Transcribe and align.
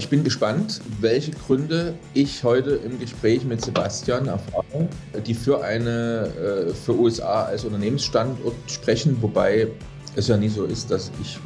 Ich 0.00 0.08
bin 0.08 0.24
gespannt, 0.24 0.80
welche 1.02 1.30
Gründe 1.32 1.94
ich 2.14 2.42
heute 2.42 2.70
im 2.70 2.98
Gespräch 2.98 3.44
mit 3.44 3.62
Sebastian 3.62 4.28
erfahre, 4.28 4.88
die 5.26 5.34
für 5.34 5.62
eine 5.62 6.70
äh, 6.70 6.72
für 6.72 6.98
USA 6.98 7.44
als 7.44 7.66
Unternehmensstandort 7.66 8.54
sprechen, 8.66 9.18
wobei 9.20 9.68
es 10.16 10.28
ja 10.28 10.38
nie 10.38 10.48
so 10.48 10.64
ist, 10.64 10.90
dass 10.90 11.12
ich 11.20 11.38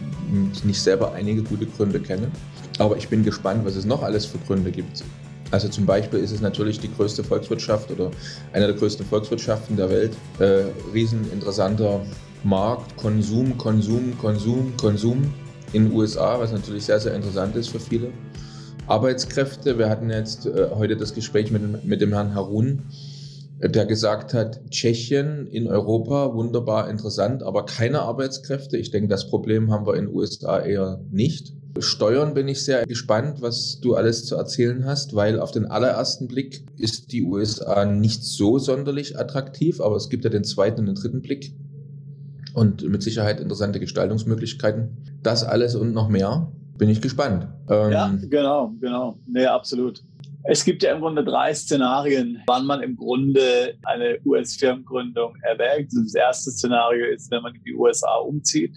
nicht 0.62 0.80
selber 0.80 1.14
einige 1.14 1.42
gute 1.42 1.66
Gründe 1.66 1.98
kenne. 1.98 2.30
Aber 2.78 2.96
ich 2.96 3.08
bin 3.08 3.24
gespannt, 3.24 3.64
was 3.64 3.74
es 3.74 3.86
noch 3.86 4.04
alles 4.04 4.24
für 4.24 4.38
Gründe 4.38 4.70
gibt. 4.70 5.02
Also 5.50 5.66
zum 5.66 5.84
Beispiel 5.84 6.20
ist 6.20 6.30
es 6.30 6.40
natürlich 6.40 6.78
die 6.78 6.94
größte 6.94 7.24
Volkswirtschaft 7.24 7.90
oder 7.90 8.12
eine 8.52 8.68
der 8.68 8.76
größten 8.76 9.04
Volkswirtschaften 9.04 9.76
der 9.76 9.90
Welt. 9.90 10.12
Äh, 10.38 10.66
rieseninteressanter 10.94 12.02
Markt, 12.44 12.96
Konsum, 12.98 13.58
Konsum, 13.58 14.16
Konsum, 14.16 14.72
Konsum 14.76 15.34
in 15.72 15.88
den 15.88 15.92
USA, 15.92 16.38
was 16.38 16.52
natürlich 16.52 16.84
sehr, 16.84 17.00
sehr 17.00 17.14
interessant 17.14 17.56
ist 17.56 17.70
für 17.70 17.80
viele. 17.80 18.12
Arbeitskräfte. 18.86 19.78
Wir 19.78 19.88
hatten 19.88 20.10
jetzt 20.10 20.46
äh, 20.46 20.68
heute 20.74 20.96
das 20.96 21.14
Gespräch 21.14 21.50
mit, 21.50 21.84
mit 21.84 22.00
dem 22.02 22.12
Herrn 22.12 22.34
Harun, 22.34 22.82
äh, 23.58 23.70
der 23.70 23.86
gesagt 23.86 24.34
hat, 24.34 24.60
Tschechien 24.70 25.46
in 25.46 25.66
Europa 25.66 26.34
wunderbar 26.34 26.90
interessant, 26.90 27.42
aber 27.42 27.64
keine 27.64 28.02
Arbeitskräfte. 28.02 28.76
Ich 28.76 28.90
denke, 28.90 29.08
das 29.08 29.28
Problem 29.28 29.72
haben 29.72 29.86
wir 29.86 29.94
in 29.94 30.06
den 30.06 30.14
USA 30.14 30.60
eher 30.60 31.00
nicht. 31.10 31.54
Steuern 31.78 32.34
bin 32.34 32.46
ich 32.46 32.62
sehr 32.62 32.86
gespannt, 32.86 33.40
was 33.40 33.80
du 33.80 33.94
alles 33.94 34.26
zu 34.26 34.36
erzählen 34.36 34.84
hast, 34.84 35.14
weil 35.14 35.40
auf 35.40 35.50
den 35.50 35.64
allerersten 35.64 36.28
Blick 36.28 36.64
ist 36.76 37.10
die 37.10 37.24
USA 37.24 37.84
nicht 37.84 38.22
so 38.22 38.58
sonderlich 38.58 39.18
attraktiv, 39.18 39.80
aber 39.80 39.96
es 39.96 40.08
gibt 40.08 40.24
ja 40.24 40.30
den 40.30 40.44
zweiten 40.44 40.80
und 40.80 40.86
den 40.86 40.94
dritten 40.94 41.22
Blick 41.22 41.52
und 42.52 42.88
mit 42.88 43.02
Sicherheit 43.02 43.40
interessante 43.40 43.80
Gestaltungsmöglichkeiten. 43.80 45.18
Das 45.22 45.42
alles 45.42 45.74
und 45.74 45.94
noch 45.94 46.08
mehr 46.08 46.52
bin 46.78 46.88
ich 46.88 47.00
gespannt. 47.00 47.46
Ähm, 47.70 47.92
ja, 47.92 48.12
genau, 48.28 48.72
genau. 48.80 49.18
Nee, 49.26 49.46
absolut. 49.46 50.02
Es 50.46 50.62
gibt 50.62 50.82
ja 50.82 50.92
im 50.92 51.00
Grunde 51.00 51.24
drei 51.24 51.54
Szenarien, 51.54 52.42
wann 52.46 52.66
man 52.66 52.82
im 52.82 52.96
Grunde 52.96 53.74
eine 53.84 54.18
US-Firmengründung 54.26 55.36
erwägt. 55.42 55.92
Das 55.94 56.14
erste 56.14 56.50
Szenario 56.50 57.06
ist, 57.06 57.30
wenn 57.30 57.42
man 57.42 57.54
in 57.54 57.62
die 57.64 57.74
USA 57.74 58.16
umzieht 58.16 58.76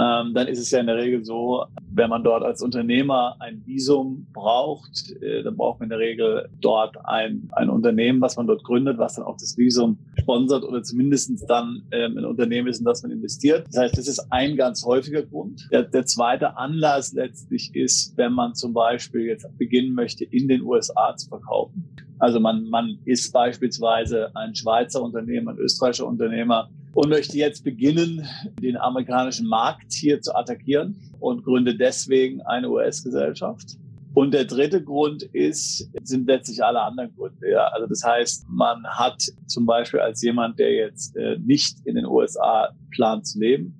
ähm, 0.00 0.32
dann 0.34 0.46
ist 0.46 0.58
es 0.60 0.70
ja 0.70 0.78
in 0.78 0.86
der 0.86 0.96
Regel 0.96 1.24
so, 1.24 1.64
wenn 1.90 2.10
man 2.10 2.22
dort 2.22 2.44
als 2.44 2.62
Unternehmer 2.62 3.36
ein 3.40 3.62
Visum 3.66 4.28
braucht, 4.32 5.12
äh, 5.20 5.42
dann 5.42 5.56
braucht 5.56 5.80
man 5.80 5.86
in 5.86 5.90
der 5.90 5.98
Regel 5.98 6.48
dort 6.60 6.96
ein, 7.04 7.48
ein 7.52 7.68
Unternehmen, 7.68 8.20
was 8.20 8.36
man 8.36 8.46
dort 8.46 8.62
gründet, 8.62 8.98
was 8.98 9.16
dann 9.16 9.24
auch 9.24 9.36
das 9.36 9.58
Visum 9.58 9.98
sponsert 10.20 10.62
oder 10.62 10.82
zumindest 10.82 11.30
dann 11.48 11.82
ähm, 11.90 12.16
ein 12.16 12.24
Unternehmen 12.24 12.68
ist, 12.68 12.78
in 12.78 12.84
das 12.84 13.02
man 13.02 13.10
investiert. 13.10 13.66
Das 13.68 13.78
heißt, 13.78 13.98
das 13.98 14.06
ist 14.06 14.26
ein 14.30 14.56
ganz 14.56 14.84
häufiger 14.84 15.22
Grund. 15.22 15.68
Der, 15.72 15.82
der 15.82 16.06
zweite 16.06 16.56
Anlass 16.56 17.12
letztlich 17.12 17.74
ist, 17.74 18.16
wenn 18.16 18.32
man 18.32 18.54
zum 18.54 18.72
Beispiel 18.72 19.22
jetzt 19.22 19.46
beginnen 19.58 19.94
möchte, 19.94 20.24
in 20.24 20.46
den 20.46 20.62
USA 20.62 21.16
zu 21.16 21.28
verkaufen. 21.28 21.96
Also 22.20 22.40
man, 22.40 22.64
man 22.68 22.98
ist 23.04 23.32
beispielsweise 23.32 24.34
ein 24.34 24.54
Schweizer 24.54 25.02
Unternehmer, 25.02 25.52
ein 25.52 25.58
österreichischer 25.58 26.06
Unternehmer, 26.06 26.68
und 26.94 27.08
möchte 27.08 27.36
jetzt 27.36 27.64
beginnen, 27.64 28.26
den 28.60 28.76
amerikanischen 28.76 29.46
Markt 29.46 29.92
hier 29.92 30.20
zu 30.20 30.34
attackieren 30.34 30.96
und 31.20 31.44
gründe 31.44 31.76
deswegen 31.76 32.40
eine 32.42 32.70
US-Gesellschaft. 32.70 33.76
Und 34.14 34.32
der 34.32 34.46
dritte 34.46 34.82
Grund 34.82 35.22
ist, 35.22 35.90
sind 36.02 36.26
letztlich 36.26 36.64
alle 36.64 36.80
anderen 36.80 37.14
Gründe. 37.14 37.50
Ja. 37.50 37.68
Also 37.68 37.86
das 37.86 38.02
heißt, 38.02 38.46
man 38.48 38.84
hat 38.84 39.22
zum 39.46 39.66
Beispiel 39.66 40.00
als 40.00 40.22
jemand, 40.22 40.58
der 40.58 40.72
jetzt 40.72 41.16
äh, 41.16 41.38
nicht 41.38 41.78
in 41.84 41.94
den 41.94 42.06
USA 42.06 42.70
plant 42.90 43.26
zu 43.26 43.38
leben 43.38 43.74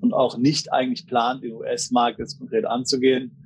und 0.00 0.12
auch 0.12 0.36
nicht 0.36 0.72
eigentlich 0.72 1.06
plant, 1.06 1.44
den 1.44 1.52
US-Markt 1.54 2.18
jetzt 2.18 2.38
konkret 2.38 2.66
anzugehen, 2.66 3.36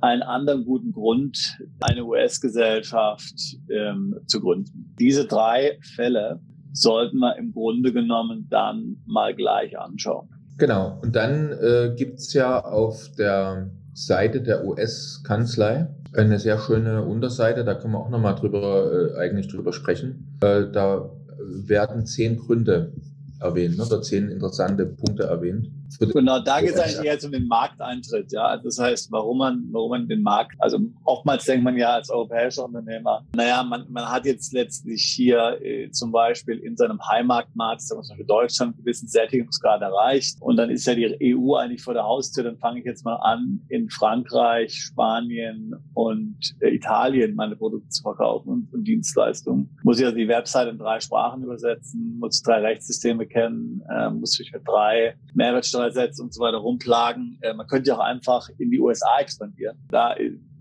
einen 0.00 0.22
anderen 0.22 0.64
guten 0.64 0.92
Grund, 0.92 1.58
eine 1.80 2.04
US-Gesellschaft 2.04 3.56
ähm, 3.68 4.14
zu 4.26 4.40
gründen. 4.40 4.94
Diese 5.00 5.26
drei 5.26 5.78
Fälle 5.82 6.40
sollten 6.80 7.18
wir 7.18 7.36
im 7.36 7.52
Grunde 7.52 7.92
genommen 7.92 8.46
dann 8.50 8.98
mal 9.06 9.34
gleich 9.34 9.78
anschauen. 9.78 10.28
Genau. 10.58 10.98
Und 11.02 11.14
dann 11.14 11.52
äh, 11.52 11.94
gibt 11.96 12.18
es 12.18 12.32
ja 12.32 12.64
auf 12.64 13.10
der 13.16 13.70
Seite 13.94 14.40
der 14.40 14.64
US-Kanzlei 14.64 15.88
eine 16.14 16.38
sehr 16.38 16.58
schöne 16.58 17.04
Unterseite, 17.04 17.64
da 17.64 17.74
können 17.74 17.92
wir 17.94 18.00
auch 18.00 18.10
nochmal 18.10 18.34
drüber, 18.34 19.12
äh, 19.14 19.18
eigentlich 19.18 19.48
drüber 19.48 19.72
sprechen. 19.72 20.38
Äh, 20.40 20.64
da 20.72 21.10
werden 21.38 22.06
zehn 22.06 22.36
Gründe 22.36 22.92
erwähnt, 23.40 23.78
ne? 23.78 23.84
oder 23.84 24.02
zehn 24.02 24.28
interessante 24.28 24.86
Punkte 24.86 25.24
erwähnt. 25.24 25.68
Genau, 26.00 26.40
da 26.40 26.60
geht 26.60 26.74
es 26.74 26.80
eigentlich 26.80 27.04
eher 27.04 27.24
um 27.24 27.32
den 27.32 27.46
Markteintritt, 27.46 28.30
ja. 28.32 28.56
Das 28.58 28.78
heißt, 28.78 29.10
warum 29.10 29.38
man, 29.38 29.68
warum 29.72 29.90
man 29.90 30.08
den 30.08 30.22
Markt, 30.22 30.54
also 30.58 30.78
oftmals 31.04 31.44
denkt 31.44 31.64
man 31.64 31.76
ja 31.76 31.94
als 31.94 32.10
europäischer 32.10 32.64
Unternehmer, 32.64 33.24
naja, 33.34 33.62
man, 33.62 33.86
man 33.90 34.08
hat 34.08 34.26
jetzt 34.26 34.52
letztlich 34.52 35.02
hier 35.02 35.58
äh, 35.62 35.90
zum 35.90 36.12
Beispiel 36.12 36.58
in 36.58 36.76
seinem 36.76 37.00
Heimatmarkt, 37.10 37.80
sagen 37.82 38.00
wir 38.00 38.04
zum 38.04 38.14
Beispiel 38.14 38.26
Deutschland, 38.26 38.74
einen 38.74 38.84
gewissen 38.84 39.08
Sättigungsgrad 39.08 39.80
erreicht 39.80 40.36
und 40.40 40.56
dann 40.56 40.70
ist 40.70 40.86
ja 40.86 40.94
die 40.94 41.34
EU 41.34 41.54
eigentlich 41.54 41.82
vor 41.82 41.94
der 41.94 42.04
Haustür, 42.04 42.44
dann 42.44 42.58
fange 42.58 42.80
ich 42.80 42.84
jetzt 42.84 43.04
mal 43.04 43.16
an, 43.16 43.60
in 43.68 43.88
Frankreich, 43.88 44.74
Spanien 44.74 45.74
und 45.94 46.38
äh, 46.60 46.74
Italien 46.74 47.34
meine 47.34 47.56
Produkte 47.56 47.88
zu 47.88 48.02
verkaufen 48.02 48.48
und, 48.48 48.72
und 48.74 48.84
Dienstleistungen. 48.84 49.70
Muss 49.84 49.98
ich 49.98 50.04
also 50.04 50.16
die 50.16 50.28
Website 50.28 50.68
in 50.68 50.78
drei 50.78 51.00
Sprachen 51.00 51.42
übersetzen, 51.42 52.18
muss 52.18 52.42
drei 52.42 52.60
Rechtssysteme 52.60 53.26
kennen, 53.28 53.82
äh, 53.90 54.10
muss 54.10 54.38
ich 54.40 54.52
mit 54.52 54.62
drei 54.66 55.14
Mehrwertsteuersätzen 55.34 56.24
und 56.24 56.34
so 56.34 56.42
weiter 56.42 56.58
rumplagen. 56.58 57.38
Äh, 57.42 57.54
man 57.54 57.66
könnte 57.66 57.88
ja 57.88 57.96
auch 57.96 58.04
einfach 58.04 58.48
in 58.58 58.70
die 58.70 58.80
USA 58.80 59.18
expandieren. 59.20 59.76
Da, 59.88 60.14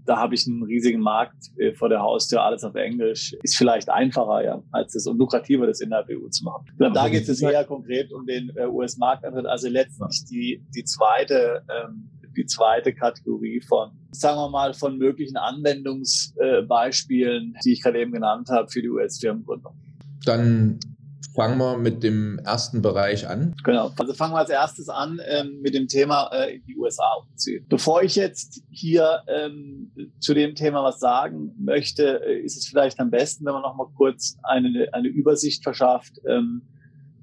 da 0.07 0.17
habe 0.17 0.33
ich 0.35 0.47
einen 0.47 0.63
riesigen 0.63 1.01
Markt 1.01 1.51
äh, 1.57 1.73
vor 1.73 1.89
der 1.89 1.99
Haustür, 2.01 2.41
alles 2.41 2.63
auf 2.63 2.75
Englisch. 2.75 3.35
Ist 3.43 3.57
vielleicht 3.57 3.89
einfacher, 3.89 4.41
ja, 4.43 4.63
als 4.71 4.95
es 4.95 5.05
und 5.05 5.17
lukrativer, 5.17 5.67
das 5.67 5.81
in 5.81 5.89
der 5.89 6.05
EU 6.09 6.29
zu 6.29 6.45
machen. 6.45 6.65
Und 6.79 6.95
da 6.95 7.09
geht 7.09 7.27
es 7.27 7.41
eher 7.41 7.65
konkret 7.65 8.13
um 8.13 8.25
den 8.25 8.49
äh, 8.55 8.65
US-Marktantritt. 8.65 9.45
Also 9.45 9.67
letztlich 9.69 10.23
die, 10.25 10.65
die 10.73 10.85
zweite, 10.85 11.61
ähm, 11.69 12.09
die 12.35 12.45
zweite 12.45 12.93
Kategorie 12.93 13.61
von, 13.61 13.91
sagen 14.11 14.37
wir 14.37 14.49
mal, 14.49 14.73
von 14.73 14.97
möglichen 14.97 15.37
Anwendungsbeispielen, 15.37 17.55
die 17.65 17.73
ich 17.73 17.83
gerade 17.83 17.99
eben 17.99 18.13
genannt 18.13 18.49
habe 18.49 18.69
für 18.69 18.81
die 18.81 18.89
US-Firmengründung. 18.89 19.75
Dann 20.25 20.79
fangen 21.37 21.59
wir 21.59 21.77
mit 21.77 22.01
dem 22.01 22.39
ersten 22.39 22.81
Bereich 22.81 23.27
an. 23.27 23.55
Genau, 23.63 23.91
also 23.95 24.13
fangen 24.15 24.33
wir 24.33 24.39
als 24.39 24.49
erstes 24.49 24.89
an 24.89 25.21
ähm, 25.23 25.59
mit 25.61 25.75
dem 25.75 25.87
Thema 25.87 26.31
äh, 26.33 26.59
die 26.67 26.75
USA 26.75 27.05
umziehen. 27.21 27.63
Bevor 27.69 28.01
ich 28.01 28.15
jetzt 28.15 28.63
hier 28.71 29.21
ähm, 29.27 29.91
zu 30.19 30.33
dem 30.33 30.55
Thema 30.55 30.83
was 30.83 30.99
sagen 30.99 31.53
möchte, 31.59 32.25
äh, 32.25 32.39
ist 32.41 32.57
es 32.57 32.65
vielleicht 32.65 32.99
am 32.99 33.11
besten, 33.11 33.45
wenn 33.45 33.53
man 33.53 33.61
noch 33.61 33.75
mal 33.75 33.87
kurz 33.95 34.35
eine, 34.41 34.87
eine 34.93 35.09
Übersicht 35.09 35.61
verschafft 35.61 36.19
ähm, 36.27 36.63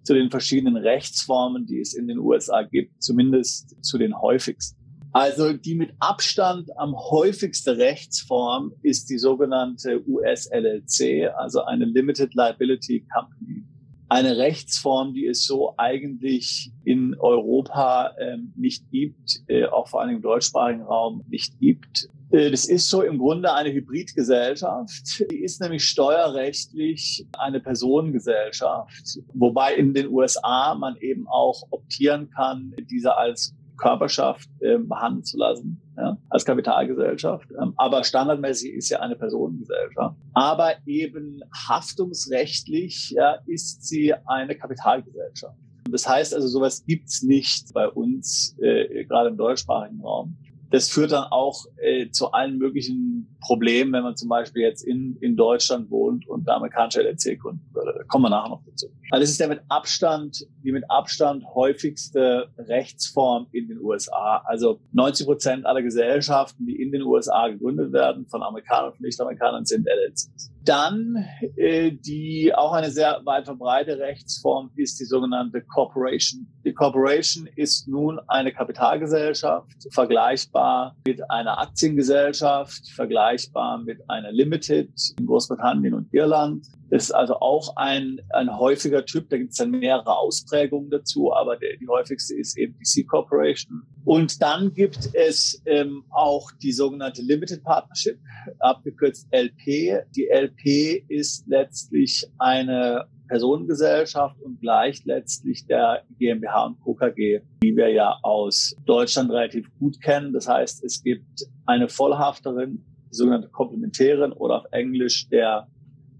zu 0.04 0.14
den 0.14 0.30
verschiedenen 0.30 0.76
Rechtsformen, 0.76 1.66
die 1.66 1.80
es 1.80 1.92
in 1.92 2.06
den 2.06 2.18
USA 2.20 2.62
gibt, 2.62 3.02
zumindest 3.02 3.74
zu 3.84 3.98
den 3.98 4.16
häufigsten. 4.16 4.78
Also 5.10 5.52
die 5.52 5.74
mit 5.74 5.90
Abstand 5.98 6.70
am 6.78 6.94
häufigste 6.94 7.78
Rechtsform 7.78 8.74
ist 8.82 9.10
die 9.10 9.18
sogenannte 9.18 10.04
US-LLC, 10.06 11.32
also 11.36 11.64
eine 11.64 11.84
Limited 11.84 12.32
Liability 12.34 13.04
Company 13.12 13.64
eine 14.08 14.36
Rechtsform, 14.36 15.14
die 15.14 15.26
es 15.26 15.44
so 15.44 15.74
eigentlich 15.76 16.72
in 16.84 17.14
Europa 17.18 18.14
ähm, 18.18 18.52
nicht 18.56 18.90
gibt, 18.90 19.42
äh, 19.48 19.64
auch 19.66 19.88
vor 19.88 20.02
allem 20.02 20.16
im 20.16 20.22
deutschsprachigen 20.22 20.82
Raum 20.82 21.24
nicht 21.28 21.58
gibt. 21.58 22.08
Äh, 22.30 22.50
das 22.50 22.66
ist 22.66 22.88
so 22.88 23.02
im 23.02 23.18
Grunde 23.18 23.52
eine 23.52 23.72
Hybridgesellschaft. 23.72 25.24
Die 25.30 25.42
ist 25.42 25.60
nämlich 25.60 25.84
steuerrechtlich 25.84 27.26
eine 27.38 27.60
Personengesellschaft, 27.60 29.20
wobei 29.32 29.74
in 29.74 29.94
den 29.94 30.08
USA 30.08 30.74
man 30.74 30.96
eben 30.96 31.26
auch 31.28 31.62
optieren 31.70 32.30
kann, 32.30 32.74
diese 32.90 33.16
als 33.16 33.54
Körperschaft 33.76 34.48
äh, 34.60 34.78
behandeln 34.78 35.24
zu 35.24 35.38
lassen, 35.38 35.80
ja, 35.96 36.16
als 36.30 36.44
Kapitalgesellschaft. 36.44 37.48
Ähm, 37.60 37.74
aber 37.76 38.04
standardmäßig 38.04 38.72
ist 38.74 38.88
ja 38.90 39.00
eine 39.00 39.16
Personengesellschaft. 39.16 40.16
Aber 40.32 40.74
eben 40.86 41.42
haftungsrechtlich 41.68 43.10
ja, 43.10 43.38
ist 43.46 43.84
sie 43.86 44.14
eine 44.26 44.56
Kapitalgesellschaft. 44.56 45.56
Das 45.90 46.08
heißt 46.08 46.34
also, 46.34 46.48
sowas 46.48 46.84
gibt's 46.86 47.22
nicht 47.22 47.72
bei 47.74 47.88
uns, 47.88 48.56
äh, 48.60 49.04
gerade 49.04 49.28
im 49.28 49.36
deutschsprachigen 49.36 50.00
Raum. 50.00 50.36
Das 50.70 50.88
führt 50.88 51.12
dann 51.12 51.24
auch 51.24 51.64
äh, 51.76 52.10
zu 52.10 52.32
allen 52.32 52.58
möglichen 52.58 53.36
Problemen, 53.40 53.92
wenn 53.92 54.02
man 54.02 54.16
zum 54.16 54.28
Beispiel 54.28 54.62
jetzt 54.62 54.82
in, 54.82 55.16
in 55.20 55.36
Deutschland 55.36 55.90
wohnt 55.90 56.26
und 56.28 56.48
eine 56.48 56.56
amerikanische 56.56 57.02
LLC 57.02 57.38
gründen 57.40 57.68
würde. 57.72 57.94
Da 57.96 58.04
kommen 58.04 58.24
wir 58.24 58.30
nachher 58.30 58.48
noch 58.48 58.62
dazu. 58.66 58.86
Also 59.10 59.22
das 59.22 59.30
ist 59.30 59.40
der 59.40 59.48
mit 59.48 59.60
Abstand, 59.68 60.46
die 60.62 60.72
mit 60.72 60.84
Abstand 60.90 61.44
häufigste 61.54 62.48
Rechtsform 62.58 63.46
in 63.52 63.68
den 63.68 63.80
USA. 63.80 64.42
Also 64.46 64.80
90 64.92 65.26
Prozent 65.26 65.66
aller 65.66 65.82
Gesellschaften, 65.82 66.66
die 66.66 66.80
in 66.80 66.92
den 66.92 67.02
USA 67.02 67.48
gegründet 67.48 67.92
werden, 67.92 68.26
von 68.26 68.42
Amerikanern 68.42 68.92
und 68.92 69.00
Nicht-Amerikanern, 69.00 69.64
sind 69.64 69.86
LLCs. 69.86 70.53
Dann 70.64 71.26
äh, 71.56 71.92
die 71.92 72.54
auch 72.54 72.72
eine 72.72 72.90
sehr 72.90 73.20
weit 73.24 73.44
verbreitete 73.44 73.98
Rechtsform 73.98 74.70
ist 74.76 74.98
die 74.98 75.04
sogenannte 75.04 75.60
Corporation. 75.60 76.46
Die 76.64 76.72
Corporation 76.72 77.46
ist 77.54 77.86
nun 77.86 78.18
eine 78.28 78.50
Kapitalgesellschaft, 78.50 79.88
vergleichbar 79.90 80.96
mit 81.06 81.20
einer 81.30 81.58
Aktiengesellschaft, 81.58 82.88
vergleichbar 82.88 83.78
mit 83.78 83.98
einer 84.08 84.32
Limited 84.32 84.90
in 85.18 85.26
Großbritannien 85.26 85.92
und 85.92 86.12
Irland. 86.14 86.66
Ist 86.90 87.12
also 87.12 87.36
auch 87.36 87.76
ein, 87.76 88.20
ein 88.30 88.56
häufiger 88.56 89.04
Typ. 89.04 89.28
Da 89.30 89.38
gibt 89.38 89.52
es 89.52 89.56
dann 89.56 89.70
mehrere 89.70 90.16
Ausprägungen 90.18 90.90
dazu, 90.90 91.32
aber 91.32 91.56
der, 91.56 91.76
die 91.78 91.88
häufigste 91.88 92.34
ist 92.34 92.58
eben 92.58 92.76
die 92.78 92.84
C-Corporation. 92.84 93.82
Und 94.04 94.42
dann 94.42 94.72
gibt 94.72 95.10
es 95.14 95.62
ähm, 95.66 96.04
auch 96.10 96.50
die 96.62 96.72
sogenannte 96.72 97.22
Limited 97.22 97.64
Partnership, 97.64 98.18
abgekürzt 98.60 99.26
LP. 99.32 100.04
Die 100.14 100.28
LP 100.30 101.04
ist 101.08 101.46
letztlich 101.48 102.26
eine 102.38 103.06
Personengesellschaft 103.28 104.40
und 104.42 104.60
gleicht 104.60 105.06
letztlich 105.06 105.66
der 105.66 106.02
GmbH 106.18 106.66
und 106.66 106.80
Co. 106.80 106.96
Die 107.16 107.76
wir 107.76 107.88
ja 107.90 108.18
aus 108.22 108.76
Deutschland 108.84 109.30
relativ 109.30 109.66
gut 109.78 110.00
kennen. 110.00 110.32
Das 110.32 110.48
heißt, 110.48 110.84
es 110.84 111.02
gibt 111.02 111.46
eine 111.66 111.88
Vollhafterin, 111.88 112.84
die 113.10 113.16
sogenannte 113.16 113.48
Komplementärin 113.48 114.32
oder 114.32 114.58
auf 114.58 114.64
Englisch 114.72 115.28
der 115.28 115.66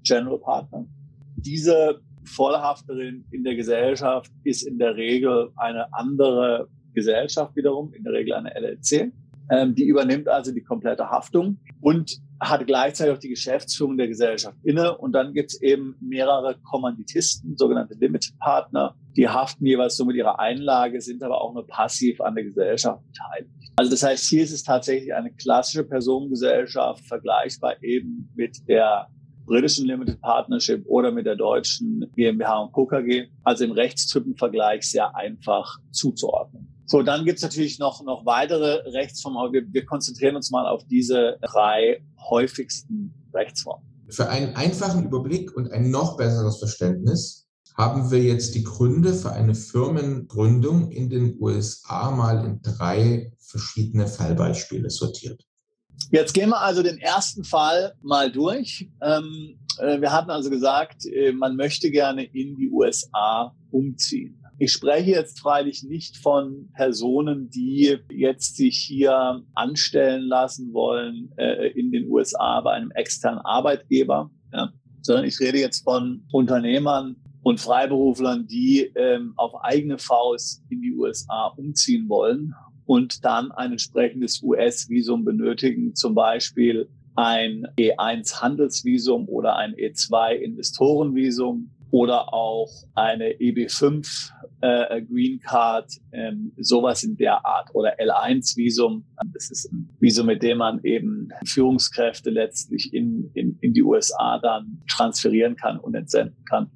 General 0.05 0.39
Partner. 0.39 0.87
Diese 1.37 2.01
Vollhafterin 2.25 3.25
in 3.31 3.45
der 3.45 3.57
Gesellschaft 3.57 4.31
ist 4.45 4.63
in 4.67 4.79
der 4.79 4.97
Regel 4.97 5.51
eine 5.57 5.93
andere 5.93 6.69
Gesellschaft 6.95 7.55
wiederum, 7.57 7.93
in 7.93 8.05
der 8.05 8.13
Regel 8.13 8.35
eine 8.35 8.55
LLC. 8.55 9.13
Ähm, 9.51 9.75
die 9.75 9.85
übernimmt 9.85 10.27
also 10.27 10.53
die 10.53 10.63
komplette 10.63 11.11
Haftung 11.11 11.59
und 11.81 12.19
hat 12.41 12.67
gleichzeitig 12.67 13.15
auch 13.15 13.19
die 13.19 13.29
Geschäftsführung 13.29 13.99
der 13.99 14.09
Gesellschaft 14.09 14.57
inne. 14.63 14.97
Und 14.97 15.13
dann 15.13 15.35
gibt 15.35 15.53
es 15.53 15.61
eben 15.61 15.97
mehrere 16.01 16.57
Kommanditisten, 16.71 17.57
sogenannte 17.57 17.95
Limited 17.95 18.39
Partner, 18.39 18.95
die 19.17 19.29
haften 19.29 19.67
jeweils 19.67 19.97
so 19.97 20.05
mit 20.05 20.17
ihrer 20.17 20.39
Einlage, 20.39 21.01
sind 21.01 21.23
aber 21.23 21.41
auch 21.41 21.53
nur 21.53 21.67
passiv 21.67 22.21
an 22.21 22.35
der 22.35 22.45
Gesellschaft 22.45 23.03
beteiligt. 23.07 23.51
Also 23.77 23.91
das 23.91 24.03
heißt, 24.03 24.25
hier 24.29 24.43
ist 24.43 24.53
es 24.53 24.63
tatsächlich 24.63 25.15
eine 25.15 25.33
klassische 25.33 25.85
Personengesellschaft, 25.85 27.05
vergleichbar 27.05 27.83
eben 27.83 28.31
mit 28.35 28.57
der 28.69 29.09
britischen 29.47 29.87
Limited 29.87 30.21
Partnership 30.21 30.85
oder 30.87 31.13
mit 31.13 31.27
der 31.27 31.37
deutschen 31.37 32.11
GmbH 32.17 32.63
und 32.63 32.73
Co. 32.73 32.87
KG. 32.87 33.27
Also 33.43 33.65
im 33.65 33.73
Rechtstypenvergleich 33.73 34.91
sehr 34.91 35.15
einfach 35.17 35.79
zuzuordnen. 35.91 36.69
So, 36.87 37.03
dann 37.03 37.25
gibt's 37.25 37.43
natürlich 37.43 37.79
noch, 37.79 38.03
noch 38.05 38.27
weitere 38.27 38.91
Rechtsformen, 38.91 39.39
aber 39.39 39.53
wir, 39.53 39.65
wir 39.73 39.87
konzentrieren 39.87 40.37
uns 40.37 40.51
mal 40.51 40.67
auf 40.67 40.85
diese 40.87 41.39
drei 41.41 42.03
häufigsten 42.29 43.15
Rechtsformen. 43.33 43.87
Für 44.11 44.29
einen 44.29 44.55
einfachen 44.55 45.05
Überblick 45.05 45.57
und 45.57 45.73
ein 45.73 45.91
noch 45.91 46.17
besseres 46.17 46.59
Verständnis 46.59 47.49
haben 47.77 48.11
wir 48.11 48.23
jetzt 48.23 48.55
die 48.55 48.63
Gründe 48.63 49.15
für 49.15 49.33
eine 49.33 49.55
Firmengründung 49.55 50.91
in 50.91 51.11
den 51.11 51.37
USA 51.41 52.11
mal 52.11 52.45
in 52.45 52.61
drei 52.63 53.33
verschiedene 53.39 54.07
Fallbeispiele 54.07 54.91
sortiert. 54.91 55.45
Jetzt 56.11 56.33
gehen 56.33 56.51
wir 56.51 56.61
also 56.61 56.83
den 56.83 56.99
ersten 56.99 57.45
Fall 57.45 57.95
mal 58.03 58.31
durch. 58.31 58.89
Ähm, 59.03 59.59
äh, 59.79 60.01
wir 60.01 60.13
hatten 60.13 60.31
also 60.31 60.51
gesagt, 60.51 61.07
äh, 61.07 61.33
man 61.33 61.57
möchte 61.57 61.91
gerne 61.91 62.25
in 62.25 62.57
die 62.57 62.71
USA 62.71 63.55
umziehen. 63.71 64.41
Ich 64.59 64.73
spreche 64.73 65.11
jetzt 65.11 65.41
freilich 65.41 65.83
nicht 65.83 66.17
von 66.17 66.71
Personen, 66.77 67.51
die 67.51 67.99
jetzt 68.11 68.57
sich 68.57 68.79
hier 68.79 69.43
anstellen 69.55 70.23
lassen 70.23 70.73
wollen 70.73 71.31
äh, 71.37 71.71
in 71.71 71.91
den 71.91 72.09
USA 72.09 72.61
bei 72.61 72.73
einem 72.73 72.93
externen 72.93 73.41
Arbeitgeber, 73.41 74.31
ja, 74.53 74.71
sondern 75.03 75.25
ich 75.25 75.41
rede 75.41 75.59
jetzt 75.59 75.83
von 75.83 76.25
Unternehmern 76.31 77.17
und 77.43 77.61
Freiberuflern, 77.61 78.47
die 78.47 78.93
ähm, 78.95 79.35
auf 79.37 79.53
eigene 79.65 79.99
Faust 79.99 80.63
in 80.71 80.81
die 80.81 80.95
USA 80.95 81.49
umziehen 81.57 82.09
wollen 82.09 82.55
und 82.87 83.25
dann 83.25 83.53
ein 83.53 83.73
entsprechendes 83.73 84.43
US-Visum 84.43 85.25
benötigen, 85.25 85.95
zum 85.95 86.15
Beispiel 86.15 86.89
ein 87.17 87.67
E1-Handelsvisum 87.79 89.27
oder 89.29 89.57
ein 89.57 89.75
E2-Investorenvisum 89.75 91.71
oder 91.91 92.35
auch 92.35 92.69
eine 92.95 93.35
EB5 93.35 94.33
äh, 94.63 95.03
Green 95.03 95.39
Card, 95.41 95.93
ähm, 96.11 96.53
sowas 96.57 97.05
in 97.05 97.17
der 97.17 97.47
Art 97.47 97.69
oder 97.73 98.01
L1-Visum. 98.01 99.05
Das 99.33 99.51
ist 99.51 99.71
ein 99.73 99.89
Visum, 100.01 100.27
mit 100.27 100.43
dem 100.43 100.59
man 100.59 100.81
eben 100.83 101.29
Führungskräfte 101.47 102.31
letztlich 102.31 102.93
in, 102.93 103.31
in, 103.35 103.59
in 103.61 103.75
die 103.75 103.83
USA 103.83 104.41
dann 104.41 104.83
transferieren 104.91 105.55
kann 105.55 105.79
und 105.79 105.95
entsenden 105.95 106.45
kann. 106.47 106.71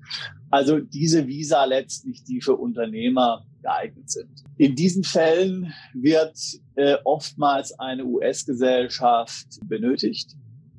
Also 0.50 0.78
diese 0.78 1.26
Visa 1.26 1.64
letztlich, 1.64 2.22
die 2.24 2.40
für 2.40 2.54
Unternehmer 2.56 3.44
geeignet 3.68 4.10
sind. 4.10 4.42
In 4.56 4.74
diesen 4.74 5.04
Fällen 5.04 5.72
wird 5.94 6.36
äh, 6.76 6.96
oftmals 7.04 7.78
eine 7.78 8.04
US-Gesellschaft 8.04 9.46
benötigt. 9.64 10.34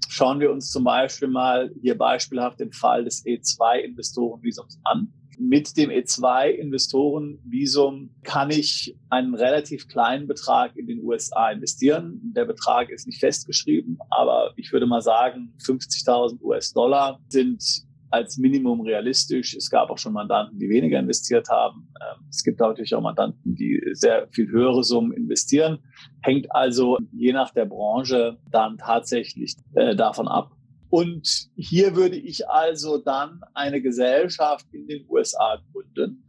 Schauen 0.08 0.40
wir 0.40 0.52
uns 0.52 0.72
zum 0.72 0.84
Beispiel 0.84 1.28
mal 1.28 1.72
hier 1.82 1.96
beispielhaft 1.98 2.60
den 2.60 2.72
Fall 2.72 3.04
des 3.04 3.24
E2-Investorenvisums 3.26 4.80
an. 4.84 5.12
Mit 5.38 5.78
dem 5.78 5.92
E2-Investorenvisum 5.92 8.10
kann 8.24 8.50
ich 8.50 8.98
einen 9.10 9.36
relativ 9.36 9.88
kleinen 9.88 10.26
Betrag 10.28 10.76
in 10.76 10.88
den 10.88 11.02
USA 11.02 11.52
investieren. 11.52 12.20
Der 12.36 12.46
Betrag 12.46 12.90
ist 12.90 13.06
nicht 13.08 13.20
festgeschrieben, 13.20 14.00
aber 14.10 14.54
ich 14.58 14.74
würde 14.74 14.88
mal 14.88 15.02
sagen, 15.02 15.54
50.000 15.64 16.42
US-Dollar 16.42 17.22
sind 17.30 17.88
als 18.12 18.38
Minimum 18.38 18.82
realistisch. 18.82 19.56
Es 19.56 19.70
gab 19.70 19.90
auch 19.90 19.98
schon 19.98 20.14
Mandanten, 20.14 20.60
die 20.60 20.70
weniger 20.70 21.00
investiert 21.00 21.50
haben. 21.50 21.88
Ähm, 22.02 22.26
es 22.30 22.44
gibt 22.44 22.60
natürlich 22.60 22.94
auch 22.96 23.02
Mandanten, 23.02 23.56
die 23.56 23.82
sehr 23.94 24.28
viel 24.32 24.50
höhere 24.50 24.84
Summen 24.84 25.12
investieren. 25.12 25.80
Hängt 26.22 26.54
also 26.54 26.98
je 27.12 27.34
nach 27.34 27.52
der 27.52 27.66
Branche 27.66 28.38
dann 28.52 28.78
tatsächlich 28.78 29.56
äh, 29.76 29.96
davon 29.96 30.28
ab. 30.28 30.52
Und 30.90 31.50
hier 31.56 31.96
würde 31.96 32.16
ich 32.16 32.50
also 32.50 32.98
dann 32.98 33.42
eine 33.54 33.82
Gesellschaft 33.82 34.66
in 34.72 34.88
den 34.88 35.06
USA 35.08 35.62
gründen 35.72 36.24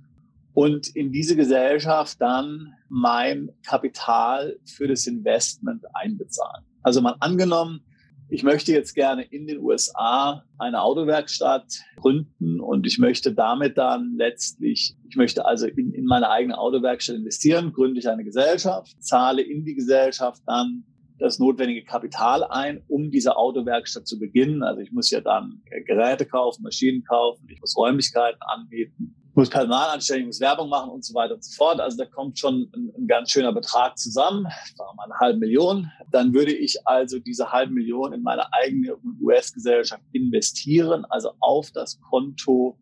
und 0.53 0.89
in 0.95 1.13
diese 1.13 1.37
Gesellschaft 1.37 2.21
dann 2.21 2.75
mein 2.89 3.51
Kapital 3.65 4.59
für 4.67 4.87
das 4.87 5.07
Investment 5.07 5.85
einbezahlen. 5.95 6.67
Also 6.83 7.01
mal 7.01 7.17
angenommen, 7.21 7.81
ich 8.31 8.45
möchte 8.45 8.73
jetzt 8.73 8.95
gerne 8.95 9.25
in 9.25 9.47
den 9.47 9.59
USA 9.59 10.45
eine 10.59 10.83
Autowerkstatt 10.83 11.81
gründen 11.97 12.61
und 12.61 12.87
ich 12.87 12.99
möchte 12.99 13.35
damit 13.35 13.77
dann 13.77 14.15
letztlich, 14.17 14.97
ich 15.09 15.17
möchte 15.17 15.45
also 15.45 15.67
in, 15.67 15.93
in 15.93 16.05
meine 16.05 16.31
eigene 16.31 16.57
Autowerkstatt 16.57 17.17
investieren, 17.17 17.73
gründe 17.73 17.99
ich 17.99 18.09
eine 18.09 18.25
Gesellschaft, 18.25 19.03
zahle 19.03 19.43
in 19.43 19.65
die 19.65 19.75
Gesellschaft 19.75 20.43
dann 20.47 20.85
das 21.19 21.39
notwendige 21.39 21.85
Kapital 21.85 22.45
ein, 22.45 22.83
um 22.89 23.11
diese 23.11 23.37
Autowerkstatt 23.37 24.07
zu 24.07 24.19
beginnen. 24.19 24.63
Also 24.63 24.81
ich 24.81 24.93
muss 24.93 25.11
ja 25.11 25.21
dann 25.21 25.61
Geräte 25.87 26.25
kaufen, 26.25 26.63
Maschinen 26.63 27.05
kaufen, 27.05 27.47
ich 27.51 27.61
muss 27.61 27.77
Räumlichkeiten 27.77 28.41
anbieten, 28.43 29.15
muss 29.41 29.49
Personal 29.49 29.89
anstellen, 29.95 30.27
muss 30.27 30.39
Werbung 30.39 30.69
machen 30.69 30.91
und 30.91 31.03
so 31.03 31.15
weiter 31.15 31.35
und 31.35 31.43
so 31.43 31.57
fort. 31.57 31.81
Also 31.81 31.97
da 31.97 32.05
kommt 32.05 32.39
schon 32.39 32.71
ein, 32.77 32.93
ein 32.95 33.07
ganz 33.07 33.31
schöner 33.31 33.55
Betrag 33.55 33.97
zusammen, 33.97 34.45
sagen 34.75 34.91
wir 34.91 34.95
mal 34.97 35.05
eine 35.05 35.19
halbe 35.19 35.39
Million. 35.39 35.91
Dann 36.11 36.35
würde 36.35 36.53
ich 36.53 36.87
also 36.87 37.19
diese 37.19 37.51
halbe 37.51 37.73
Million 37.73 38.13
in 38.13 38.23
meine 38.23 38.53
eigene 38.53 38.97
US-Gesellschaft 39.23 40.03
investieren, 40.13 41.07
also 41.09 41.31
auf 41.41 41.71
das 41.71 41.99
Konto 42.03 42.79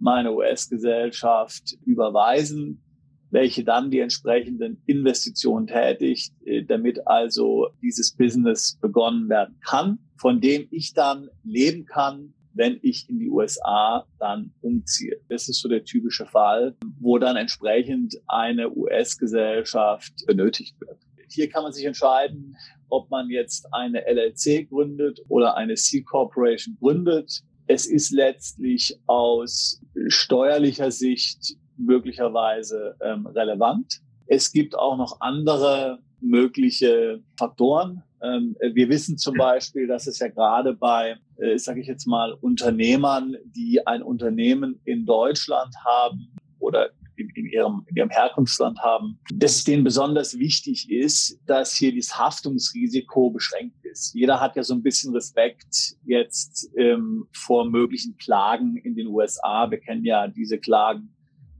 meiner 0.00 0.32
US-Gesellschaft 0.32 1.76
überweisen, 1.84 2.82
welche 3.30 3.62
dann 3.62 3.90
die 3.90 4.00
entsprechenden 4.00 4.82
Investitionen 4.86 5.66
tätigt, 5.66 6.32
äh, 6.46 6.64
damit 6.64 7.06
also 7.06 7.68
dieses 7.82 8.16
Business 8.16 8.78
begonnen 8.80 9.28
werden 9.28 9.60
kann, 9.62 9.98
von 10.16 10.40
dem 10.40 10.68
ich 10.70 10.94
dann 10.94 11.28
leben 11.44 11.84
kann, 11.84 12.32
wenn 12.58 12.80
ich 12.82 13.08
in 13.08 13.20
die 13.20 13.30
USA 13.30 14.04
dann 14.18 14.52
umziehe. 14.62 15.16
Das 15.28 15.48
ist 15.48 15.60
so 15.60 15.68
der 15.68 15.84
typische 15.84 16.26
Fall, 16.26 16.76
wo 16.98 17.16
dann 17.16 17.36
entsprechend 17.36 18.16
eine 18.26 18.68
US-Gesellschaft 18.76 20.12
benötigt 20.26 20.74
wird. 20.80 20.98
Hier 21.30 21.48
kann 21.48 21.62
man 21.62 21.72
sich 21.72 21.84
entscheiden, 21.84 22.56
ob 22.88 23.10
man 23.10 23.30
jetzt 23.30 23.72
eine 23.72 24.04
LLC 24.06 24.68
gründet 24.68 25.20
oder 25.28 25.56
eine 25.56 25.74
C-Corporation 25.74 26.76
gründet. 26.80 27.42
Es 27.68 27.86
ist 27.86 28.10
letztlich 28.10 28.98
aus 29.06 29.80
steuerlicher 30.08 30.90
Sicht 30.90 31.56
möglicherweise 31.76 32.96
ähm, 33.02 33.26
relevant. 33.26 34.00
Es 34.26 34.50
gibt 34.50 34.76
auch 34.76 34.96
noch 34.96 35.20
andere 35.20 36.00
mögliche 36.20 37.22
Faktoren. 37.36 38.02
Ähm, 38.22 38.56
wir 38.74 38.88
wissen 38.88 39.18
zum 39.18 39.34
Beispiel, 39.38 39.86
dass 39.86 40.06
es 40.06 40.18
ja 40.18 40.28
gerade 40.28 40.74
bei, 40.74 41.16
äh, 41.36 41.58
sage 41.58 41.80
ich 41.80 41.86
jetzt 41.86 42.06
mal, 42.06 42.32
Unternehmern, 42.40 43.36
die 43.56 43.86
ein 43.86 44.02
Unternehmen 44.02 44.80
in 44.84 45.06
Deutschland 45.06 45.74
haben 45.84 46.28
oder 46.58 46.90
in, 47.18 47.28
in, 47.34 47.46
ihrem, 47.46 47.84
in 47.88 47.96
ihrem 47.96 48.10
Herkunftsland 48.10 48.78
haben, 48.80 49.18
dass 49.34 49.56
es 49.56 49.64
denen 49.64 49.84
besonders 49.84 50.38
wichtig 50.38 50.90
ist, 50.90 51.40
dass 51.46 51.74
hier 51.74 51.94
das 51.94 52.16
Haftungsrisiko 52.18 53.30
beschränkt 53.30 53.84
ist. 53.84 54.14
Jeder 54.14 54.40
hat 54.40 54.56
ja 54.56 54.62
so 54.62 54.74
ein 54.74 54.82
bisschen 54.82 55.12
Respekt 55.12 55.96
jetzt 56.04 56.70
ähm, 56.76 57.26
vor 57.32 57.68
möglichen 57.68 58.16
Klagen 58.16 58.76
in 58.76 58.94
den 58.94 59.08
USA. 59.08 59.70
Wir 59.70 59.78
kennen 59.78 60.04
ja 60.04 60.28
diese 60.28 60.58
Klagen 60.58 61.12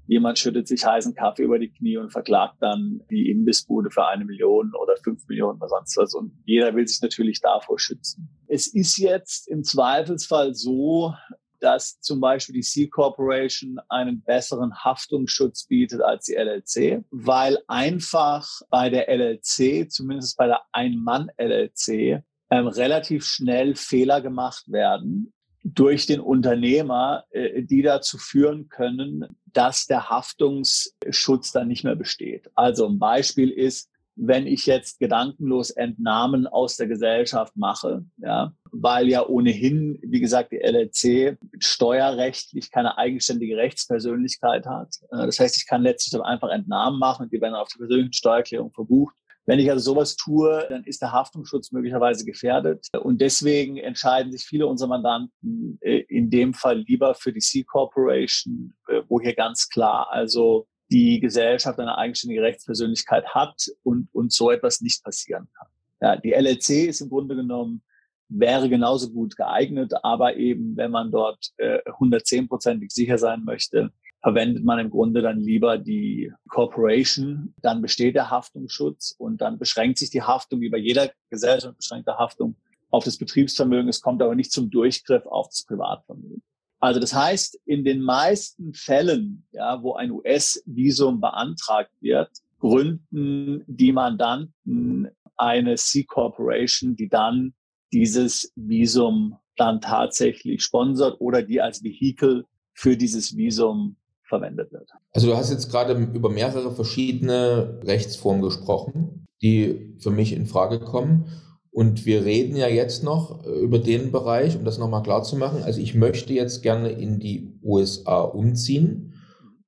Jemand 0.09 0.39
schüttet 0.39 0.67
sich 0.67 0.87
heißen 0.87 1.15
Kaffee 1.15 1.43
über 1.43 1.59
die 1.59 1.71
Knie 1.71 1.99
und 1.99 2.11
verklagt 2.11 2.57
dann 2.61 3.03
die 3.11 3.31
Imbissbude 3.31 3.91
für 3.91 4.07
eine 4.07 4.25
Million 4.25 4.73
oder 4.75 4.97
fünf 5.05 5.29
Millionen 5.29 5.59
oder 5.59 5.69
sonst 5.69 5.97
was. 5.99 6.15
Und 6.15 6.33
jeder 6.47 6.75
will 6.75 6.89
sich 6.89 7.03
natürlich 7.03 7.43
davor 7.43 7.79
schützen. 7.79 8.31
Es 8.47 8.67
ist 8.67 8.97
jetzt 8.97 9.49
im 9.49 9.63
Zweifelsfall 9.63 10.55
so, 10.55 11.13
dass 11.61 12.01
zum 12.01 12.21
Beispiel 12.21 12.55
die 12.55 12.63
C 12.63 12.89
Corporation 12.89 13.79
einen 13.91 14.23
besseren 14.23 14.73
Haftungsschutz 14.83 15.67
bietet 15.67 16.01
als 16.01 16.25
die 16.25 16.37
LLC, 16.37 17.05
weil 17.11 17.59
einfach 17.67 18.49
bei 18.71 18.89
der 18.89 19.09
LLC, 19.15 19.91
zumindest 19.91 20.39
bei 20.39 20.47
der 20.47 20.63
Ein-Mann-LLC, 20.73 22.23
ähm, 22.51 22.67
relativ 22.67 23.27
schnell 23.27 23.75
Fehler 23.75 24.23
gemacht 24.23 24.73
werden 24.73 25.35
durch 25.65 26.07
den 26.07 26.21
Unternehmer, 26.21 27.25
äh, 27.31 27.63
die 27.63 27.83
dazu 27.83 28.19
führen 28.19 28.69
können, 28.69 29.27
dass 29.47 29.87
der 29.87 30.09
Haftungsschutz 30.09 31.53
dann 31.53 31.69
nicht 31.69 31.85
mehr 31.85 31.97
besteht. 31.97 32.51
Also 32.55 32.87
ein 32.87 32.99
Beispiel 32.99 33.51
ist, 33.51 33.91
wenn 34.21 34.47
ich 34.49 34.67
jetzt 34.67 34.99
gedankenlos 34.99 35.71
Entnahmen 35.71 36.47
aus 36.49 36.77
der 36.77 36.89
Gesellschaft 36.89 37.57
mache, 37.57 38.05
ja, 38.17 38.53
weil 38.73 39.09
ja 39.09 39.25
ohnehin, 39.25 39.99
wie 40.03 40.21
gesagt, 40.21 40.51
die 40.51 40.59
LLC 40.59 41.39
steuerrechtlich 41.61 42.71
keine 42.73 42.99
eigenständige 42.99 43.57
Rechtspersönlichkeit 43.57 44.67
hat. 44.67 44.97
Äh, 45.13 45.27
das 45.27 45.39
heißt, 45.39 45.57
ich 45.57 45.67
kann 45.67 45.83
letztlich 45.83 46.13
dann 46.13 46.23
einfach 46.23 46.49
Entnahmen 46.49 46.99
machen 46.99 47.25
und 47.25 47.33
die 47.33 47.41
werden 47.41 47.55
auf 47.55 47.69
der 47.69 47.79
persönlichen 47.79 48.13
Steuererklärung 48.13 48.73
verbucht. 48.73 49.15
Wenn 49.49 49.61
ich 49.61 49.71
also 49.71 49.95
sowas 49.95 50.15
tue, 50.15 50.67
dann 50.69 50.85
ist 50.85 51.01
der 51.01 51.13
Haftungsschutz 51.13 51.73
möglicherweise 51.73 52.27
gefährdet. 52.27 52.87
Und 53.01 53.23
deswegen 53.23 53.79
entscheiden 53.79 54.31
sich 54.31 54.45
viele 54.45 54.67
unserer 54.67 54.91
Mandanten 54.91 55.79
äh, 55.81 56.01
in 56.01 56.29
dem 56.29 56.53
Fall 56.53 56.81
lieber 56.81 57.15
für 57.15 57.33
die 57.33 57.41
C 57.41 57.65
Corporation, 57.65 58.75
äh, 58.89 59.01
wo 59.09 59.23
hier 59.23 59.35
ganz 59.35 59.71
klar 59.71 60.09
also 60.11 60.69
die 60.91 61.19
Gesellschaft 61.19 61.81
eine 61.81 61.97
eigenständige 61.97 62.43
Rechtspersönlichkeit 62.43 63.27
hat 63.29 63.71
und, 63.83 64.11
und 64.13 64.35
so 64.35 64.51
etwas 64.51 64.83
nicht 64.83 65.03
passieren 65.03 65.49
kann. 65.57 65.69
Ja, 66.03 66.17
die 66.17 66.33
LLC 66.33 66.87
ist 66.89 67.01
im 67.01 67.09
Grunde 67.09 67.35
genommen 67.35 67.83
wäre 68.29 68.69
genauso 68.69 69.11
gut 69.11 69.35
geeignet, 69.35 69.95
aber 70.03 70.37
eben, 70.37 70.77
wenn 70.77 70.91
man 70.91 71.11
dort 71.11 71.53
äh, 71.57 71.79
110-prozentig 71.87 72.91
sicher 72.91 73.17
sein 73.17 73.45
möchte, 73.45 73.93
verwendet 74.23 74.65
man 74.65 74.79
im 74.79 74.91
Grunde 74.91 75.23
dann 75.23 75.41
lieber 75.41 75.79
die 75.79 76.33
Corporation. 76.49 77.55
Dann 77.63 77.83
besteht 77.83 78.15
der 78.15 78.31
Haftungsschutz 78.31 79.15
und 79.17 79.41
dann 79.41 79.59
beschränkt 79.59 79.99
sich 79.99 80.11
die 80.11 80.23
Haftung 80.23 80.61
wie 80.61 80.71
bei 80.71 80.79
jeder 80.79 81.11
Gesellschaft 81.31 81.77
beschränkte 81.77 82.19
Haftung 82.19 82.57
auf 82.91 83.05
das 83.05 83.19
Betriebsvermögen. 83.19 83.89
Es 83.89 84.01
kommt 84.01 84.23
aber 84.23 84.35
nicht 84.35 84.53
zum 84.53 84.71
Durchgriff 84.71 85.27
auf 85.27 85.49
das 85.49 85.65
Privatvermögen. 85.65 86.43
Also 86.81 87.01
das 87.01 87.13
heißt, 87.15 87.61
in 87.67 87.85
den 87.85 88.01
meisten 88.01 88.73
Fällen, 88.73 89.45
ja, 89.53 89.83
wo 89.83 89.95
ein 89.95 90.13
US-Visum 90.13 91.21
beantragt 91.21 91.91
wird, 92.01 92.31
gründen 92.61 93.65
die 93.67 93.93
Mandanten 93.93 95.09
eine 95.37 95.77
C-Corporation, 95.77 96.97
die 96.97 97.09
dann 97.09 97.55
dieses 97.93 98.53
Visum 98.55 99.37
dann 99.57 99.81
tatsächlich 99.81 100.63
sponsert 100.63 101.21
oder 101.21 101.43
die 101.43 101.61
als 101.61 101.83
Vehikel 101.83 102.45
für 102.75 102.97
dieses 102.97 103.37
Visum 103.37 103.97
verwendet 104.29 104.73
wird. 104.73 104.91
Also 105.13 105.29
du 105.29 105.37
hast 105.37 105.51
jetzt 105.51 105.71
gerade 105.71 105.95
über 105.95 106.31
mehrere 106.31 106.73
verschiedene 106.73 107.81
Rechtsformen 107.85 108.43
gesprochen, 108.43 109.27
die 109.43 109.97
für 109.99 110.11
mich 110.11 110.33
in 110.33 110.47
Frage 110.47 110.81
kommen. 110.81 111.27
Und 111.71 112.07
wir 112.07 112.25
reden 112.25 112.57
ja 112.57 112.67
jetzt 112.67 113.05
noch 113.05 113.45
über 113.47 113.79
den 113.79 114.11
Bereich, 114.11 114.57
um 114.57 114.65
das 114.65 114.79
nochmal 114.79 115.03
klar 115.03 115.23
zu 115.23 115.37
machen. 115.37 115.63
Also 115.63 115.81
ich 115.81 115.95
möchte 115.95 116.33
jetzt 116.33 116.63
gerne 116.63 116.91
in 116.91 117.21
die 117.21 117.59
USA 117.63 118.21
umziehen 118.21 119.15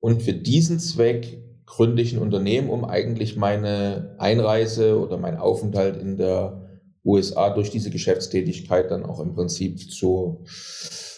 und 0.00 0.22
für 0.22 0.32
diesen 0.32 0.80
Zweck 0.80 1.38
gründe 1.66 2.02
ich 2.02 2.12
ein 2.12 2.18
Unternehmen, 2.18 2.68
um 2.68 2.84
eigentlich 2.84 3.36
meine 3.36 4.16
Einreise 4.18 4.98
oder 4.98 5.18
meinen 5.18 5.36
Aufenthalt 5.36 5.96
in 5.98 6.16
der 6.16 6.68
USA 7.04 7.50
durch 7.50 7.70
diese 7.70 7.90
Geschäftstätigkeit 7.90 8.90
dann 8.90 9.04
auch 9.04 9.20
im 9.20 9.34
Prinzip 9.34 9.78
zu, 9.90 10.44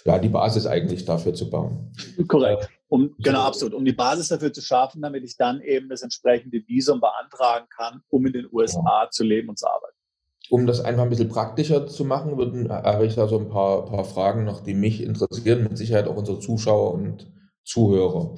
ja, 0.04 0.18
die 0.18 0.28
Basis 0.28 0.66
eigentlich 0.66 1.04
dafür 1.04 1.32
zu 1.32 1.48
bauen. 1.48 1.92
Korrekt. 2.28 2.68
Um, 2.92 3.14
genau, 3.20 3.40
absolut. 3.40 3.72
Um 3.72 3.86
die 3.86 3.94
Basis 3.94 4.28
dafür 4.28 4.52
zu 4.52 4.60
schaffen, 4.60 5.00
damit 5.00 5.24
ich 5.24 5.38
dann 5.38 5.62
eben 5.62 5.88
das 5.88 6.02
entsprechende 6.02 6.62
Visum 6.66 7.00
beantragen 7.00 7.64
kann, 7.74 8.02
um 8.10 8.26
in 8.26 8.34
den 8.34 8.46
USA 8.52 9.04
ja. 9.04 9.10
zu 9.10 9.24
leben 9.24 9.48
und 9.48 9.58
zu 9.58 9.66
arbeiten. 9.66 9.96
Um 10.50 10.66
das 10.66 10.82
einfach 10.82 11.04
ein 11.04 11.08
bisschen 11.08 11.30
praktischer 11.30 11.86
zu 11.86 12.04
machen, 12.04 12.36
würden, 12.36 12.70
habe 12.70 13.06
ich 13.06 13.14
da 13.14 13.26
so 13.26 13.38
ein 13.38 13.48
paar, 13.48 13.86
paar 13.86 14.04
Fragen 14.04 14.44
noch, 14.44 14.60
die 14.60 14.74
mich 14.74 15.02
interessieren, 15.02 15.62
mit 15.62 15.78
Sicherheit 15.78 16.06
auch 16.06 16.16
unsere 16.16 16.38
Zuschauer 16.38 16.92
und 16.92 17.32
Zuhörer. 17.64 18.34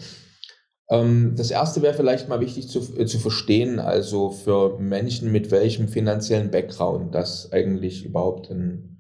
Ähm, 0.89 1.35
das 1.37 1.51
erste 1.51 1.83
wäre 1.83 1.95
vielleicht 1.95 2.29
mal 2.29 2.39
wichtig 2.39 2.69
zu, 2.69 2.79
äh, 2.97 3.07
zu 3.07 3.19
verstehen, 3.19 3.81
also 3.81 4.31
für 4.31 4.79
Menschen 4.79 5.33
mit 5.33 5.51
welchem 5.51 5.89
finanziellen 5.89 6.53
Background 6.53 7.13
das 7.13 7.51
eigentlich 7.51 8.05
überhaupt 8.05 8.53
ein 8.53 8.94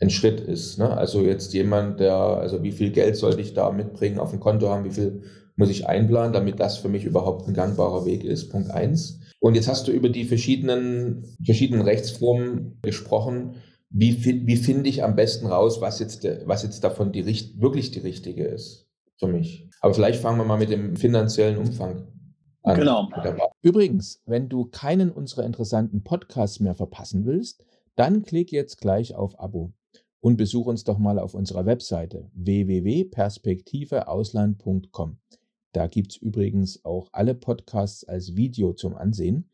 ein 0.00 0.10
Schritt 0.10 0.40
ist. 0.40 0.78
Ne? 0.78 0.96
Also 0.96 1.22
jetzt 1.22 1.52
jemand, 1.54 2.00
der, 2.00 2.14
also 2.14 2.62
wie 2.62 2.72
viel 2.72 2.90
Geld 2.90 3.16
sollte 3.16 3.40
ich 3.40 3.54
da 3.54 3.70
mitbringen, 3.70 4.18
auf 4.18 4.30
dem 4.30 4.40
Konto 4.40 4.68
haben, 4.68 4.84
wie 4.84 4.90
viel 4.90 5.22
muss 5.56 5.70
ich 5.70 5.88
einplanen, 5.88 6.32
damit 6.32 6.60
das 6.60 6.78
für 6.78 6.88
mich 6.88 7.04
überhaupt 7.04 7.48
ein 7.48 7.54
gangbarer 7.54 8.04
Weg 8.06 8.22
ist. 8.22 8.48
Punkt 8.50 8.70
eins. 8.70 9.20
Und 9.40 9.54
jetzt 9.54 9.68
hast 9.68 9.88
du 9.88 9.92
über 9.92 10.08
die 10.08 10.24
verschiedenen, 10.24 11.24
verschiedenen 11.44 11.82
Rechtsformen 11.82 12.78
gesprochen. 12.82 13.56
Wie, 13.90 14.24
wie 14.46 14.56
finde 14.56 14.88
ich 14.88 15.02
am 15.02 15.16
besten 15.16 15.46
raus, 15.46 15.80
was 15.80 15.98
jetzt, 15.98 16.26
was 16.44 16.62
jetzt 16.62 16.84
davon 16.84 17.10
die, 17.10 17.26
wirklich 17.60 17.90
die 17.90 18.00
richtige 18.00 18.44
ist 18.44 18.88
für 19.18 19.26
mich? 19.26 19.68
Aber 19.80 19.94
vielleicht 19.94 20.20
fangen 20.20 20.38
wir 20.38 20.44
mal 20.44 20.58
mit 20.58 20.70
dem 20.70 20.94
finanziellen 20.94 21.58
Umfang 21.58 22.06
an. 22.62 22.78
Genau. 22.78 23.08
Übrigens, 23.62 24.22
wenn 24.26 24.48
du 24.48 24.66
keinen 24.66 25.10
unserer 25.10 25.44
interessanten 25.44 26.04
Podcasts 26.04 26.60
mehr 26.60 26.74
verpassen 26.74 27.24
willst, 27.24 27.64
dann 27.96 28.22
klick 28.22 28.52
jetzt 28.52 28.80
gleich 28.80 29.14
auf 29.14 29.40
Abo 29.40 29.72
und 30.20 30.36
besuch 30.36 30.66
uns 30.66 30.84
doch 30.84 30.98
mal 30.98 31.18
auf 31.18 31.34
unserer 31.34 31.66
Webseite 31.66 32.30
www.perspektiveausland.com. 32.34 35.18
Da 35.72 35.86
gibt 35.86 36.12
es 36.12 36.16
übrigens 36.16 36.84
auch 36.84 37.08
alle 37.12 37.34
Podcasts 37.34 38.04
als 38.04 38.36
Video 38.36 38.72
zum 38.72 38.96
Ansehen 38.96 39.50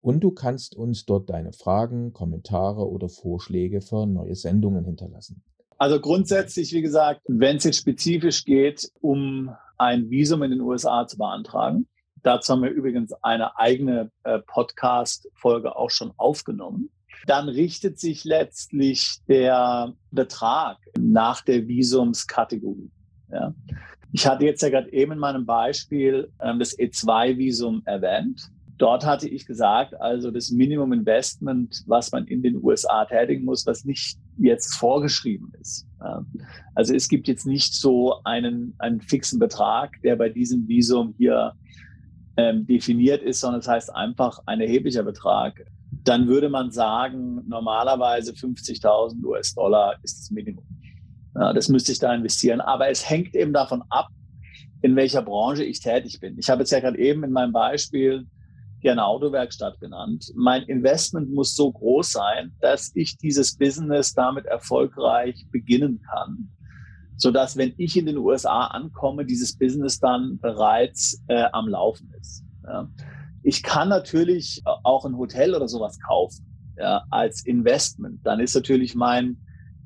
und 0.00 0.20
du 0.20 0.30
kannst 0.30 0.74
uns 0.74 1.04
dort 1.04 1.30
deine 1.30 1.52
Fragen, 1.52 2.12
Kommentare 2.12 2.88
oder 2.88 3.08
Vorschläge 3.08 3.80
für 3.80 4.06
neue 4.06 4.34
Sendungen 4.34 4.84
hinterlassen. 4.84 5.42
Also 5.76 6.00
grundsätzlich, 6.00 6.72
wie 6.72 6.82
gesagt, 6.82 7.22
wenn 7.26 7.56
es 7.56 7.64
jetzt 7.64 7.78
spezifisch 7.78 8.44
geht, 8.44 8.90
um 9.00 9.54
ein 9.78 10.10
Visum 10.10 10.42
in 10.42 10.50
den 10.50 10.60
USA 10.60 11.06
zu 11.06 11.16
beantragen, 11.16 11.88
dazu 12.22 12.52
haben 12.52 12.62
wir 12.62 12.70
übrigens 12.70 13.12
eine 13.22 13.58
eigene 13.58 14.10
äh, 14.24 14.40
Podcast-Folge 14.40 15.76
auch 15.76 15.90
schon 15.90 16.12
aufgenommen 16.16 16.90
dann 17.26 17.48
richtet 17.48 17.98
sich 17.98 18.24
letztlich 18.24 19.18
der 19.28 19.92
Betrag 20.10 20.78
nach 20.98 21.42
der 21.42 21.66
Visumskategorie. 21.68 22.90
Ja. 23.30 23.54
Ich 24.12 24.26
hatte 24.26 24.44
jetzt 24.44 24.62
ja 24.62 24.70
gerade 24.70 24.92
eben 24.92 25.12
in 25.12 25.18
meinem 25.18 25.46
Beispiel 25.46 26.30
ähm, 26.40 26.58
das 26.58 26.76
E2-Visum 26.76 27.82
erwähnt. 27.84 28.50
Dort 28.76 29.04
hatte 29.04 29.28
ich 29.28 29.46
gesagt, 29.46 29.94
also 30.00 30.30
das 30.30 30.50
Minimum 30.50 30.92
Investment, 30.92 31.84
was 31.86 32.10
man 32.12 32.26
in 32.26 32.42
den 32.42 32.64
USA 32.64 33.04
tätigen 33.04 33.44
muss, 33.44 33.66
was 33.66 33.84
nicht 33.84 34.18
jetzt 34.38 34.74
vorgeschrieben 34.74 35.52
ist. 35.60 35.86
Ja. 36.00 36.24
Also 36.74 36.94
es 36.94 37.08
gibt 37.08 37.28
jetzt 37.28 37.46
nicht 37.46 37.74
so 37.74 38.22
einen, 38.24 38.74
einen 38.78 39.00
fixen 39.00 39.38
Betrag, 39.38 40.00
der 40.02 40.16
bei 40.16 40.30
diesem 40.30 40.66
Visum 40.66 41.14
hier 41.18 41.52
ähm, 42.36 42.66
definiert 42.66 43.22
ist, 43.22 43.40
sondern 43.40 43.60
es 43.60 43.66
das 43.66 43.74
heißt 43.74 43.94
einfach 43.94 44.40
ein 44.46 44.60
erheblicher 44.60 45.02
Betrag 45.02 45.62
dann 46.04 46.28
würde 46.28 46.48
man 46.48 46.70
sagen, 46.70 47.42
normalerweise 47.46 48.32
50.000 48.32 49.22
US-Dollar 49.24 49.96
ist 50.02 50.18
das 50.18 50.30
Minimum. 50.30 50.64
Ja, 51.34 51.52
das 51.52 51.68
müsste 51.68 51.92
ich 51.92 51.98
da 51.98 52.14
investieren. 52.14 52.60
Aber 52.60 52.88
es 52.88 53.08
hängt 53.08 53.34
eben 53.34 53.52
davon 53.52 53.82
ab, 53.88 54.08
in 54.82 54.96
welcher 54.96 55.22
Branche 55.22 55.64
ich 55.64 55.80
tätig 55.80 56.20
bin. 56.20 56.38
Ich 56.38 56.48
habe 56.48 56.62
jetzt 56.62 56.70
ja 56.70 56.80
gerade 56.80 56.98
eben 56.98 57.22
in 57.22 57.32
meinem 57.32 57.52
Beispiel 57.52 58.26
hier 58.80 58.92
eine 58.92 59.04
Autowerkstatt 59.04 59.78
genannt. 59.78 60.32
Mein 60.34 60.62
Investment 60.62 61.30
muss 61.32 61.54
so 61.54 61.70
groß 61.70 62.12
sein, 62.12 62.52
dass 62.60 62.90
ich 62.94 63.18
dieses 63.18 63.56
Business 63.56 64.14
damit 64.14 64.46
erfolgreich 64.46 65.46
beginnen 65.50 66.00
kann, 66.10 66.50
sodass, 67.16 67.58
wenn 67.58 67.74
ich 67.76 67.98
in 67.98 68.06
den 68.06 68.16
USA 68.16 68.68
ankomme, 68.68 69.26
dieses 69.26 69.56
Business 69.56 70.00
dann 70.00 70.38
bereits 70.38 71.22
äh, 71.28 71.44
am 71.52 71.68
Laufen 71.68 72.10
ist. 72.18 72.42
Ja. 72.64 72.88
Ich 73.42 73.62
kann 73.62 73.88
natürlich 73.88 74.62
auch 74.64 75.04
ein 75.04 75.16
Hotel 75.16 75.54
oder 75.54 75.68
sowas 75.68 75.98
kaufen 76.00 76.44
ja, 76.78 77.04
als 77.10 77.44
Investment. 77.44 78.20
Dann 78.24 78.40
ist 78.40 78.54
natürlich 78.54 78.94
mein 78.94 79.38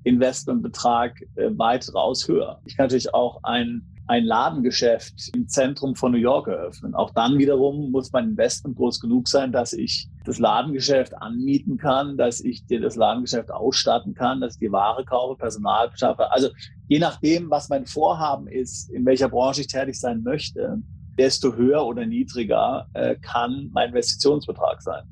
Investmentbetrag 0.05 1.21
äh, 1.37 1.51
weit 1.57 1.93
raus 1.95 2.29
höher. 2.29 2.61
Ich 2.67 2.77
kann 2.77 2.87
natürlich 2.87 3.15
auch 3.15 3.41
ein, 3.43 3.83
ein 4.07 4.25
Ladengeschäft 4.25 5.31
im 5.35 5.49
Zentrum 5.49 5.95
von 5.97 6.13
New 6.13 6.19
York 6.19 6.47
eröffnen. 6.47 6.95
Auch 6.95 7.11
dann 7.11 7.39
wiederum 7.39 7.91
muss 7.91 8.13
mein 8.13 8.31
Investment 8.31 8.77
groß 8.77 9.01
genug 9.01 9.29
sein, 9.29 9.51
dass 9.51 9.73
ich 9.73 10.09
das 10.25 10.39
Ladengeschäft 10.39 11.15
anmieten 11.15 11.79
kann, 11.79 12.17
dass 12.17 12.41
ich 12.41 12.67
dir 12.67 12.81
das 12.81 12.97
Ladengeschäft 12.97 13.51
ausstatten 13.51 14.15
kann, 14.15 14.41
dass 14.41 14.55
ich 14.55 14.61
die 14.61 14.73
Ware 14.73 15.05
kaufe, 15.05 15.39
Personal 15.39 15.89
beschaffe. 15.91 16.31
Also 16.31 16.49
je 16.89 16.99
nachdem, 16.99 17.51
was 17.51 17.71
mein 17.71 17.87
Vorhaben 17.87 18.47
ist, 18.47 18.91
in 18.91 19.07
welcher 19.07 19.31
Branche 19.31 19.63
ich 19.63 19.69
tätig 19.69 19.99
sein 19.99 20.23
möchte, 20.23 20.83
desto 21.19 21.55
höher 21.55 21.85
oder 21.87 22.07
niedriger 22.07 22.89
äh, 22.95 23.17
kann 23.17 23.71
mein 23.73 23.91
Investitionsbetrag 23.91 24.83
sein. 24.83 25.05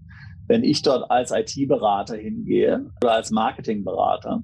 Wenn 0.46 0.64
ich 0.64 0.82
dort 0.82 1.10
als 1.10 1.30
IT-Berater 1.30 2.16
hingehe 2.16 2.90
oder 3.02 3.12
als 3.12 3.30
Marketingberater, 3.30 4.42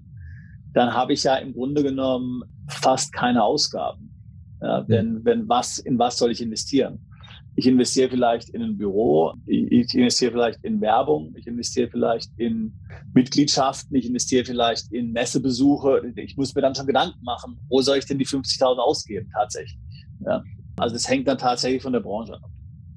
dann 0.72 0.94
habe 0.94 1.12
ich 1.12 1.24
ja 1.24 1.36
im 1.36 1.52
Grunde 1.52 1.82
genommen 1.82 2.44
fast 2.68 3.12
keine 3.12 3.42
Ausgaben. 3.42 4.14
Ja, 4.60 4.82
denn 4.82 5.24
wenn 5.24 5.48
was, 5.48 5.78
in 5.78 5.98
was 5.98 6.18
soll 6.18 6.32
ich 6.32 6.40
investieren? 6.40 7.04
Ich 7.54 7.66
investiere 7.66 8.10
vielleicht 8.10 8.50
in 8.50 8.62
ein 8.62 8.78
Büro, 8.78 9.34
ich 9.46 9.92
investiere 9.92 10.30
vielleicht 10.30 10.62
in 10.64 10.80
Werbung, 10.80 11.34
ich 11.36 11.46
investiere 11.46 11.88
vielleicht 11.90 12.30
in 12.36 12.72
Mitgliedschaften, 13.14 13.96
ich 13.96 14.06
investiere 14.06 14.44
vielleicht 14.44 14.92
in 14.92 15.10
Messebesuche. 15.10 16.12
Ich 16.14 16.36
muss 16.36 16.54
mir 16.54 16.62
dann 16.62 16.76
schon 16.76 16.86
Gedanken 16.86 17.22
machen, 17.24 17.58
wo 17.68 17.80
soll 17.80 17.98
ich 17.98 18.06
denn 18.06 18.18
die 18.18 18.26
50.000 18.26 18.78
ausgeben 18.78 19.28
tatsächlich? 19.34 19.80
Ja. 20.24 20.42
Also 20.80 20.94
das 20.94 21.08
hängt 21.08 21.28
dann 21.28 21.38
tatsächlich 21.38 21.82
von 21.82 21.92
der 21.92 22.00
Branche 22.00 22.34
ab. 22.34 22.50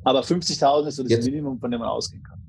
Aber 0.04 0.22
50.000 0.22 0.88
ist 0.88 0.96
so 0.96 1.04
das 1.04 1.12
Jetzt. 1.12 1.26
Minimum, 1.26 1.60
von 1.60 1.72
dem 1.72 1.80
man 1.80 1.90
ausgehen 1.90 2.24
kann. 2.24 2.40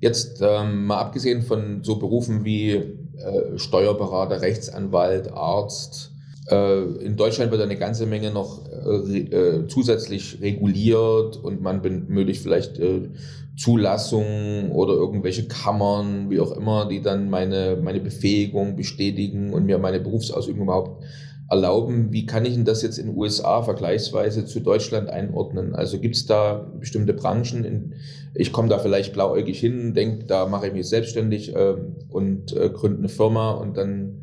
Jetzt 0.00 0.40
ähm, 0.42 0.86
mal 0.86 0.98
abgesehen 0.98 1.42
von 1.42 1.82
so 1.82 1.96
Berufen 1.96 2.44
wie 2.44 2.72
äh, 2.72 3.56
Steuerberater, 3.56 4.40
Rechtsanwalt, 4.40 5.32
Arzt, 5.32 6.12
äh, 6.50 6.82
in 7.04 7.16
Deutschland 7.16 7.50
wird 7.52 7.62
eine 7.62 7.76
ganze 7.76 8.06
Menge 8.06 8.30
noch 8.30 8.60
äh, 8.66 9.18
äh 9.18 9.66
zusätzlich 9.68 10.40
reguliert 10.40 11.36
und 11.36 11.62
man 11.62 11.82
benötigt 11.82 12.42
vielleicht 12.42 12.78
äh, 12.78 13.10
Zulassungen 13.56 14.72
oder 14.72 14.94
irgendwelche 14.94 15.46
Kammern, 15.46 16.30
wie 16.30 16.40
auch 16.40 16.52
immer, 16.52 16.88
die 16.88 17.00
dann 17.00 17.30
meine, 17.30 17.78
meine 17.82 18.00
Befähigung 18.00 18.76
bestätigen 18.76 19.52
und 19.52 19.66
mir 19.66 19.78
meine 19.78 20.00
Berufsausübung 20.00 20.64
überhaupt 20.64 21.04
erlauben. 21.52 22.12
Wie 22.12 22.24
kann 22.24 22.46
ich 22.46 22.54
denn 22.54 22.64
das 22.64 22.82
jetzt 22.82 22.98
in 22.98 23.08
den 23.08 23.16
USA 23.16 23.62
vergleichsweise 23.62 24.46
zu 24.46 24.60
Deutschland 24.60 25.10
einordnen? 25.10 25.74
Also 25.74 26.00
gibt 26.00 26.16
es 26.16 26.24
da 26.24 26.54
bestimmte 26.80 27.12
Branchen, 27.12 27.64
in, 27.64 27.94
ich 28.34 28.52
komme 28.52 28.68
da 28.68 28.78
vielleicht 28.78 29.12
blauäugig 29.12 29.60
hin, 29.60 29.92
denke, 29.92 30.24
da 30.24 30.46
mache 30.46 30.68
ich 30.68 30.72
mich 30.72 30.88
selbstständig 30.88 31.54
äh, 31.54 31.74
und 32.08 32.56
äh, 32.56 32.70
gründe 32.70 33.00
eine 33.00 33.08
Firma 33.10 33.52
und 33.52 33.76
dann 33.76 34.22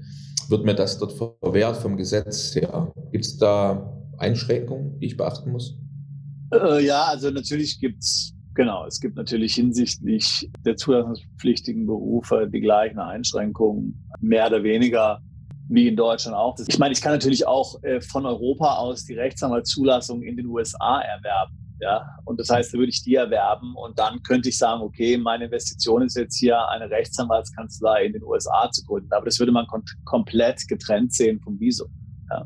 wird 0.50 0.66
mir 0.66 0.74
das 0.74 0.98
dort 0.98 1.14
verwehrt 1.14 1.78
vom 1.78 1.98
Gesetz 1.98 2.56
her. 2.56 2.92
Gibt 3.12 3.26
es 3.26 3.38
da 3.38 3.96
Einschränkungen, 4.18 4.98
die 5.00 5.06
ich 5.06 5.18
beachten 5.18 5.52
muss? 5.52 5.78
Äh, 6.52 6.84
ja, 6.84 7.04
also 7.04 7.30
natürlich 7.30 7.80
gibt 7.80 8.00
es 8.02 8.34
Genau, 8.56 8.86
es 8.88 9.00
gibt 9.00 9.16
natürlich 9.16 9.54
hinsichtlich 9.54 10.50
der 10.66 10.76
zulassungspflichtigen 10.76 11.86
Berufe 11.86 12.50
die 12.52 12.60
gleichen 12.60 13.00
Einschränkungen, 13.00 14.06
mehr 14.20 14.48
oder 14.48 14.64
weniger 14.64 15.22
wie 15.70 15.88
in 15.88 15.96
Deutschland 15.96 16.36
auch. 16.36 16.58
Ich 16.68 16.80
meine, 16.80 16.94
ich 16.94 17.02
kann 17.02 17.14
natürlich 17.14 17.48
auch 17.48 17.82
äh, 17.84 18.02
von 18.02 18.26
Europa 18.26 18.76
aus 18.76 19.06
die 19.06 19.14
Rechtsanwaltszulassung 19.14 20.24
in 20.24 20.36
den 20.36 20.48
USA 20.48 21.00
erwerben. 21.00 21.56
Ja, 21.82 22.06
und 22.26 22.38
das 22.40 22.50
heißt, 22.50 22.74
da 22.74 22.78
würde 22.78 22.90
ich 22.90 23.04
die 23.04 23.16
erwerben 23.16 23.74
und 23.76 23.98
dann 23.98 24.22
könnte 24.24 24.50
ich 24.50 24.58
sagen, 24.58 24.82
okay, 24.82 25.18
meine 25.18 25.46
Investition 25.46 26.02
ist 26.02 26.18
jetzt 26.18 26.38
hier 26.38 26.68
eine 26.70 26.90
Rechtsanwaltskanzlei 26.90 28.06
in 28.06 28.14
den 28.14 28.24
USA 28.24 28.70
zu 28.70 28.84
gründen. 28.84 29.14
Aber 29.14 29.26
das 29.26 29.40
würde 29.40 29.54
man 29.54 29.66
kom 29.68 29.84
komplett 30.04 30.68
getrennt 30.68 31.14
sehen 31.14 31.40
vom 31.40 31.58
Visum. 31.58 31.88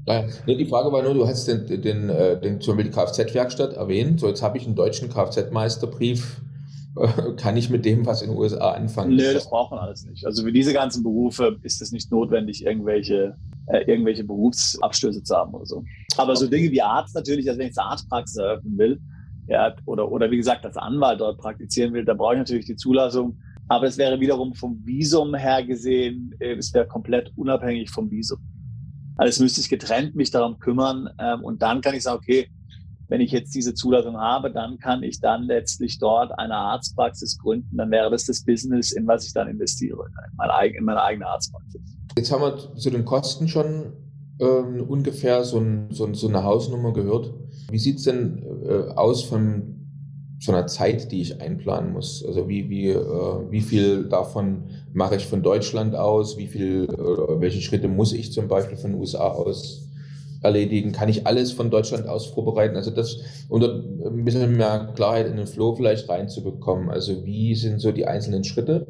Ja. 0.06 0.26
Nee, 0.46 0.56
die 0.56 0.66
Frage 0.66 0.92
war 0.92 1.02
nur, 1.02 1.14
du 1.14 1.28
hast 1.28 1.48
den, 1.48 1.82
den, 1.82 2.10
äh, 2.10 2.40
den, 2.40 2.62
zum 2.62 2.78
Beispiel 2.78 2.92
die 2.92 2.98
Kfz-Werkstatt 2.98 3.74
erwähnt. 3.74 4.20
So, 4.20 4.28
jetzt 4.28 4.44
habe 4.44 4.58
ich 4.58 4.66
einen 4.66 4.76
deutschen 4.76 5.10
Kfz-Meisterbrief 5.10 6.42
kann 7.38 7.58
ich 7.58 7.70
mit 7.70 7.86
dem 7.86 8.06
was 8.06 8.22
in 8.22 8.30
den 8.30 8.38
USA 8.38 8.72
anfangen? 8.72 9.16
Nö, 9.16 9.34
das 9.34 9.50
braucht 9.50 9.72
man 9.72 9.80
alles 9.80 10.06
nicht. 10.06 10.26
Also 10.26 10.44
für 10.44 10.52
diese 10.52 10.74
ganzen 10.74 11.04
Berufe 11.04 11.58
ist 11.64 11.82
es 11.82 11.92
nicht 11.92 12.12
notwendig, 12.12 12.66
irgendwelche, 12.66 13.36
äh, 13.68 13.80
irgendwelche 13.86 14.24
Berufsabstöße 14.24 15.24
zu 15.24 15.36
haben 15.36 15.54
oder 15.54 15.66
so. 15.66 15.84
Aber 16.18 16.36
so 16.36 16.48
Dinge 16.48 16.72
wie 16.72 16.82
Arzt 16.82 17.16
natürlich, 17.16 17.48
also 17.48 17.60
wenn 17.60 17.70
ich 17.70 17.78
eine 17.78 17.90
Arztpraxis 17.90 18.38
eröffnen 18.38 18.78
will, 18.78 19.00
ja, 19.48 19.76
oder, 19.86 20.10
oder 20.12 20.32
wie 20.32 20.38
gesagt, 20.38 20.66
als 20.66 20.78
Anwalt 20.78 21.20
dort 21.20 21.38
praktizieren 21.38 21.94
will, 21.94 22.06
da 22.06 22.14
brauche 22.14 22.34
ich 22.34 22.40
natürlich 22.40 22.66
die 22.66 22.76
Zulassung. 22.76 23.38
Aber 23.68 23.88
es 23.88 23.98
wäre 23.98 24.20
wiederum 24.20 24.54
vom 24.54 24.86
Visum 24.86 25.36
her 25.36 25.64
gesehen, 25.64 26.36
äh, 26.40 26.54
es 26.54 26.74
wäre 26.74 26.88
komplett 26.88 27.32
unabhängig 27.36 27.90
vom 27.90 28.12
Visum. 28.12 28.40
Also 29.16 29.44
müsste 29.44 29.62
ich 29.62 29.70
getrennt 29.70 30.16
mich 30.16 30.32
darum 30.32 30.60
kümmern 30.60 31.10
ähm, 31.20 31.44
und 31.44 31.62
dann 31.62 31.82
kann 31.82 31.96
ich 31.96 32.04
sagen, 32.04 32.18
okay, 32.18 32.50
wenn 33.14 33.22
ich 33.22 33.32
jetzt 33.32 33.54
diese 33.54 33.76
Zulassung 33.76 34.18
habe, 34.18 34.50
dann 34.50 34.80
kann 34.80 35.04
ich 35.04 35.20
dann 35.20 35.44
letztlich 35.44 36.00
dort 36.00 36.32
eine 36.40 36.56
Arztpraxis 36.56 37.38
gründen. 37.38 37.78
Dann 37.78 37.92
wäre 37.92 38.10
das 38.10 38.26
das 38.26 38.44
Business, 38.44 38.92
in 38.92 39.06
was 39.06 39.28
ich 39.28 39.34
dann 39.34 39.48
investiere, 39.48 40.04
in 40.08 40.36
meine, 40.36 40.76
in 40.76 40.84
meine 40.84 41.04
eigene 41.04 41.28
Arztpraxis. 41.28 41.80
Jetzt 42.18 42.32
haben 42.32 42.42
wir 42.42 42.76
zu 42.76 42.90
den 42.90 43.06
Kosten 43.06 43.48
schon 43.48 43.94
ähm, 44.40 44.82
ungefähr 44.90 45.44
so, 45.44 45.60
ein, 45.60 45.90
so, 45.92 46.12
so, 46.16 46.28
eine 46.28 46.44
Hausnummer 46.44 46.92
gehört. 46.92 47.36
Wie 47.70 47.78
sieht 47.78 47.98
es 47.98 48.06
denn 48.06 48.42
äh, 48.66 48.92
aus 48.96 49.22
von 49.22 49.86
so 50.40 50.52
einer 50.52 50.66
Zeit, 50.66 51.12
die 51.12 51.22
ich 51.22 51.40
einplanen 51.40 51.94
muss? 51.94 52.26
Also 52.26 52.50
wie, 52.50 52.68
wie, 52.72 52.90
äh, 52.90 53.52
wie 53.52 53.62
viel 53.62 54.06
davon 54.06 54.72
mache 54.92 55.18
ich 55.18 55.28
von 55.28 55.44
Deutschland 55.44 55.96
aus? 55.96 56.40
Wie 56.40 56.48
viel, 56.48 56.86
äh, 56.86 57.40
welche 57.40 57.62
Schritte 57.62 57.90
muss 57.90 58.12
ich 58.12 58.34
zum 58.34 58.48
Beispiel 58.48 58.76
von 58.76 58.94
den 58.94 59.00
USA 59.00 59.28
aus 59.28 59.83
erledigen? 60.44 60.92
Kann 60.92 61.10
ich 61.10 61.26
alles 61.26 61.52
von 61.52 61.72
Deutschland 61.72 62.08
aus 62.08 62.28
vorbereiten? 62.28 62.76
Also 62.76 62.92
das, 62.92 63.18
um 63.50 63.60
dort 63.60 63.84
ein 64.06 64.26
bisschen 64.26 64.56
mehr 64.56 64.92
Klarheit 64.96 65.28
in 65.28 65.38
den 65.38 65.48
Flow 65.48 65.76
vielleicht 65.76 66.10
reinzubekommen. 66.10 66.90
Also 66.90 67.26
wie 67.26 67.56
sind 67.56 67.80
so 67.80 67.92
die 67.92 68.06
einzelnen 68.06 68.44
Schritte? 68.44 68.88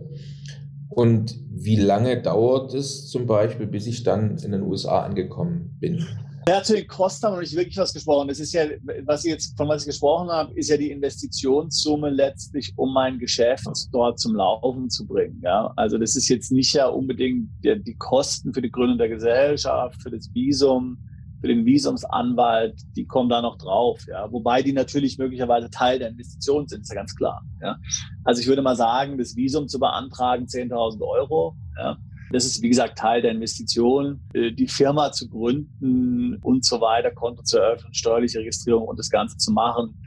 Und 0.90 1.36
wie 1.50 1.78
lange 1.78 2.22
dauert 2.22 2.74
es 2.74 3.10
zum 3.10 3.26
Beispiel, 3.26 3.68
bis 3.68 3.88
ich 3.88 4.04
dann 4.04 4.38
in 4.38 4.52
den 4.52 4.62
USA 4.62 5.02
angekommen 5.04 5.76
bin? 5.80 6.06
Ja, 6.48 6.62
zu 6.62 6.76
den 6.76 6.88
Kosten 6.88 7.26
haben 7.26 7.36
wir 7.36 7.40
nicht 7.40 7.56
wirklich 7.56 7.78
was 7.78 7.94
gesprochen. 7.94 8.28
Das 8.28 8.40
ist 8.40 8.54
ja, 8.54 8.66
was 9.06 9.24
ich 9.24 9.32
jetzt, 9.32 9.56
von 9.56 9.70
was 9.70 9.84
ich 9.84 9.88
gesprochen 9.88 10.30
habe, 10.30 10.54
ist 10.56 10.70
ja 10.70 10.76
die 10.76 10.92
Investitionssumme 10.92 12.10
letztlich, 12.10 12.74
um 12.76 12.94
mein 12.94 13.18
Geschäft 13.18 13.66
dort 13.94 14.20
zum 14.20 14.36
Laufen 14.36 14.90
zu 14.90 15.08
bringen. 15.08 15.40
Ja, 15.42 15.72
also 15.78 15.98
das 15.98 16.18
ist 16.18 16.28
jetzt 16.28 16.52
nicht 16.52 16.74
ja 16.74 16.88
unbedingt 16.88 17.50
die, 17.64 17.82
die 17.82 17.96
Kosten 17.96 18.54
für 18.54 18.62
die 18.62 18.72
Gründung 18.72 18.98
der 18.98 19.10
Gesellschaft, 19.10 20.02
für 20.02 20.12
das 20.12 20.30
Visum, 20.34 20.98
für 21.44 21.50
den 21.50 21.66
Visumsanwalt, 21.66 22.80
die 22.96 23.06
kommen 23.06 23.28
da 23.28 23.42
noch 23.42 23.58
drauf. 23.58 24.00
Ja. 24.08 24.32
Wobei 24.32 24.62
die 24.62 24.72
natürlich 24.72 25.18
möglicherweise 25.18 25.70
Teil 25.70 26.00
der 26.00 26.08
Investition 26.08 26.70
sind, 26.70 26.84
ist 26.84 26.90
ja 26.90 26.96
ganz 26.96 27.14
klar. 27.18 27.42
Ja. 27.62 27.76
Also 28.24 28.40
ich 28.40 28.48
würde 28.48 28.62
mal 28.62 28.78
sagen, 28.78 29.18
das 29.18 29.36
Visum 29.36 29.68
zu 29.68 29.78
beantragen, 29.78 30.46
10.000 30.46 31.02
Euro. 31.02 31.58
Ja. 31.78 31.98
Das 32.32 32.46
ist, 32.46 32.62
wie 32.62 32.70
gesagt, 32.70 32.98
Teil 32.98 33.22
der 33.22 33.32
Investition. 33.32 34.22
Äh, 34.34 34.54
die 34.54 34.70
Firma 34.70 35.12
zu 35.12 35.28
gründen 35.28 36.38
und 36.38 36.64
so 36.64 36.80
weiter, 36.80 37.12
Konto 37.12 37.44
zu 37.44 37.58
eröffnen, 37.58 37.94
steuerliche 37.94 38.40
Registrierung 38.40 38.88
und 38.88 38.98
das 38.98 39.10
Ganze 39.10 39.36
zu 39.36 39.52
machen. 39.52 40.02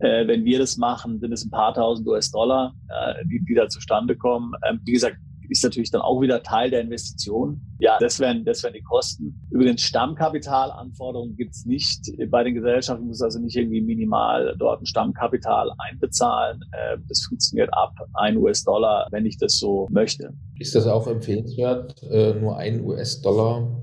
Äh, 0.00 0.26
wenn 0.26 0.44
wir 0.44 0.58
das 0.58 0.76
machen, 0.76 1.18
sind 1.18 1.32
es 1.32 1.46
ein 1.46 1.50
paar 1.50 1.72
tausend 1.72 2.06
US-Dollar, 2.06 2.74
äh, 2.90 3.24
die, 3.24 3.42
die 3.42 3.54
da 3.54 3.68
zustande 3.68 4.16
kommen. 4.16 4.52
Ähm, 4.68 4.80
wie 4.84 4.92
gesagt, 4.92 5.16
ist 5.48 5.64
natürlich 5.64 5.90
dann 5.90 6.00
auch 6.00 6.20
wieder 6.20 6.42
Teil 6.42 6.70
der 6.70 6.80
Investition. 6.80 7.60
Ja, 7.78 7.98
das 7.98 8.20
wären, 8.20 8.44
das 8.44 8.62
wären 8.62 8.74
die 8.74 8.82
Kosten. 8.82 9.40
Übrigens 9.50 9.82
Stammkapitalanforderungen 9.82 11.36
gibt 11.36 11.52
es 11.52 11.64
nicht 11.66 12.00
bei 12.30 12.44
den 12.44 12.54
Gesellschaften. 12.54 13.06
muss 13.06 13.22
also 13.22 13.38
nicht 13.40 13.56
irgendwie 13.56 13.80
minimal 13.80 14.54
dort 14.58 14.82
ein 14.82 14.86
Stammkapital 14.86 15.70
einbezahlen. 15.78 16.60
Äh, 16.72 16.98
das 17.08 17.22
funktioniert 17.28 17.70
ab 17.72 17.94
ein 18.14 18.36
US-Dollar, 18.36 19.08
wenn 19.10 19.26
ich 19.26 19.38
das 19.38 19.58
so 19.58 19.88
möchte. 19.90 20.32
Ist 20.58 20.74
das 20.74 20.86
auch 20.86 21.06
empfehlenswert, 21.06 22.02
äh, 22.10 22.34
nur 22.34 22.56
ein 22.56 22.84
US-Dollar 22.84 23.80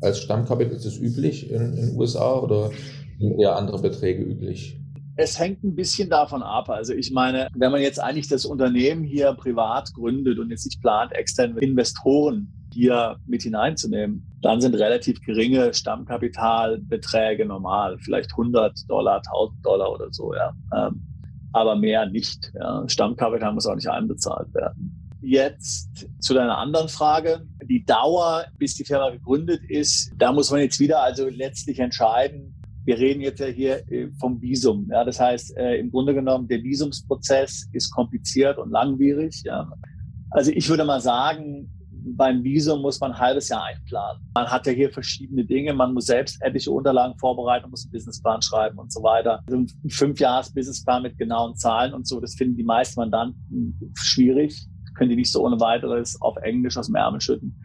als 0.00 0.20
Stammkapital? 0.20 0.74
Ist 0.74 0.86
das 0.86 0.98
üblich 0.98 1.50
in 1.50 1.76
den 1.76 1.96
USA 1.96 2.38
oder 2.38 2.70
sind 3.18 3.38
eher 3.38 3.56
andere 3.56 3.80
Beträge 3.80 4.22
üblich? 4.22 4.83
Es 5.16 5.38
hängt 5.38 5.62
ein 5.62 5.76
bisschen 5.76 6.10
davon 6.10 6.42
ab. 6.42 6.68
Also 6.68 6.92
ich 6.92 7.12
meine, 7.12 7.48
wenn 7.54 7.70
man 7.70 7.80
jetzt 7.80 8.00
eigentlich 8.00 8.28
das 8.28 8.44
Unternehmen 8.44 9.04
hier 9.04 9.32
privat 9.34 9.92
gründet 9.94 10.38
und 10.38 10.50
jetzt 10.50 10.64
nicht 10.64 10.80
plant, 10.80 11.12
externe 11.12 11.60
Investoren 11.60 12.52
hier 12.72 13.16
mit 13.26 13.42
hineinzunehmen, 13.42 14.26
dann 14.42 14.60
sind 14.60 14.74
relativ 14.74 15.20
geringe 15.20 15.72
Stammkapitalbeträge 15.72 17.46
normal. 17.46 17.98
Vielleicht 18.00 18.32
100 18.32 18.88
Dollar, 18.88 19.18
1000 19.18 19.64
Dollar 19.64 19.92
oder 19.92 20.08
so, 20.10 20.34
ja. 20.34 20.52
Ähm, 20.74 21.02
aber 21.52 21.76
mehr 21.76 22.06
nicht. 22.06 22.52
Ja. 22.54 22.82
Stammkapital 22.88 23.54
muss 23.54 23.66
auch 23.66 23.76
nicht 23.76 23.88
einbezahlt 23.88 24.52
werden. 24.52 25.00
Jetzt 25.22 26.06
zu 26.20 26.34
deiner 26.34 26.58
anderen 26.58 26.88
Frage. 26.88 27.46
Die 27.62 27.84
Dauer, 27.84 28.44
bis 28.58 28.74
die 28.74 28.84
Firma 28.84 29.10
gegründet 29.10 29.62
ist, 29.68 30.12
da 30.18 30.32
muss 30.32 30.50
man 30.50 30.60
jetzt 30.60 30.80
wieder 30.80 31.02
also 31.02 31.28
letztlich 31.28 31.78
entscheiden, 31.78 32.53
wir 32.84 32.98
reden 32.98 33.20
jetzt 33.20 33.40
ja 33.40 33.46
hier 33.46 33.90
äh, 33.90 34.08
vom 34.18 34.40
Visum. 34.40 34.88
Ja, 34.90 35.04
das 35.04 35.18
heißt, 35.18 35.56
äh, 35.56 35.76
im 35.76 35.90
Grunde 35.90 36.14
genommen, 36.14 36.48
der 36.48 36.62
Visumsprozess 36.62 37.68
ist 37.72 37.90
kompliziert 37.90 38.58
und 38.58 38.70
langwierig. 38.70 39.42
Ja. 39.44 39.70
Also 40.30 40.50
ich 40.50 40.68
würde 40.68 40.84
mal 40.84 41.00
sagen, 41.00 41.70
beim 42.06 42.44
Visum 42.44 42.82
muss 42.82 43.00
man 43.00 43.12
ein 43.12 43.18
halbes 43.18 43.48
Jahr 43.48 43.64
einplanen. 43.64 44.22
Man 44.34 44.46
hat 44.46 44.66
ja 44.66 44.72
hier 44.72 44.90
verschiedene 44.90 45.44
Dinge. 45.44 45.72
Man 45.72 45.94
muss 45.94 46.06
selbst 46.06 46.36
etliche 46.42 46.70
Unterlagen 46.70 47.18
vorbereiten, 47.18 47.70
muss 47.70 47.86
einen 47.86 47.92
Businessplan 47.92 48.42
schreiben 48.42 48.78
und 48.78 48.92
so 48.92 49.02
weiter. 49.02 49.40
Also 49.46 49.56
ein 49.56 49.68
Fünf-Jahres-Businessplan 49.88 51.02
mit 51.02 51.16
genauen 51.16 51.56
Zahlen 51.56 51.94
und 51.94 52.06
so, 52.06 52.20
das 52.20 52.34
finden 52.34 52.56
die 52.56 52.64
meisten 52.64 53.00
Mandanten 53.00 53.92
schwierig. 53.94 54.66
Können 54.96 55.10
die 55.10 55.16
nicht 55.16 55.32
so 55.32 55.44
ohne 55.44 55.58
weiteres 55.58 56.20
auf 56.20 56.36
Englisch 56.36 56.76
aus 56.76 56.86
dem 56.86 56.94
Ärmel 56.94 57.20
schütten 57.20 57.58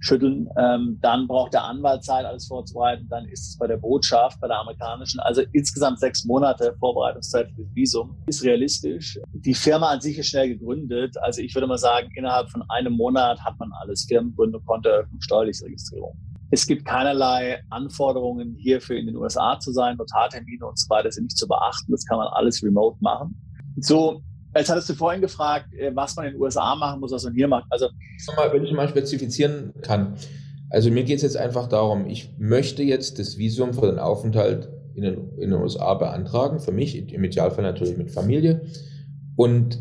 schütteln. 0.00 0.48
Ähm, 0.58 0.98
dann 1.00 1.26
braucht 1.26 1.54
der 1.54 1.64
Anwalt 1.64 2.04
Zeit, 2.04 2.24
alles 2.24 2.46
vorzubereiten. 2.46 3.06
Dann 3.08 3.24
ist 3.26 3.50
es 3.50 3.58
bei 3.58 3.66
der 3.66 3.76
Botschaft, 3.76 4.40
bei 4.40 4.48
der 4.48 4.58
amerikanischen. 4.58 5.20
Also 5.20 5.42
insgesamt 5.52 6.00
sechs 6.00 6.24
Monate 6.24 6.74
Vorbereitungszeit 6.78 7.50
für 7.50 7.62
das 7.62 7.74
Visum 7.74 8.16
ist 8.26 8.44
realistisch. 8.44 9.18
Die 9.32 9.54
Firma 9.54 9.90
an 9.90 10.00
sich 10.00 10.18
ist 10.18 10.28
schnell 10.28 10.48
gegründet. 10.48 11.16
Also 11.22 11.42
ich 11.42 11.54
würde 11.54 11.66
mal 11.66 11.78
sagen, 11.78 12.08
innerhalb 12.14 12.50
von 12.50 12.62
einem 12.68 12.94
Monat 12.94 13.40
hat 13.40 13.58
man 13.58 13.70
alles. 13.80 14.04
Firmengründung, 14.08 14.64
Kontoeröffnung, 14.64 15.20
steuerliche 15.20 15.64
Registrierung. 15.64 16.16
Es 16.50 16.66
gibt 16.66 16.86
keinerlei 16.86 17.62
Anforderungen, 17.68 18.56
hierfür 18.58 18.96
in 18.96 19.06
den 19.06 19.16
USA 19.16 19.58
zu 19.60 19.70
sein. 19.70 19.96
Notartermine 19.96 20.66
und 20.66 20.78
so 20.78 20.88
weiter 20.88 21.12
sind 21.12 21.24
nicht 21.24 21.36
zu 21.36 21.46
beachten. 21.46 21.92
Das 21.92 22.04
kann 22.06 22.18
man 22.18 22.28
alles 22.28 22.62
remote 22.62 22.96
machen. 23.00 23.38
So, 23.76 24.22
Jetzt 24.56 24.70
hattest 24.70 24.88
du 24.88 24.94
vorhin 24.94 25.20
gefragt, 25.20 25.72
äh, 25.74 25.94
was 25.94 26.16
man 26.16 26.26
in 26.26 26.32
den 26.32 26.40
USA 26.40 26.74
machen 26.74 27.00
muss, 27.00 27.12
was 27.12 27.24
man 27.24 27.34
hier 27.34 27.48
macht. 27.48 27.66
Also, 27.70 27.88
wenn 28.52 28.64
ich 28.64 28.72
mal 28.72 28.88
spezifizieren 28.88 29.72
kann. 29.82 30.14
Also 30.70 30.90
mir 30.90 31.04
geht 31.04 31.16
es 31.16 31.22
jetzt 31.22 31.36
einfach 31.36 31.66
darum, 31.68 32.06
ich 32.06 32.34
möchte 32.38 32.82
jetzt 32.82 33.18
das 33.18 33.38
Visum 33.38 33.72
für 33.72 33.86
den 33.86 33.98
Aufenthalt 33.98 34.68
in 34.94 35.02
den, 35.02 35.30
in 35.38 35.50
den 35.50 35.60
USA 35.60 35.94
beantragen, 35.94 36.60
für 36.60 36.72
mich, 36.72 36.96
im 37.12 37.24
Idealfall 37.24 37.62
natürlich 37.62 37.96
mit 37.96 38.10
Familie. 38.10 38.62
Und 39.36 39.78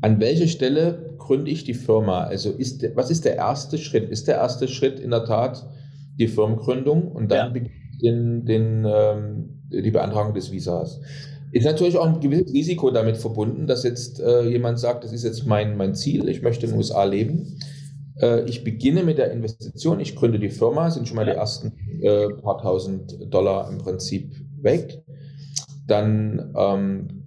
an 0.00 0.20
welcher 0.20 0.46
Stelle 0.46 1.16
gründe 1.18 1.50
ich 1.50 1.64
die 1.64 1.74
Firma? 1.74 2.24
Also 2.24 2.50
ist, 2.50 2.84
was 2.94 3.10
ist 3.10 3.24
der 3.24 3.36
erste 3.36 3.78
Schritt? 3.78 4.10
Ist 4.10 4.28
der 4.28 4.36
erste 4.36 4.68
Schritt 4.68 5.00
in 5.00 5.10
der 5.10 5.24
Tat 5.24 5.66
die 6.18 6.28
Firmengründung 6.28 7.10
und 7.10 7.30
dann 7.30 7.54
ja. 7.54 7.62
den, 8.02 8.44
den, 8.44 8.84
ähm, 8.84 9.62
die 9.70 9.90
Beantragung 9.90 10.34
des 10.34 10.52
Visas? 10.52 11.00
Ist 11.52 11.64
natürlich 11.64 11.98
auch 11.98 12.06
ein 12.06 12.20
gewisses 12.20 12.52
Risiko 12.52 12.90
damit 12.90 13.18
verbunden, 13.18 13.66
dass 13.66 13.84
jetzt 13.84 14.20
äh, 14.20 14.48
jemand 14.48 14.80
sagt, 14.80 15.04
das 15.04 15.12
ist 15.12 15.22
jetzt 15.22 15.46
mein, 15.46 15.76
mein 15.76 15.94
Ziel, 15.94 16.28
ich 16.28 16.40
möchte 16.40 16.64
in 16.64 16.72
den 16.72 16.78
USA 16.78 17.04
leben. 17.04 17.58
Äh, 18.18 18.48
ich 18.48 18.64
beginne 18.64 19.02
mit 19.02 19.18
der 19.18 19.30
Investition, 19.32 20.00
ich 20.00 20.16
gründe 20.16 20.38
die 20.38 20.48
Firma, 20.48 20.90
sind 20.90 21.06
schon 21.06 21.16
mal 21.16 21.26
die 21.26 21.32
ersten 21.32 21.74
äh, 22.00 22.28
paar 22.42 22.58
tausend 22.62 23.18
Dollar 23.32 23.70
im 23.70 23.78
Prinzip 23.78 24.34
weg. 24.62 25.02
Dann 25.86 26.54
ähm, 26.56 27.22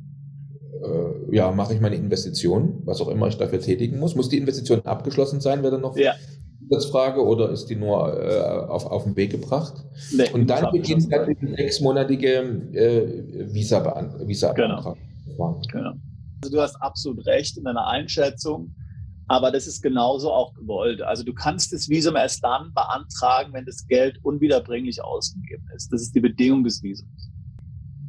äh, 0.83 1.35
ja, 1.35 1.51
mache 1.51 1.75
ich 1.75 1.81
meine 1.81 1.95
Investition, 1.95 2.81
was 2.85 3.01
auch 3.01 3.09
immer 3.09 3.27
ich 3.27 3.37
dafür 3.37 3.59
tätigen 3.59 3.99
muss. 3.99 4.15
Muss 4.15 4.29
die 4.29 4.37
Investition 4.37 4.81
abgeschlossen 4.85 5.39
sein, 5.39 5.61
wäre 5.61 5.73
dann 5.73 5.81
noch 5.81 5.95
ja. 5.97 6.13
Zusatzfrage 6.69 7.23
oder 7.23 7.49
ist 7.49 7.65
die 7.67 7.75
nur 7.75 8.19
äh, 8.19 8.67
auf, 8.67 8.85
auf 8.85 9.03
den 9.03 9.15
Weg 9.15 9.31
gebracht? 9.31 9.83
Nee, 10.11 10.29
und 10.31 10.49
dann 10.49 10.71
beginnt 10.71 11.11
dann 11.11 11.35
die 11.41 11.55
sechsmonatige 11.55 12.27
äh, 12.73 13.53
Visa-Beantragung. 13.53 14.27
Visa 14.27 14.53
genau. 14.53 14.95
genau. 15.71 15.93
Also 16.43 16.55
du 16.55 16.61
hast 16.61 16.75
absolut 16.81 17.25
recht 17.25 17.57
in 17.57 17.63
deiner 17.63 17.87
Einschätzung, 17.87 18.73
aber 19.27 19.51
das 19.51 19.67
ist 19.67 19.81
genauso 19.81 20.31
auch 20.31 20.53
gewollt. 20.53 21.01
Also 21.01 21.23
du 21.23 21.33
kannst 21.33 21.73
das 21.73 21.89
Visum 21.89 22.15
erst 22.15 22.43
dann 22.43 22.73
beantragen, 22.73 23.53
wenn 23.53 23.65
das 23.65 23.85
Geld 23.87 24.19
unwiederbringlich 24.23 25.03
ausgegeben 25.03 25.67
ist. 25.75 25.91
Das 25.91 26.01
ist 26.01 26.13
die 26.13 26.21
Bedingung 26.21 26.63
des 26.63 26.83
Visums. 26.83 27.31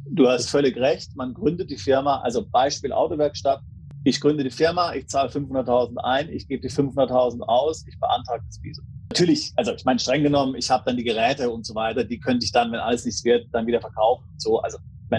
Du 0.09 0.27
hast 0.27 0.49
völlig 0.49 0.77
recht, 0.77 1.15
man 1.15 1.33
gründet 1.33 1.69
die 1.69 1.77
Firma, 1.77 2.21
also 2.21 2.45
Beispiel 2.47 2.91
Autowerkstatt, 2.91 3.61
ich 4.07 4.21
gründe 4.21 4.43
die 4.43 4.51
Firma, 4.51 4.93
ich 4.93 5.07
zahle 5.07 5.29
500.000 5.29 5.97
ein, 5.97 6.29
ich 6.29 6.47
gebe 6.47 6.61
die 6.61 6.73
500.000 6.73 7.41
aus, 7.41 7.85
ich 7.87 7.99
beantrage 7.99 8.43
das 8.47 8.63
Visum. 8.63 8.85
Natürlich, 9.09 9.51
also 9.57 9.73
ich 9.73 9.83
meine, 9.83 9.99
streng 9.99 10.23
genommen, 10.23 10.55
ich 10.55 10.69
habe 10.69 10.83
dann 10.85 10.95
die 10.95 11.03
Geräte 11.03 11.49
und 11.49 11.65
so 11.65 11.75
weiter, 11.75 12.05
die 12.05 12.19
könnte 12.19 12.45
ich 12.45 12.51
dann, 12.53 12.71
wenn 12.71 12.79
alles 12.79 13.03
nichts 13.05 13.25
wird, 13.25 13.47
dann 13.51 13.67
wieder 13.67 13.81
verkaufen. 13.81 14.25
So, 14.37 14.59
also 14.59 14.77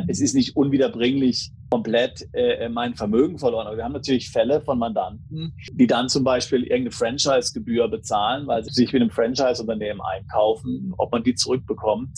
es 0.08 0.20
ist 0.20 0.34
nicht 0.34 0.56
unwiederbringlich 0.56 1.50
komplett 1.70 2.26
äh, 2.32 2.68
mein 2.68 2.94
Vermögen 2.94 3.38
verloren. 3.38 3.66
Aber 3.66 3.76
wir 3.76 3.84
haben 3.84 3.92
natürlich 3.92 4.30
Fälle 4.30 4.60
von 4.60 4.78
Mandanten, 4.78 5.54
die 5.72 5.86
dann 5.86 6.08
zum 6.08 6.24
Beispiel 6.24 6.62
irgendeine 6.62 6.92
Franchise-Gebühr 6.92 7.88
bezahlen, 7.88 8.46
weil 8.46 8.64
sie 8.64 8.72
sich 8.72 8.92
mit 8.92 9.02
einem 9.02 9.10
Franchise-Unternehmen 9.10 10.00
einkaufen. 10.00 10.94
Ob 10.96 11.12
man 11.12 11.22
die 11.22 11.34
zurückbekommt, 11.34 12.10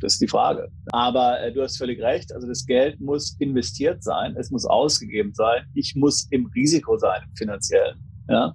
das 0.00 0.14
ist 0.14 0.22
die 0.22 0.28
Frage. 0.28 0.68
Aber 0.92 1.40
äh, 1.40 1.52
du 1.52 1.62
hast 1.62 1.78
völlig 1.78 2.00
recht. 2.00 2.32
Also 2.32 2.46
das 2.46 2.64
Geld 2.64 3.00
muss 3.00 3.36
investiert 3.38 4.02
sein, 4.02 4.36
es 4.36 4.50
muss 4.50 4.64
ausgegeben 4.64 5.34
sein. 5.34 5.64
Ich 5.74 5.94
muss 5.96 6.28
im 6.30 6.46
Risiko 6.54 6.96
sein, 6.96 7.22
im 7.28 7.36
finanziellen. 7.36 7.98
Ja? 8.28 8.54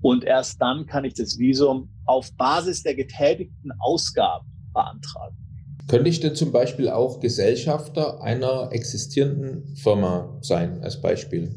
Und 0.00 0.24
erst 0.24 0.60
dann 0.60 0.86
kann 0.86 1.04
ich 1.04 1.14
das 1.14 1.38
Visum 1.38 1.90
auf 2.04 2.34
Basis 2.36 2.82
der 2.82 2.94
getätigten 2.94 3.72
Ausgaben 3.80 4.46
beantragen. 4.72 5.45
Könnte 5.88 6.10
ich 6.10 6.18
denn 6.20 6.34
zum 6.34 6.50
Beispiel 6.50 6.88
auch 6.88 7.20
Gesellschafter 7.20 8.20
einer 8.20 8.70
existierenden 8.72 9.76
Firma 9.76 10.36
sein, 10.40 10.82
als 10.82 11.00
Beispiel? 11.00 11.54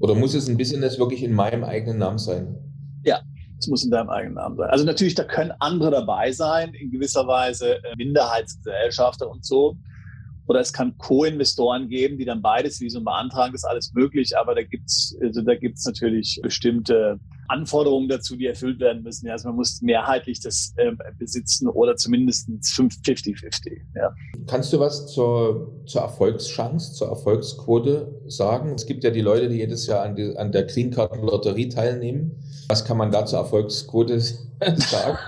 Oder 0.00 0.14
muss 0.14 0.34
es 0.34 0.48
ein 0.48 0.56
Business 0.56 0.98
wirklich 0.98 1.22
in 1.22 1.34
meinem 1.34 1.62
eigenen 1.62 1.98
Namen 1.98 2.18
sein? 2.18 2.56
Ja, 3.04 3.20
es 3.58 3.68
muss 3.68 3.84
in 3.84 3.90
deinem 3.90 4.08
eigenen 4.08 4.34
Namen 4.34 4.56
sein. 4.56 4.70
Also 4.70 4.84
natürlich, 4.84 5.14
da 5.14 5.24
können 5.24 5.52
andere 5.58 5.90
dabei 5.90 6.32
sein, 6.32 6.72
in 6.74 6.90
gewisser 6.90 7.26
Weise 7.26 7.76
äh, 7.76 7.96
Minderheitsgesellschafter 7.96 9.28
und 9.28 9.44
so. 9.44 9.76
Oder 10.46 10.60
es 10.60 10.72
kann 10.72 10.96
Co-Investoren 10.96 11.88
geben, 11.88 12.18
die 12.18 12.24
dann 12.24 12.40
beides 12.40 12.80
Visum 12.80 13.04
beantragen. 13.04 13.52
Das 13.52 13.62
ist 13.62 13.68
alles 13.68 13.92
möglich, 13.94 14.38
aber 14.38 14.54
da 14.54 14.62
gibt's 14.62 15.16
also 15.20 15.42
natürlich 15.42 16.40
bestimmte 16.42 17.18
Anforderungen 17.48 18.08
dazu, 18.08 18.36
die 18.36 18.46
erfüllt 18.46 18.80
werden 18.80 19.02
müssen. 19.02 19.28
Also 19.28 19.48
man 19.48 19.56
muss 19.56 19.80
mehrheitlich 19.82 20.40
das 20.40 20.74
äh, 20.76 20.92
besitzen 21.18 21.68
oder 21.68 21.96
zumindest 21.96 22.48
50-50. 22.48 23.80
Ja. 23.94 24.14
Kannst 24.46 24.72
du 24.72 24.80
was 24.80 25.06
zur, 25.12 25.82
zur 25.86 26.02
Erfolgschance, 26.02 26.94
zur 26.94 27.08
Erfolgsquote 27.08 28.20
sagen? 28.26 28.74
Es 28.74 28.86
gibt 28.86 29.04
ja 29.04 29.10
die 29.10 29.20
Leute, 29.20 29.48
die 29.48 29.56
jedes 29.56 29.86
Jahr 29.86 30.02
an, 30.02 30.16
die, 30.16 30.36
an 30.36 30.52
der 30.52 30.64
Green 30.64 30.90
Card 30.90 31.16
Lotterie 31.16 31.68
teilnehmen. 31.68 32.36
Was 32.68 32.84
kann 32.84 32.96
man 32.96 33.10
da 33.10 33.26
zur 33.26 33.40
Erfolgsquote 33.40 34.20
sagen? 34.76 35.18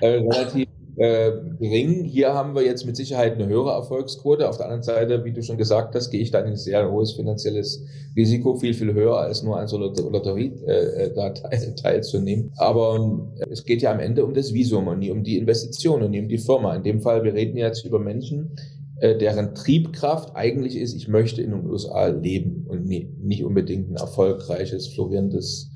äh, 0.00 0.06
relativ 0.06 0.68
äh, 0.98 1.32
gering. 1.60 2.04
Hier 2.04 2.34
haben 2.34 2.54
wir 2.54 2.64
jetzt 2.64 2.84
mit 2.84 2.96
Sicherheit 2.96 3.34
eine 3.34 3.46
höhere 3.46 3.70
Erfolgsquote. 3.70 4.48
Auf 4.48 4.56
der 4.56 4.66
anderen 4.66 4.82
Seite, 4.82 5.24
wie 5.24 5.32
du 5.32 5.42
schon 5.42 5.56
gesagt 5.56 5.94
hast, 5.94 6.10
gehe 6.10 6.20
ich 6.20 6.32
da 6.32 6.40
in 6.40 6.48
ein 6.48 6.56
sehr 6.56 6.90
hohes 6.90 7.12
finanzielles 7.12 7.84
Risiko, 8.16 8.56
viel, 8.56 8.74
viel 8.74 8.92
höher 8.92 9.16
als 9.16 9.42
nur 9.44 9.58
an 9.58 9.68
so 9.68 9.78
Lotterie 9.78 10.52
äh, 10.66 11.04
äh 11.04 11.14
da 11.14 11.30
teil, 11.30 11.74
teilzunehmen. 11.82 12.52
Aber 12.56 13.28
äh, 13.38 13.46
es 13.50 13.64
geht 13.64 13.80
ja 13.82 13.92
am 13.92 14.00
Ende 14.00 14.24
um 14.24 14.34
das 14.34 14.52
Visum 14.52 14.88
und 14.88 14.98
nie 14.98 15.10
um 15.10 15.22
die 15.22 15.38
Investition 15.38 16.02
und 16.02 16.10
nie 16.10 16.20
um 16.20 16.28
die 16.28 16.38
Firma. 16.38 16.74
In 16.74 16.82
dem 16.82 17.00
Fall, 17.00 17.22
wir 17.22 17.34
reden 17.34 17.56
jetzt 17.56 17.84
über 17.84 18.00
Menschen, 18.00 18.56
äh, 19.00 19.16
deren 19.16 19.54
Triebkraft 19.54 20.34
eigentlich 20.34 20.76
ist, 20.76 20.94
ich 20.94 21.06
möchte 21.06 21.42
in 21.42 21.52
den 21.52 21.64
USA 21.64 22.08
leben 22.08 22.66
und 22.68 22.86
nie, 22.86 23.14
nicht 23.20 23.44
unbedingt 23.44 23.90
ein 23.90 23.96
erfolgreiches, 23.96 24.88
florierendes 24.88 25.70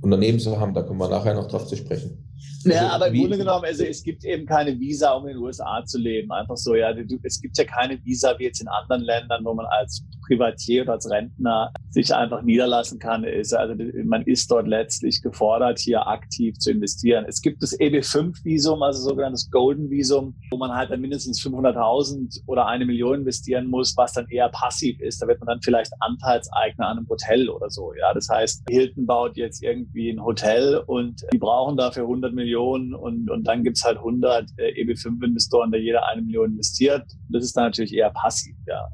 Unternehmen 0.00 0.38
zu 0.38 0.60
haben. 0.60 0.74
Da 0.74 0.82
kommen 0.82 1.00
wir 1.00 1.08
nachher 1.08 1.34
noch 1.34 1.48
drauf 1.48 1.66
zu 1.66 1.74
sprechen. 1.74 2.27
Ja, 2.64 2.82
also, 2.82 2.94
aber 2.94 3.08
im 3.08 3.14
Grunde 3.14 3.38
genommen, 3.38 3.64
also 3.64 3.84
es 3.84 4.02
gibt 4.02 4.24
eben 4.24 4.46
keine 4.46 4.78
Visa, 4.78 5.12
um 5.12 5.26
in 5.26 5.34
den 5.34 5.42
USA 5.42 5.84
zu 5.84 5.98
leben. 5.98 6.30
Einfach 6.32 6.56
so, 6.56 6.74
ja. 6.74 6.92
Es 7.22 7.40
gibt 7.40 7.56
ja 7.56 7.64
keine 7.64 8.02
Visa 8.04 8.38
wie 8.38 8.44
jetzt 8.44 8.60
in 8.60 8.68
anderen 8.68 9.02
Ländern, 9.02 9.44
wo 9.44 9.54
man 9.54 9.66
als 9.66 10.02
Privatier 10.28 10.82
oder 10.82 10.92
als 10.92 11.10
Rentner 11.10 11.72
sich 11.90 12.14
einfach 12.14 12.42
niederlassen 12.42 12.98
kann. 12.98 13.24
Ist, 13.24 13.54
also 13.54 13.74
man 14.04 14.22
ist 14.22 14.50
dort 14.50 14.68
letztlich 14.68 15.22
gefordert, 15.22 15.78
hier 15.78 16.06
aktiv 16.06 16.56
zu 16.58 16.70
investieren. 16.70 17.24
Es 17.26 17.40
gibt 17.40 17.62
das 17.62 17.78
EB5-Visum, 17.78 18.82
also 18.82 19.08
sogenanntes 19.08 19.50
Golden 19.50 19.90
Visum, 19.90 20.36
wo 20.50 20.58
man 20.58 20.72
halt 20.72 20.90
dann 20.90 21.00
mindestens 21.00 21.40
500.000 21.42 22.42
oder 22.46 22.66
eine 22.66 22.84
Million 22.84 23.20
investieren 23.20 23.68
muss, 23.68 23.96
was 23.96 24.12
dann 24.12 24.28
eher 24.28 24.48
passiv 24.50 25.00
ist. 25.00 25.22
Da 25.22 25.26
wird 25.26 25.40
man 25.40 25.48
dann 25.48 25.62
vielleicht 25.62 25.92
Anteilseigner 26.00 26.88
an 26.88 26.98
einem 26.98 27.08
Hotel 27.08 27.48
oder 27.48 27.70
so. 27.70 27.92
Ja, 27.98 28.12
das 28.12 28.28
heißt, 28.28 28.64
Hilton 28.68 29.06
baut 29.06 29.36
jetzt 29.36 29.62
irgendwie 29.62 30.10
ein 30.10 30.22
Hotel 30.22 30.82
und 30.86 31.22
die 31.32 31.38
brauchen 31.38 31.76
dafür 31.76 32.02
100 32.02 32.34
Millionen 32.34 32.94
und, 32.94 33.30
und 33.30 33.44
dann 33.44 33.64
gibt's 33.64 33.84
halt 33.84 33.96
100 33.96 34.50
äh, 34.58 34.82
EB5-Investoren, 34.82 35.70
der 35.70 35.80
jeder 35.80 36.06
eine 36.06 36.22
Million 36.22 36.52
investiert. 36.52 37.04
Das 37.30 37.44
ist 37.44 37.56
dann 37.56 37.64
natürlich 37.64 37.94
eher 37.94 38.10
passiv. 38.10 38.54
Ja. 38.66 38.86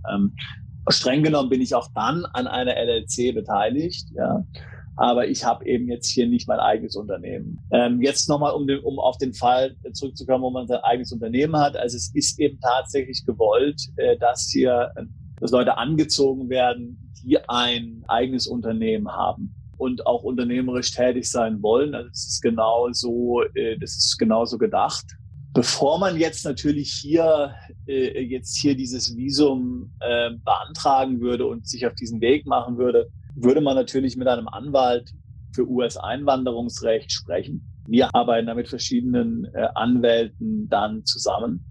Ähm, 0.87 0.93
streng 0.93 1.23
genommen 1.23 1.51
bin 1.51 1.61
ich 1.61 1.75
auch 1.75 1.89
dann 1.95 2.25
an 2.27 2.47
einer 2.47 2.75
LLC 2.77 3.35
beteiligt. 3.35 4.09
Ja. 4.15 4.45
Aber 4.97 5.27
ich 5.27 5.45
habe 5.45 5.67
eben 5.67 5.89
jetzt 5.89 6.09
hier 6.09 6.29
nicht 6.29 6.47
mein 6.47 6.61
eigenes 6.61 6.95
Unternehmen. 6.95 7.59
Ähm, 7.73 8.01
jetzt 8.01 8.29
nochmal, 8.29 8.53
um, 8.53 8.69
um 8.85 9.01
auf 9.01 9.19
den 9.19 9.35
Fall 9.35 9.77
zurückzukommen, 9.93 10.45
wo 10.45 10.51
man 10.51 10.69
sein 10.69 10.79
eigenes 10.85 11.11
Unternehmen 11.11 11.57
hat. 11.57 11.77
Also 11.77 11.97
es 11.97 12.15
ist 12.15 12.39
eben 12.39 12.61
tatsächlich 12.61 13.25
gewollt, 13.27 13.81
äh, 13.97 14.17
dass 14.19 14.49
hier 14.53 14.93
äh, 14.95 15.05
dass 15.41 15.51
Leute 15.51 15.77
angezogen 15.77 16.49
werden, 16.49 17.13
die 17.23 17.39
ein 17.49 18.05
eigenes 18.09 18.47
Unternehmen 18.47 19.09
haben 19.09 19.55
und 19.77 20.07
auch 20.07 20.23
unternehmerisch 20.23 20.93
tätig 20.93 21.31
sein 21.31 21.63
wollen. 21.63 21.95
Also 21.95 22.09
das 22.09 22.27
ist 22.27 22.41
genau 22.41 22.89
so, 22.93 23.43
äh, 23.55 23.79
das 23.79 23.97
ist 23.97 24.17
genauso 24.19 24.59
gedacht. 24.59 25.05
Bevor 25.55 26.01
man 26.01 26.19
jetzt 26.19 26.45
natürlich 26.45 26.91
hier 26.91 27.55
äh, 27.87 28.21
jetzt 28.23 28.57
hier 28.61 28.77
dieses 28.77 29.17
Visum 29.17 29.93
äh, 30.01 30.31
beantragen 30.45 31.21
würde 31.21 31.47
und 31.47 31.69
sich 31.69 31.87
auf 31.87 31.95
diesen 31.95 32.21
Weg 32.21 32.45
machen 32.45 32.77
würde, 32.77 33.09
würde 33.37 33.61
man 33.61 33.77
natürlich 33.77 34.17
mit 34.17 34.27
einem 34.27 34.49
Anwalt 34.49 35.13
für 35.55 35.69
US-Einwanderungsrecht 35.69 37.13
sprechen. 37.13 37.71
Wir 37.87 38.13
arbeiten 38.15 38.49
da 38.49 38.55
mit 38.55 38.69
verschiedenen 38.69 39.45
äh, 39.55 39.69
Anwälten 39.77 40.69
dann 40.69 41.05
zusammen 41.05 41.65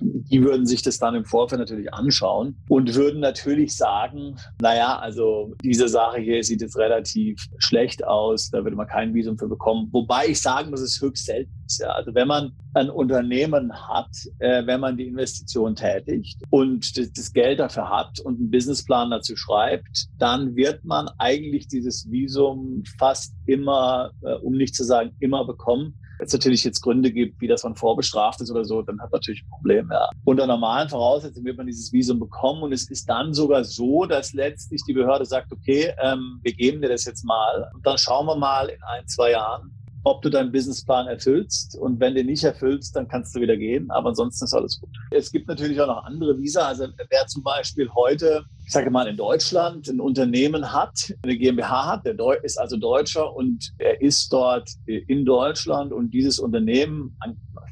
die 0.00 0.42
würden 0.42 0.66
sich 0.66 0.82
das 0.82 0.98
dann 0.98 1.14
im 1.14 1.24
Vorfeld 1.24 1.60
natürlich 1.60 1.92
anschauen 1.92 2.56
und 2.68 2.94
würden 2.94 3.20
natürlich 3.20 3.76
sagen, 3.76 4.36
naja, 4.60 4.98
also 4.98 5.54
diese 5.62 5.88
Sache 5.88 6.20
hier 6.20 6.42
sieht 6.42 6.62
jetzt 6.62 6.76
relativ 6.76 7.46
schlecht 7.58 8.04
aus, 8.04 8.50
da 8.50 8.64
würde 8.64 8.76
man 8.76 8.86
kein 8.86 9.14
Visum 9.14 9.38
für 9.38 9.48
bekommen. 9.48 9.88
Wobei 9.92 10.28
ich 10.28 10.40
sagen 10.40 10.70
muss, 10.70 10.80
es 10.80 10.96
ist 10.96 11.02
höchst 11.02 11.26
selten. 11.26 11.50
Ja. 11.78 11.90
Also 11.90 12.14
wenn 12.14 12.26
man 12.26 12.52
ein 12.74 12.90
Unternehmen 12.90 13.72
hat, 13.72 14.10
äh, 14.38 14.66
wenn 14.66 14.80
man 14.80 14.96
die 14.96 15.06
Investition 15.06 15.74
tätigt 15.74 16.42
und 16.50 16.96
das, 16.96 17.12
das, 17.12 17.32
Geld 17.32 17.60
dafür 17.60 17.88
hat 17.88 18.18
und 18.20 18.38
einen 18.38 18.50
Businessplan 18.50 19.10
dazu 19.10 19.36
schreibt, 19.36 20.08
dann 20.18 20.56
wird 20.56 20.84
man 20.84 21.08
eigentlich 21.18 21.68
dieses 21.68 22.10
Visum 22.10 22.82
fast 22.98 23.34
immer, 23.46 24.10
äh, 24.22 24.34
um 24.34 24.54
nicht 24.54 24.74
zu 24.74 24.84
sagen 24.84 25.14
immer 25.20 25.44
bekommen. 25.44 25.99
Wenn 26.20 26.26
es 26.26 26.34
natürlich 26.34 26.64
jetzt 26.64 26.82
Gründe 26.82 27.10
gibt, 27.10 27.40
wie 27.40 27.46
das 27.46 27.64
man 27.64 27.74
vorbestraft 27.74 28.42
ist 28.42 28.50
oder 28.50 28.62
so, 28.62 28.82
dann 28.82 29.00
hat 29.00 29.10
man 29.10 29.20
natürlich 29.20 29.42
ein 29.42 29.48
Problem. 29.48 29.88
Ja. 29.90 30.10
Unter 30.24 30.46
normalen 30.46 30.86
Voraussetzungen 30.86 31.46
wird 31.46 31.56
man 31.56 31.66
dieses 31.66 31.94
Visum 31.94 32.20
bekommen 32.20 32.62
und 32.62 32.74
es 32.74 32.90
ist 32.90 33.08
dann 33.08 33.32
sogar 33.32 33.64
so, 33.64 34.04
dass 34.04 34.34
letztlich 34.34 34.82
die 34.86 34.92
Behörde 34.92 35.24
sagt, 35.24 35.50
okay, 35.50 35.94
ähm, 35.98 36.38
wir 36.42 36.52
geben 36.52 36.82
dir 36.82 36.90
das 36.90 37.06
jetzt 37.06 37.24
mal 37.24 37.70
und 37.72 37.86
dann 37.86 37.96
schauen 37.96 38.26
wir 38.26 38.36
mal 38.36 38.68
in 38.68 38.82
ein, 38.82 39.06
zwei 39.06 39.30
Jahren, 39.30 39.72
ob 40.04 40.22
du 40.22 40.30
deinen 40.30 40.52
Businessplan 40.52 41.06
erfüllst. 41.06 41.76
Und 41.76 42.00
wenn 42.00 42.14
du 42.14 42.24
nicht 42.24 42.44
erfüllst, 42.44 42.96
dann 42.96 43.08
kannst 43.08 43.34
du 43.34 43.40
wieder 43.40 43.56
gehen. 43.56 43.90
Aber 43.90 44.10
ansonsten 44.10 44.44
ist 44.44 44.54
alles 44.54 44.80
gut. 44.80 44.90
Es 45.10 45.30
gibt 45.30 45.48
natürlich 45.48 45.80
auch 45.80 45.86
noch 45.86 46.04
andere 46.04 46.38
Visa. 46.38 46.66
Also 46.68 46.86
wer 47.08 47.26
zum 47.26 47.42
Beispiel 47.42 47.88
heute, 47.94 48.44
ich 48.64 48.72
sage 48.72 48.90
mal 48.90 49.06
in 49.06 49.16
Deutschland, 49.16 49.88
ein 49.88 50.00
Unternehmen 50.00 50.72
hat, 50.72 51.12
eine 51.22 51.36
GmbH 51.36 51.86
hat, 51.86 52.06
der 52.06 52.16
ist 52.42 52.58
also 52.58 52.76
Deutscher 52.76 53.34
und 53.34 53.72
er 53.78 54.00
ist 54.00 54.32
dort 54.32 54.70
in 54.86 55.24
Deutschland 55.24 55.92
und 55.92 56.10
dieses 56.10 56.38
Unternehmen, 56.38 57.16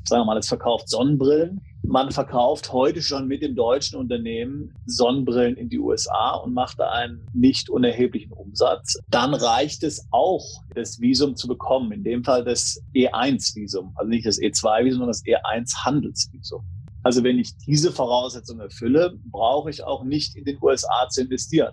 sagen 0.05 0.23
wir 0.23 0.25
mal, 0.25 0.39
es 0.39 0.49
verkauft 0.49 0.89
Sonnenbrillen 0.89 1.61
man 1.89 2.11
verkauft 2.11 2.71
heute 2.73 3.01
schon 3.01 3.27
mit 3.27 3.43
dem 3.43 3.55
deutschen 3.55 3.99
Unternehmen 3.99 4.75
Sonnenbrillen 4.85 5.57
in 5.57 5.71
die 5.71 5.79
USA 5.79 6.35
und 6.35 6.53
macht 6.53 6.79
da 6.79 6.91
einen 6.91 7.27
nicht 7.33 7.71
unerheblichen 7.71 8.33
Umsatz. 8.33 8.99
Dann 9.09 9.33
reicht 9.33 9.83
es 9.83 10.07
auch, 10.11 10.45
das 10.75 11.01
Visum 11.01 11.35
zu 11.35 11.49
bekommen. 11.49 11.91
In 11.93 12.05
dem 12.05 12.25
Fall 12.25 12.45
das 12.45 12.79
E1-Visum. 12.95 13.95
Also 13.97 14.11
nicht 14.11 14.27
das 14.27 14.39
E2-Visum, 14.39 14.99
sondern 14.99 15.09
das 15.09 15.25
E1-Handelsvisum. 15.25 16.61
Also 17.05 17.25
wenn 17.25 17.39
ich 17.39 17.57
diese 17.57 17.91
Voraussetzungen 17.91 18.61
erfülle, 18.61 19.19
brauche 19.31 19.71
ich 19.71 19.83
auch 19.83 20.05
nicht 20.05 20.37
in 20.37 20.45
den 20.45 20.59
USA 20.61 21.09
zu 21.09 21.23
investieren. 21.23 21.73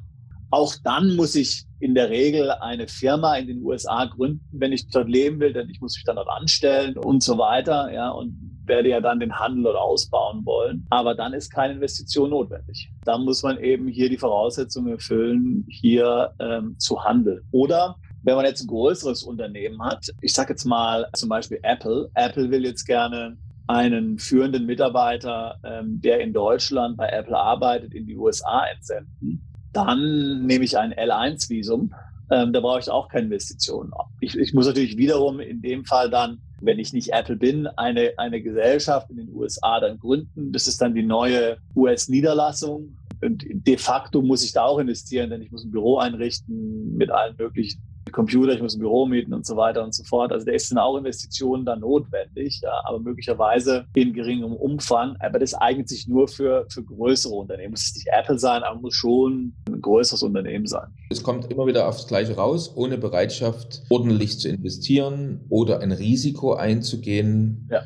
Auch 0.49 0.75
dann 0.84 1.17
muss 1.17 1.36
ich 1.36 1.65
in 1.80 1.93
der 1.93 2.10
Regel 2.10 2.51
eine 2.51 2.88
Firma 2.88 3.36
in 3.36 3.47
den 3.47 3.62
USA 3.63 4.06
gründen, 4.06 4.47
wenn 4.54 4.71
ich 4.71 4.88
dort 4.88 5.10
leben 5.10 5.41
will, 5.41 5.51
denn 5.51 5.69
ich 5.69 5.82
muss 5.82 5.95
mich 5.97 6.06
dann 6.06 6.15
dort 6.15 6.30
anstellen 6.30 6.97
und 6.97 7.21
so 7.21 7.38
weiter. 7.38 7.91
Ja, 7.91 8.12
und 8.12 8.45
werde 8.67 8.89
ja 8.89 9.01
dann 9.01 9.19
den 9.19 9.38
Handel 9.38 9.75
ausbauen 9.75 10.45
wollen. 10.45 10.86
Aber 10.89 11.15
dann 11.15 11.34
ist 11.34 11.49
keine 11.49 11.73
Investition 11.73 12.30
notwendig. 12.30 12.91
Da 13.04 13.17
muss 13.17 13.43
man 13.43 13.58
eben 13.58 13.88
hier 13.88 14.10
die 14.10 14.17
Voraussetzungen 14.17 14.93
erfüllen, 14.93 15.65
hier 15.69 16.34
ähm, 16.39 16.75
zu 16.80 17.04
handeln. 17.04 17.41
Oder 17.51 17.95
wenn 18.23 18.36
man 18.36 18.45
jetzt 18.45 18.62
ein 18.62 18.67
größeres 18.67 19.23
Unternehmen 19.23 19.82
hat, 19.84 20.08
ich 20.21 20.34
sage 20.34 20.54
jetzt 20.54 20.65
mal 20.65 21.08
zum 21.13 21.30
Beispiel 21.30 21.60
Apple. 21.63 22.10
Apple 22.15 22.49
will 22.49 22.65
jetzt 22.65 22.86
gerne 22.86 23.38
einen 23.67 24.19
führenden 24.19 24.65
Mitarbeiter, 24.65 25.56
ähm, 25.63 25.99
der 26.01 26.19
in 26.21 26.34
Deutschland 26.34 26.97
bei 26.97 27.08
Apple 27.10 27.38
arbeitet, 27.38 27.93
in 27.93 28.06
die 28.06 28.15
USA 28.15 28.65
entsenden 28.67 29.41
dann 29.75 30.45
nehme 30.45 30.63
ich 30.63 30.78
ein 30.78 30.93
L1-Visum. 30.93 31.93
Ähm, 32.32 32.54
da 32.54 32.60
brauche 32.60 32.80
ich 32.80 32.90
auch 32.90 33.08
keine 33.08 33.26
Investitionen. 33.26 33.92
Ich, 34.20 34.38
ich 34.38 34.54
muss 34.54 34.66
natürlich 34.66 34.98
wiederum 34.98 35.40
in 35.40 35.62
dem 35.62 35.86
Fall 35.86 36.10
dann, 36.10 36.40
wenn 36.62 36.80
ich 36.80 36.94
nicht 36.94 37.14
Apple 37.14 37.36
bin, 37.36 37.68
eine, 37.68 38.14
eine 38.18 38.42
Gesellschaft 38.42 39.10
in 39.10 39.18
den 39.18 39.34
USA 39.34 39.80
dann 39.80 40.00
gründen. 40.00 40.52
Das 40.52 40.68
ist 40.68 40.82
dann 40.82 40.96
die 40.96 41.04
neue 41.04 41.58
US-Niederlassung. 41.76 42.98
Und 43.22 43.46
de 43.48 43.78
facto 43.78 44.22
muss 44.22 44.44
ich 44.44 44.54
da 44.54 44.66
auch 44.66 44.80
investieren, 44.80 45.30
denn 45.30 45.42
ich 45.42 45.52
muss 45.52 45.64
ein 45.64 45.72
Büro 45.72 45.98
einrichten 45.98 46.96
mit 46.96 47.12
allen 47.12 47.36
möglichen 47.38 47.82
Computer, 48.15 48.54
ich 48.54 48.62
muss 48.62 48.75
ein 48.75 48.80
Büro 48.80 49.06
mieten 49.06 49.34
und 49.34 49.45
so 49.45 49.58
weiter 49.58 49.84
und 49.84 49.93
so 49.93 50.04
fort. 50.06 50.32
Also 50.32 50.45
da 50.45 50.58
sind 50.58 50.78
auch 50.78 50.97
Investitionen 50.97 51.65
dann 51.65 51.82
notwendig, 51.82 52.62
ja, 52.63 52.71
aber 52.86 52.99
möglicherweise 52.99 53.86
in 53.93 54.13
geringem 54.13 54.54
Umfang. 54.54 55.17
Aber 55.19 55.38
das 55.38 55.54
eignet 55.54 55.89
sich 55.89 56.08
nur 56.08 56.30
für, 56.30 56.65
für 56.69 56.82
größere 56.82 57.34
Unternehmen. 57.34 57.71
Muss 57.71 57.88
es 57.88 57.95
nicht 57.95 58.08
Apple 58.17 58.39
sein, 58.39 58.63
aber 58.63 58.80
muss 58.80 58.95
schon 58.95 59.54
ein 59.67 59.82
größeres 59.82 60.23
Unternehmen 60.23 60.65
sein. 60.65 60.88
Es 61.10 61.23
kommt 61.23 61.51
immer 61.51 61.67
wieder 61.67 61.89
aufs 61.89 62.08
Gleiche 62.08 62.38
raus, 62.38 62.71
ohne 62.75 62.97
Bereitschaft 62.97 63.84
ordentlich 63.89 64.39
zu 64.39 64.47
investieren 64.47 65.41
oder 65.49 65.82
ein 65.82 65.91
Risiko 65.91 66.54
einzugehen, 66.54 67.67
ja. 67.69 67.82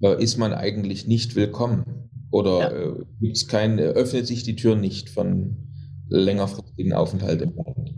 Äh, 0.00 0.22
ist 0.22 0.38
man 0.38 0.54
eigentlich 0.54 1.06
nicht 1.06 1.36
willkommen. 1.36 1.84
Oder 2.30 2.96
ja. 3.20 3.28
äh, 3.28 3.34
kein, 3.48 3.78
öffnet 3.78 4.26
sich 4.26 4.42
die 4.42 4.56
Tür 4.56 4.74
nicht 4.74 5.10
von 5.10 5.56
längerfristigen 6.08 6.94
Aufenthalt 6.94 7.42
im 7.42 7.54
Land. 7.56 7.95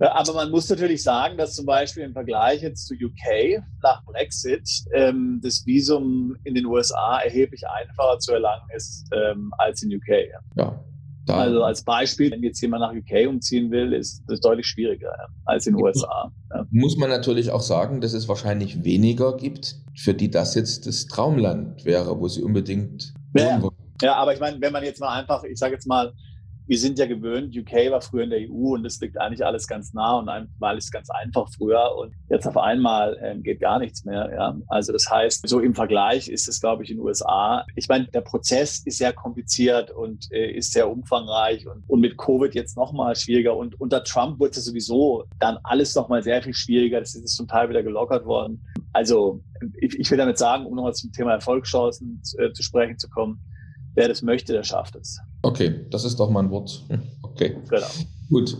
Aber 0.00 0.32
man 0.34 0.50
muss 0.50 0.68
natürlich 0.68 1.02
sagen, 1.02 1.36
dass 1.36 1.54
zum 1.54 1.66
Beispiel 1.66 2.04
im 2.04 2.12
Vergleich 2.12 2.62
jetzt 2.62 2.86
zu 2.86 2.94
UK 2.94 3.62
nach 3.82 4.04
Brexit 4.04 4.68
ähm, 4.94 5.40
das 5.42 5.66
Visum 5.66 6.36
in 6.44 6.54
den 6.54 6.66
USA 6.66 7.18
erheblich 7.18 7.62
einfacher 7.68 8.18
zu 8.18 8.32
erlangen 8.32 8.68
ist 8.76 9.06
ähm, 9.12 9.52
als 9.58 9.82
in 9.82 9.94
UK. 9.94 10.30
Ja. 10.56 10.84
Also 11.26 11.62
als 11.62 11.82
Beispiel, 11.84 12.30
wenn 12.30 12.42
jetzt 12.42 12.60
jemand 12.62 12.80
nach 12.80 12.92
UK 12.92 13.28
umziehen 13.28 13.70
will, 13.70 13.92
ist 13.92 14.22
das 14.28 14.40
deutlich 14.40 14.66
schwieriger 14.66 15.08
ja, 15.10 15.26
als 15.44 15.66
in 15.66 15.74
den 15.74 15.82
USA. 15.82 16.32
Ja. 16.54 16.66
Muss 16.70 16.96
man 16.96 17.10
natürlich 17.10 17.50
auch 17.50 17.60
sagen, 17.60 18.00
dass 18.00 18.14
es 18.14 18.28
wahrscheinlich 18.28 18.82
weniger 18.82 19.36
gibt, 19.36 19.76
für 19.94 20.14
die 20.14 20.30
das 20.30 20.54
jetzt 20.54 20.86
das 20.86 21.06
Traumland 21.06 21.84
wäre, 21.84 22.18
wo 22.18 22.28
sie 22.28 22.42
unbedingt 22.42 23.12
ja, 23.36 23.60
ja, 24.00 24.14
aber 24.14 24.32
ich 24.32 24.40
meine, 24.40 24.60
wenn 24.60 24.72
man 24.72 24.84
jetzt 24.84 25.00
mal 25.00 25.18
einfach, 25.18 25.44
ich 25.44 25.58
sage 25.58 25.74
jetzt 25.74 25.86
mal, 25.86 26.12
wir 26.68 26.78
sind 26.78 26.98
ja 26.98 27.06
gewöhnt, 27.06 27.56
UK 27.56 27.90
war 27.90 28.02
früher 28.02 28.24
in 28.24 28.30
der 28.30 28.40
EU 28.40 28.74
und 28.74 28.84
es 28.84 29.00
liegt 29.00 29.18
eigentlich 29.18 29.44
alles 29.44 29.66
ganz 29.66 29.94
nah 29.94 30.18
und 30.18 30.26
war 30.26 30.68
alles 30.68 30.90
ganz 30.90 31.08
einfach 31.08 31.48
früher 31.56 31.96
und 31.96 32.12
jetzt 32.28 32.46
auf 32.46 32.58
einmal 32.58 33.16
äh, 33.22 33.38
geht 33.38 33.60
gar 33.60 33.78
nichts 33.78 34.04
mehr. 34.04 34.30
Ja? 34.30 34.54
Also 34.68 34.92
das 34.92 35.08
heißt, 35.10 35.48
so 35.48 35.60
im 35.60 35.74
Vergleich 35.74 36.28
ist 36.28 36.46
es, 36.46 36.60
glaube 36.60 36.84
ich, 36.84 36.90
in 36.90 36.98
den 36.98 37.06
USA. 37.06 37.64
Ich 37.74 37.88
meine, 37.88 38.06
der 38.08 38.20
Prozess 38.20 38.82
ist 38.84 38.98
sehr 38.98 39.14
kompliziert 39.14 39.90
und 39.90 40.30
äh, 40.30 40.50
ist 40.50 40.72
sehr 40.72 40.90
umfangreich 40.90 41.66
und, 41.66 41.88
und 41.88 42.00
mit 42.00 42.18
Covid 42.18 42.54
jetzt 42.54 42.76
nochmal 42.76 43.16
schwieriger 43.16 43.56
und 43.56 43.80
unter 43.80 44.04
Trump 44.04 44.38
wurde 44.38 44.50
es 44.50 44.64
sowieso 44.66 45.24
dann 45.38 45.56
alles 45.64 45.94
nochmal 45.94 46.22
sehr 46.22 46.42
viel 46.42 46.54
schwieriger. 46.54 47.00
Das 47.00 47.14
ist 47.14 47.34
zum 47.34 47.48
Teil 47.48 47.70
wieder 47.70 47.82
gelockert 47.82 48.26
worden. 48.26 48.62
Also 48.92 49.42
ich, 49.80 49.98
ich 49.98 50.10
will 50.10 50.18
damit 50.18 50.36
sagen, 50.36 50.66
um 50.66 50.74
nochmal 50.74 50.94
zum 50.94 51.12
Thema 51.12 51.32
Erfolgschancen 51.32 52.20
äh, 52.36 52.52
zu 52.52 52.62
sprechen 52.62 52.98
zu 52.98 53.08
kommen, 53.08 53.40
wer 53.94 54.08
das 54.08 54.20
möchte, 54.20 54.52
der 54.52 54.64
schafft 54.64 54.94
es. 54.96 55.18
Okay, 55.42 55.86
das 55.90 56.04
ist 56.04 56.18
doch 56.18 56.30
mal 56.30 56.40
ein 56.40 56.50
Wort. 56.50 56.84
Okay. 57.22 57.56
Genau. 57.68 57.86
Gut. 58.28 58.56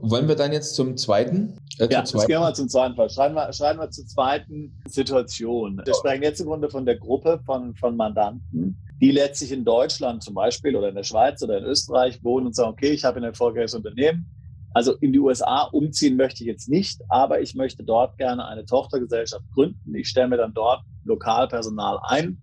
Wollen 0.00 0.28
wir 0.28 0.34
dann 0.34 0.52
jetzt 0.52 0.74
zum 0.74 0.96
zweiten? 0.96 1.58
Äh, 1.78 1.88
ja, 1.90 2.00
jetzt 2.00 2.12
gehen 2.12 2.28
wir 2.28 2.40
mal 2.40 2.54
zum 2.54 2.68
zweiten 2.68 2.94
Fall. 2.94 3.08
Schreiben 3.10 3.34
wir, 3.34 3.52
schreiben 3.52 3.80
wir 3.80 3.90
zur 3.90 4.06
zweiten 4.06 4.80
Situation. 4.86 5.80
Wir 5.84 5.94
sprechen 5.94 6.22
jetzt 6.22 6.40
im 6.40 6.46
Grunde 6.46 6.68
von 6.68 6.84
der 6.84 6.96
Gruppe 6.96 7.40
von, 7.44 7.74
von 7.74 7.96
Mandanten, 7.96 8.78
die 9.00 9.10
letztlich 9.10 9.52
in 9.52 9.64
Deutschland 9.64 10.22
zum 10.22 10.34
Beispiel 10.34 10.76
oder 10.76 10.88
in 10.88 10.94
der 10.94 11.04
Schweiz 11.04 11.42
oder 11.42 11.58
in 11.58 11.64
Österreich 11.64 12.22
wohnen 12.22 12.46
und 12.46 12.54
sagen, 12.54 12.70
okay, 12.70 12.90
ich 12.90 13.04
habe 13.04 13.18
ein 13.18 13.24
erfolgreiches 13.24 13.74
Unternehmen. 13.74 14.30
Also 14.74 14.94
in 14.96 15.12
die 15.12 15.20
USA 15.20 15.62
umziehen 15.72 16.16
möchte 16.16 16.42
ich 16.42 16.48
jetzt 16.48 16.68
nicht, 16.68 17.00
aber 17.08 17.40
ich 17.40 17.54
möchte 17.54 17.84
dort 17.84 18.18
gerne 18.18 18.46
eine 18.46 18.66
Tochtergesellschaft 18.66 19.44
gründen. 19.54 19.94
Ich 19.94 20.08
stelle 20.08 20.28
mir 20.28 20.36
dann 20.36 20.52
dort 20.52 20.82
Lokalpersonal 21.04 22.00
ein 22.02 22.38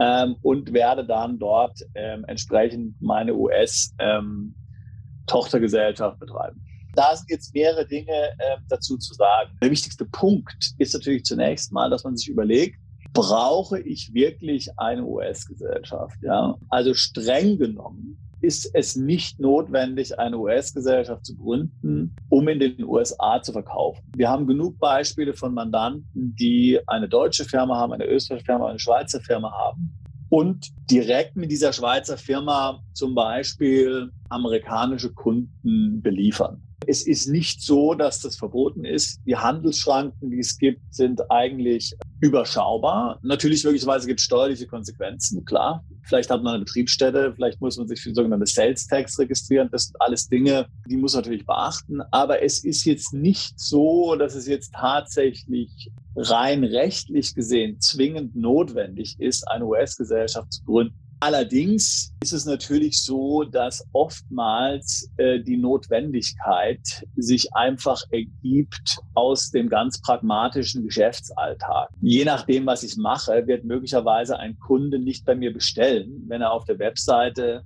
ähm, 0.00 0.34
und 0.42 0.72
werde 0.72 1.04
dann 1.04 1.38
dort 1.38 1.78
ähm, 1.94 2.24
entsprechend 2.26 3.00
meine 3.00 3.34
US-Tochtergesellschaft 3.34 6.14
ähm, 6.14 6.20
betreiben. 6.20 6.60
Da 6.94 7.14
sind 7.14 7.30
jetzt 7.30 7.54
mehrere 7.54 7.86
Dinge 7.86 8.10
äh, 8.10 8.56
dazu 8.68 8.96
zu 8.96 9.14
sagen. 9.14 9.56
Der 9.62 9.70
wichtigste 9.70 10.06
Punkt 10.06 10.72
ist 10.78 10.94
natürlich 10.94 11.22
zunächst 11.24 11.72
mal, 11.72 11.88
dass 11.88 12.02
man 12.02 12.16
sich 12.16 12.28
überlegt, 12.28 12.80
brauche 13.12 13.80
ich 13.80 14.12
wirklich 14.14 14.68
eine 14.78 15.04
US-Gesellschaft? 15.04 16.16
Ja? 16.22 16.56
Also 16.68 16.94
streng 16.94 17.58
genommen 17.58 18.18
ist 18.40 18.70
es 18.74 18.96
nicht 18.96 19.38
notwendig, 19.38 20.18
eine 20.18 20.38
US-Gesellschaft 20.38 21.26
zu 21.26 21.36
gründen, 21.36 22.16
um 22.28 22.48
in 22.48 22.58
den 22.58 22.84
USA 22.84 23.40
zu 23.42 23.52
verkaufen. 23.52 24.02
Wir 24.16 24.28
haben 24.28 24.46
genug 24.46 24.78
Beispiele 24.78 25.34
von 25.34 25.54
Mandanten, 25.54 26.34
die 26.38 26.78
eine 26.86 27.08
deutsche 27.08 27.44
Firma 27.44 27.76
haben, 27.76 27.92
eine 27.92 28.06
österreichische 28.06 28.46
Firma, 28.46 28.68
eine 28.68 28.78
Schweizer 28.78 29.20
Firma 29.20 29.52
haben 29.52 29.94
und 30.30 30.68
direkt 30.90 31.36
mit 31.36 31.50
dieser 31.50 31.72
Schweizer 31.72 32.16
Firma 32.16 32.82
zum 32.94 33.14
Beispiel 33.14 34.10
amerikanische 34.28 35.12
Kunden 35.12 36.00
beliefern. 36.00 36.62
Es 36.86 37.06
ist 37.06 37.28
nicht 37.28 37.62
so, 37.62 37.94
dass 37.94 38.20
das 38.20 38.36
verboten 38.36 38.84
ist. 38.84 39.20
Die 39.26 39.36
Handelsschranken, 39.36 40.30
die 40.30 40.38
es 40.38 40.56
gibt, 40.58 40.80
sind 40.92 41.30
eigentlich 41.30 41.94
überschaubar. 42.20 43.18
Natürlich 43.22 43.64
möglicherweise 43.64 44.06
gibt 44.06 44.20
es 44.20 44.26
steuerliche 44.26 44.66
Konsequenzen, 44.66 45.44
klar. 45.44 45.84
Vielleicht 46.02 46.30
hat 46.30 46.42
man 46.42 46.54
eine 46.54 46.64
Betriebsstätte, 46.64 47.32
vielleicht 47.34 47.60
muss 47.60 47.76
man 47.76 47.86
sich 47.86 48.00
für 48.00 48.14
sogenannte 48.14 48.46
Sales 48.46 48.86
Tax 48.86 49.18
registrieren. 49.18 49.68
Das 49.70 49.84
sind 49.84 49.96
alles 50.00 50.28
Dinge, 50.28 50.66
die 50.88 50.96
muss 50.96 51.14
man 51.14 51.22
natürlich 51.22 51.46
beachten. 51.46 52.00
Aber 52.10 52.42
es 52.42 52.64
ist 52.64 52.84
jetzt 52.84 53.12
nicht 53.12 53.60
so, 53.60 54.16
dass 54.16 54.34
es 54.34 54.46
jetzt 54.46 54.72
tatsächlich 54.74 55.90
rein 56.16 56.64
rechtlich 56.64 57.34
gesehen 57.34 57.80
zwingend 57.80 58.34
notwendig 58.34 59.16
ist, 59.18 59.46
eine 59.48 59.66
US-Gesellschaft 59.66 60.52
zu 60.52 60.64
gründen. 60.64 60.94
Allerdings 61.22 62.14
ist 62.22 62.32
es 62.32 62.46
natürlich 62.46 63.02
so, 63.02 63.44
dass 63.44 63.86
oftmals 63.92 65.10
äh, 65.18 65.38
die 65.40 65.58
Notwendigkeit 65.58 66.80
sich 67.14 67.54
einfach 67.54 68.02
ergibt 68.10 68.96
aus 69.12 69.50
dem 69.50 69.68
ganz 69.68 70.00
pragmatischen 70.00 70.82
Geschäftsalltag. 70.82 71.90
Je 72.00 72.24
nachdem, 72.24 72.64
was 72.64 72.82
ich 72.84 72.96
mache, 72.96 73.46
wird 73.46 73.64
möglicherweise 73.64 74.38
ein 74.38 74.58
Kunde 74.58 74.98
nicht 74.98 75.26
bei 75.26 75.34
mir 75.34 75.52
bestellen, 75.52 76.24
wenn 76.26 76.40
er 76.40 76.52
auf 76.52 76.64
der 76.64 76.78
Webseite 76.78 77.64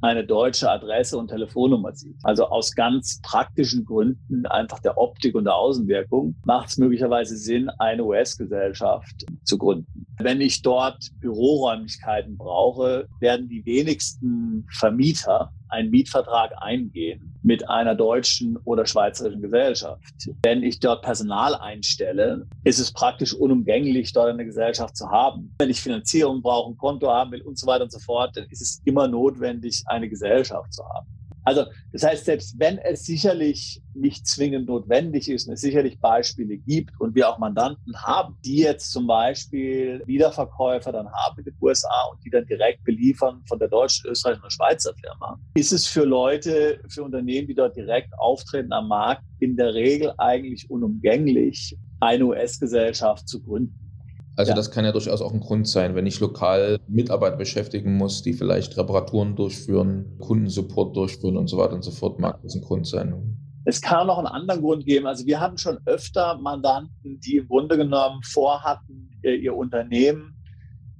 eine 0.00 0.24
deutsche 0.24 0.70
Adresse 0.70 1.18
und 1.18 1.28
Telefonnummer 1.28 1.92
sieht. 1.92 2.16
Also 2.22 2.46
aus 2.46 2.74
ganz 2.74 3.20
praktischen 3.22 3.84
Gründen, 3.84 4.46
einfach 4.46 4.78
der 4.80 4.98
Optik 4.98 5.34
und 5.34 5.44
der 5.44 5.56
Außenwirkung, 5.56 6.36
macht 6.44 6.70
es 6.70 6.78
möglicherweise 6.78 7.36
Sinn, 7.36 7.70
eine 7.78 8.04
US-Gesellschaft 8.04 9.26
zu 9.44 9.58
gründen. 9.58 10.06
Wenn 10.18 10.40
ich 10.40 10.62
dort 10.62 11.10
Büroräumlichkeiten 11.20 12.36
brauche, 12.36 13.08
werden 13.20 13.48
die 13.48 13.64
wenigsten 13.64 14.66
Vermieter 14.70 15.52
einen 15.72 15.90
Mietvertrag 15.90 16.52
eingehen 16.58 17.34
mit 17.42 17.68
einer 17.68 17.94
deutschen 17.94 18.58
oder 18.64 18.86
schweizerischen 18.86 19.40
Gesellschaft. 19.40 20.02
Wenn 20.42 20.62
ich 20.62 20.80
dort 20.80 21.02
Personal 21.02 21.54
einstelle, 21.54 22.46
ist 22.64 22.78
es 22.78 22.92
praktisch 22.92 23.34
unumgänglich, 23.34 24.12
dort 24.12 24.28
eine 24.28 24.44
Gesellschaft 24.44 24.96
zu 24.96 25.10
haben. 25.10 25.54
Wenn 25.58 25.70
ich 25.70 25.80
Finanzierung 25.80 26.42
brauche, 26.42 26.72
ein 26.72 26.76
Konto 26.76 27.08
haben 27.08 27.32
will 27.32 27.42
und 27.42 27.58
so 27.58 27.66
weiter 27.66 27.84
und 27.84 27.92
so 27.92 27.98
fort, 27.98 28.36
dann 28.36 28.44
ist 28.50 28.60
es 28.60 28.82
immer 28.84 29.08
notwendig, 29.08 29.82
eine 29.86 30.08
Gesellschaft 30.08 30.72
zu 30.72 30.84
haben. 30.84 31.06
Also 31.44 31.64
das 31.92 32.02
heißt, 32.02 32.24
selbst 32.24 32.58
wenn 32.58 32.78
es 32.78 33.04
sicherlich 33.04 33.82
nicht 33.94 34.26
zwingend 34.26 34.68
notwendig 34.68 35.28
ist 35.28 35.48
und 35.48 35.54
es 35.54 35.60
sicherlich 35.60 35.98
Beispiele 35.98 36.58
gibt 36.58 36.92
und 37.00 37.14
wir 37.14 37.28
auch 37.28 37.38
Mandanten 37.38 37.96
haben, 37.96 38.36
die 38.44 38.58
jetzt 38.58 38.92
zum 38.92 39.06
Beispiel 39.06 40.02
Wiederverkäufer 40.06 40.92
dann 40.92 41.10
haben 41.10 41.38
in 41.38 41.44
den 41.44 41.56
USA 41.60 42.08
und 42.12 42.24
die 42.24 42.30
dann 42.30 42.46
direkt 42.46 42.84
beliefern 42.84 43.42
von 43.48 43.58
der 43.58 43.68
deutschen, 43.68 44.10
österreichischen 44.10 44.42
oder 44.42 44.50
Schweizer 44.50 44.94
Firma, 44.94 45.40
ist 45.54 45.72
es 45.72 45.86
für 45.86 46.04
Leute, 46.04 46.80
für 46.88 47.02
Unternehmen, 47.02 47.48
die 47.48 47.54
dort 47.54 47.76
direkt 47.76 48.12
auftreten 48.18 48.72
am 48.72 48.88
Markt, 48.88 49.22
in 49.40 49.56
der 49.56 49.74
Regel 49.74 50.12
eigentlich 50.18 50.70
unumgänglich, 50.70 51.76
eine 52.00 52.24
US-Gesellschaft 52.26 53.28
zu 53.28 53.42
gründen. 53.42 53.89
Also 54.36 54.50
ja. 54.50 54.56
das 54.56 54.70
kann 54.70 54.84
ja 54.84 54.92
durchaus 54.92 55.22
auch 55.22 55.32
ein 55.32 55.40
Grund 55.40 55.68
sein, 55.68 55.94
wenn 55.94 56.06
ich 56.06 56.20
lokal 56.20 56.78
Mitarbeiter 56.88 57.36
beschäftigen 57.36 57.96
muss, 57.96 58.22
die 58.22 58.32
vielleicht 58.32 58.76
Reparaturen 58.76 59.36
durchführen, 59.36 60.16
Kundensupport 60.18 60.96
durchführen 60.96 61.36
und 61.36 61.48
so 61.48 61.58
weiter 61.58 61.74
und 61.74 61.82
so 61.82 61.90
fort, 61.90 62.20
mag 62.20 62.40
das 62.42 62.54
ein 62.54 62.62
Grund 62.62 62.86
sein. 62.86 63.36
Es 63.64 63.80
kann 63.80 64.06
noch 64.06 64.18
einen 64.18 64.26
anderen 64.26 64.62
Grund 64.62 64.86
geben. 64.86 65.06
Also 65.06 65.26
wir 65.26 65.40
hatten 65.40 65.58
schon 65.58 65.78
öfter 65.84 66.38
Mandanten, 66.38 67.20
die 67.20 67.36
im 67.36 67.48
Grunde 67.48 67.76
genommen 67.76 68.22
vorhatten, 68.22 69.10
ihr 69.22 69.54
Unternehmen 69.54 70.34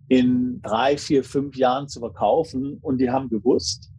in 0.08 0.60
drei, 0.60 0.98
vier, 0.98 1.24
fünf 1.24 1.56
Jahren 1.56 1.88
zu 1.88 2.00
verkaufen 2.00 2.78
und 2.82 2.98
die 2.98 3.10
haben 3.10 3.28
gewusst, 3.30 3.90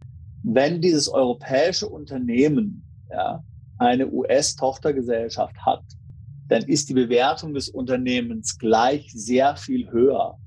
wenn 0.44 0.80
dieses 0.80 1.08
europäische 1.08 1.88
Unternehmen 1.88 2.84
ja, 3.10 3.42
eine 3.78 4.10
US-Tochtergesellschaft 4.10 5.56
hat, 5.64 5.82
dann 6.48 6.62
ist 6.64 6.88
die 6.88 6.94
Bewertung 6.94 7.54
des 7.54 7.68
Unternehmens 7.68 8.58
gleich 8.58 9.10
sehr 9.12 9.56
viel 9.56 9.90
höher 9.90 10.38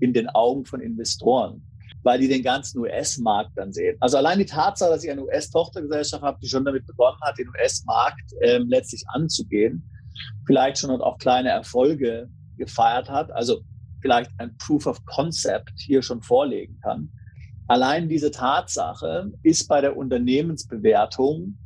in 0.00 0.12
den 0.12 0.28
Augen 0.28 0.64
von 0.64 0.80
Investoren, 0.80 1.62
weil 2.02 2.20
die 2.20 2.28
den 2.28 2.42
ganzen 2.42 2.78
US-Markt 2.78 3.52
dann 3.56 3.72
sehen. 3.72 3.96
Also 4.00 4.16
allein 4.16 4.38
die 4.38 4.46
Tatsache, 4.46 4.90
dass 4.90 5.04
ich 5.04 5.10
eine 5.10 5.24
US-Tochtergesellschaft 5.24 6.22
habe, 6.22 6.38
die 6.42 6.48
schon 6.48 6.64
damit 6.64 6.86
begonnen 6.86 7.18
hat, 7.22 7.38
den 7.38 7.48
US-Markt 7.48 8.32
ähm, 8.42 8.68
letztlich 8.68 9.02
anzugehen, 9.08 9.82
vielleicht 10.46 10.78
schon 10.78 10.90
auch 10.90 11.18
kleine 11.18 11.50
Erfolge 11.50 12.28
gefeiert 12.56 13.08
hat, 13.08 13.30
also 13.32 13.60
vielleicht 14.00 14.30
ein 14.38 14.56
Proof 14.58 14.86
of 14.86 15.04
Concept 15.04 15.72
hier 15.76 16.02
schon 16.02 16.22
vorlegen 16.22 16.78
kann. 16.82 17.10
Allein 17.68 18.08
diese 18.08 18.30
Tatsache 18.30 19.32
ist 19.42 19.68
bei 19.68 19.80
der 19.80 19.96
Unternehmensbewertung 19.96 21.56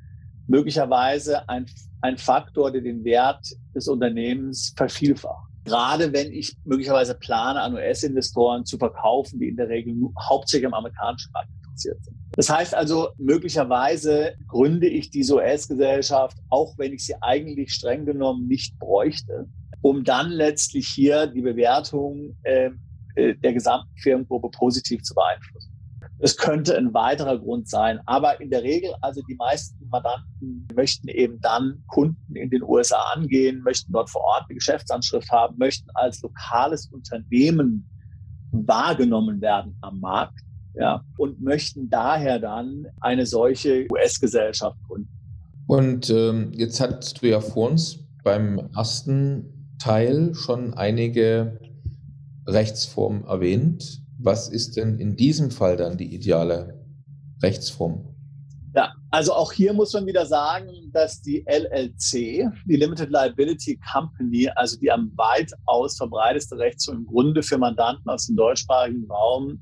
möglicherweise 0.46 1.48
ein, 1.48 1.66
ein 2.04 2.18
Faktor, 2.18 2.70
der 2.70 2.82
den 2.82 3.02
Wert 3.02 3.46
des 3.74 3.88
Unternehmens 3.88 4.74
vervielfacht. 4.76 5.50
Gerade 5.64 6.12
wenn 6.12 6.30
ich 6.32 6.54
möglicherweise 6.64 7.14
plane, 7.14 7.62
an 7.62 7.72
US-Investoren 7.72 8.66
zu 8.66 8.76
verkaufen, 8.76 9.40
die 9.40 9.48
in 9.48 9.56
der 9.56 9.70
Regel 9.70 9.94
hauptsächlich 10.28 10.66
am 10.66 10.74
amerikanischen 10.74 11.32
Markt 11.32 11.48
interessiert 11.56 12.04
sind. 12.04 12.16
Das 12.32 12.50
heißt 12.50 12.74
also, 12.74 13.08
möglicherweise 13.16 14.34
gründe 14.48 14.86
ich 14.86 15.10
diese 15.10 15.36
US-Gesellschaft, 15.36 16.36
auch 16.50 16.76
wenn 16.76 16.92
ich 16.92 17.06
sie 17.06 17.14
eigentlich 17.22 17.72
streng 17.72 18.04
genommen 18.04 18.48
nicht 18.48 18.78
bräuchte, 18.78 19.48
um 19.80 20.04
dann 20.04 20.30
letztlich 20.30 20.86
hier 20.86 21.26
die 21.26 21.40
Bewertung 21.40 22.36
äh, 22.42 22.70
äh 23.14 23.34
der 23.36 23.54
gesamten 23.54 23.96
Firmengruppe 23.96 24.50
positiv 24.50 25.02
zu 25.02 25.14
beeinflussen. 25.14 25.73
Es 26.24 26.38
könnte 26.38 26.74
ein 26.74 26.94
weiterer 26.94 27.38
Grund 27.38 27.68
sein. 27.68 28.00
Aber 28.06 28.40
in 28.40 28.48
der 28.48 28.62
Regel, 28.62 28.94
also 29.02 29.20
die 29.28 29.34
meisten 29.34 29.76
Mandanten 29.90 30.66
möchten 30.74 31.08
eben 31.08 31.38
dann 31.42 31.84
Kunden 31.88 32.34
in 32.34 32.48
den 32.48 32.62
USA 32.62 32.96
angehen, 33.14 33.62
möchten 33.62 33.92
dort 33.92 34.08
vor 34.08 34.22
Ort 34.22 34.44
eine 34.48 34.54
Geschäftsanschrift 34.54 35.30
haben, 35.30 35.58
möchten 35.58 35.86
als 35.92 36.22
lokales 36.22 36.86
Unternehmen 36.86 37.86
wahrgenommen 38.52 39.42
werden 39.42 39.76
am 39.82 40.00
Markt. 40.00 40.40
Ja, 40.72 41.04
und 41.18 41.42
möchten 41.42 41.90
daher 41.90 42.38
dann 42.38 42.86
eine 43.02 43.26
solche 43.26 43.86
US-Gesellschaft 43.92 44.78
gründen. 44.88 45.10
Und 45.66 46.08
ähm, 46.08 46.52
jetzt 46.54 46.80
hast 46.80 47.20
du 47.20 47.28
ja 47.28 47.42
vor 47.42 47.70
uns 47.70 47.98
beim 48.22 48.70
ersten 48.74 49.76
Teil 49.78 50.34
schon 50.34 50.72
einige 50.72 51.60
Rechtsformen 52.46 53.24
erwähnt. 53.24 54.03
Was 54.24 54.48
ist 54.48 54.78
denn 54.78 54.98
in 54.98 55.16
diesem 55.16 55.50
Fall 55.50 55.76
dann 55.76 55.98
die 55.98 56.14
ideale 56.14 56.82
Rechtsform? 57.42 58.08
Ja, 58.74 58.94
also 59.10 59.34
auch 59.34 59.52
hier 59.52 59.74
muss 59.74 59.92
man 59.92 60.06
wieder 60.06 60.24
sagen, 60.24 60.70
dass 60.94 61.20
die 61.20 61.44
LLC, 61.46 62.50
die 62.66 62.76
Limited 62.76 63.10
Liability 63.10 63.78
Company, 63.92 64.48
also 64.56 64.78
die 64.80 64.90
am 64.90 65.12
weitaus 65.14 65.98
verbreiteste 65.98 66.56
Rechtsform 66.56 67.00
im 67.00 67.06
Grunde 67.06 67.42
für 67.42 67.58
Mandanten 67.58 68.08
aus 68.08 68.26
dem 68.26 68.36
deutschsprachigen 68.36 69.06
Raum, 69.10 69.60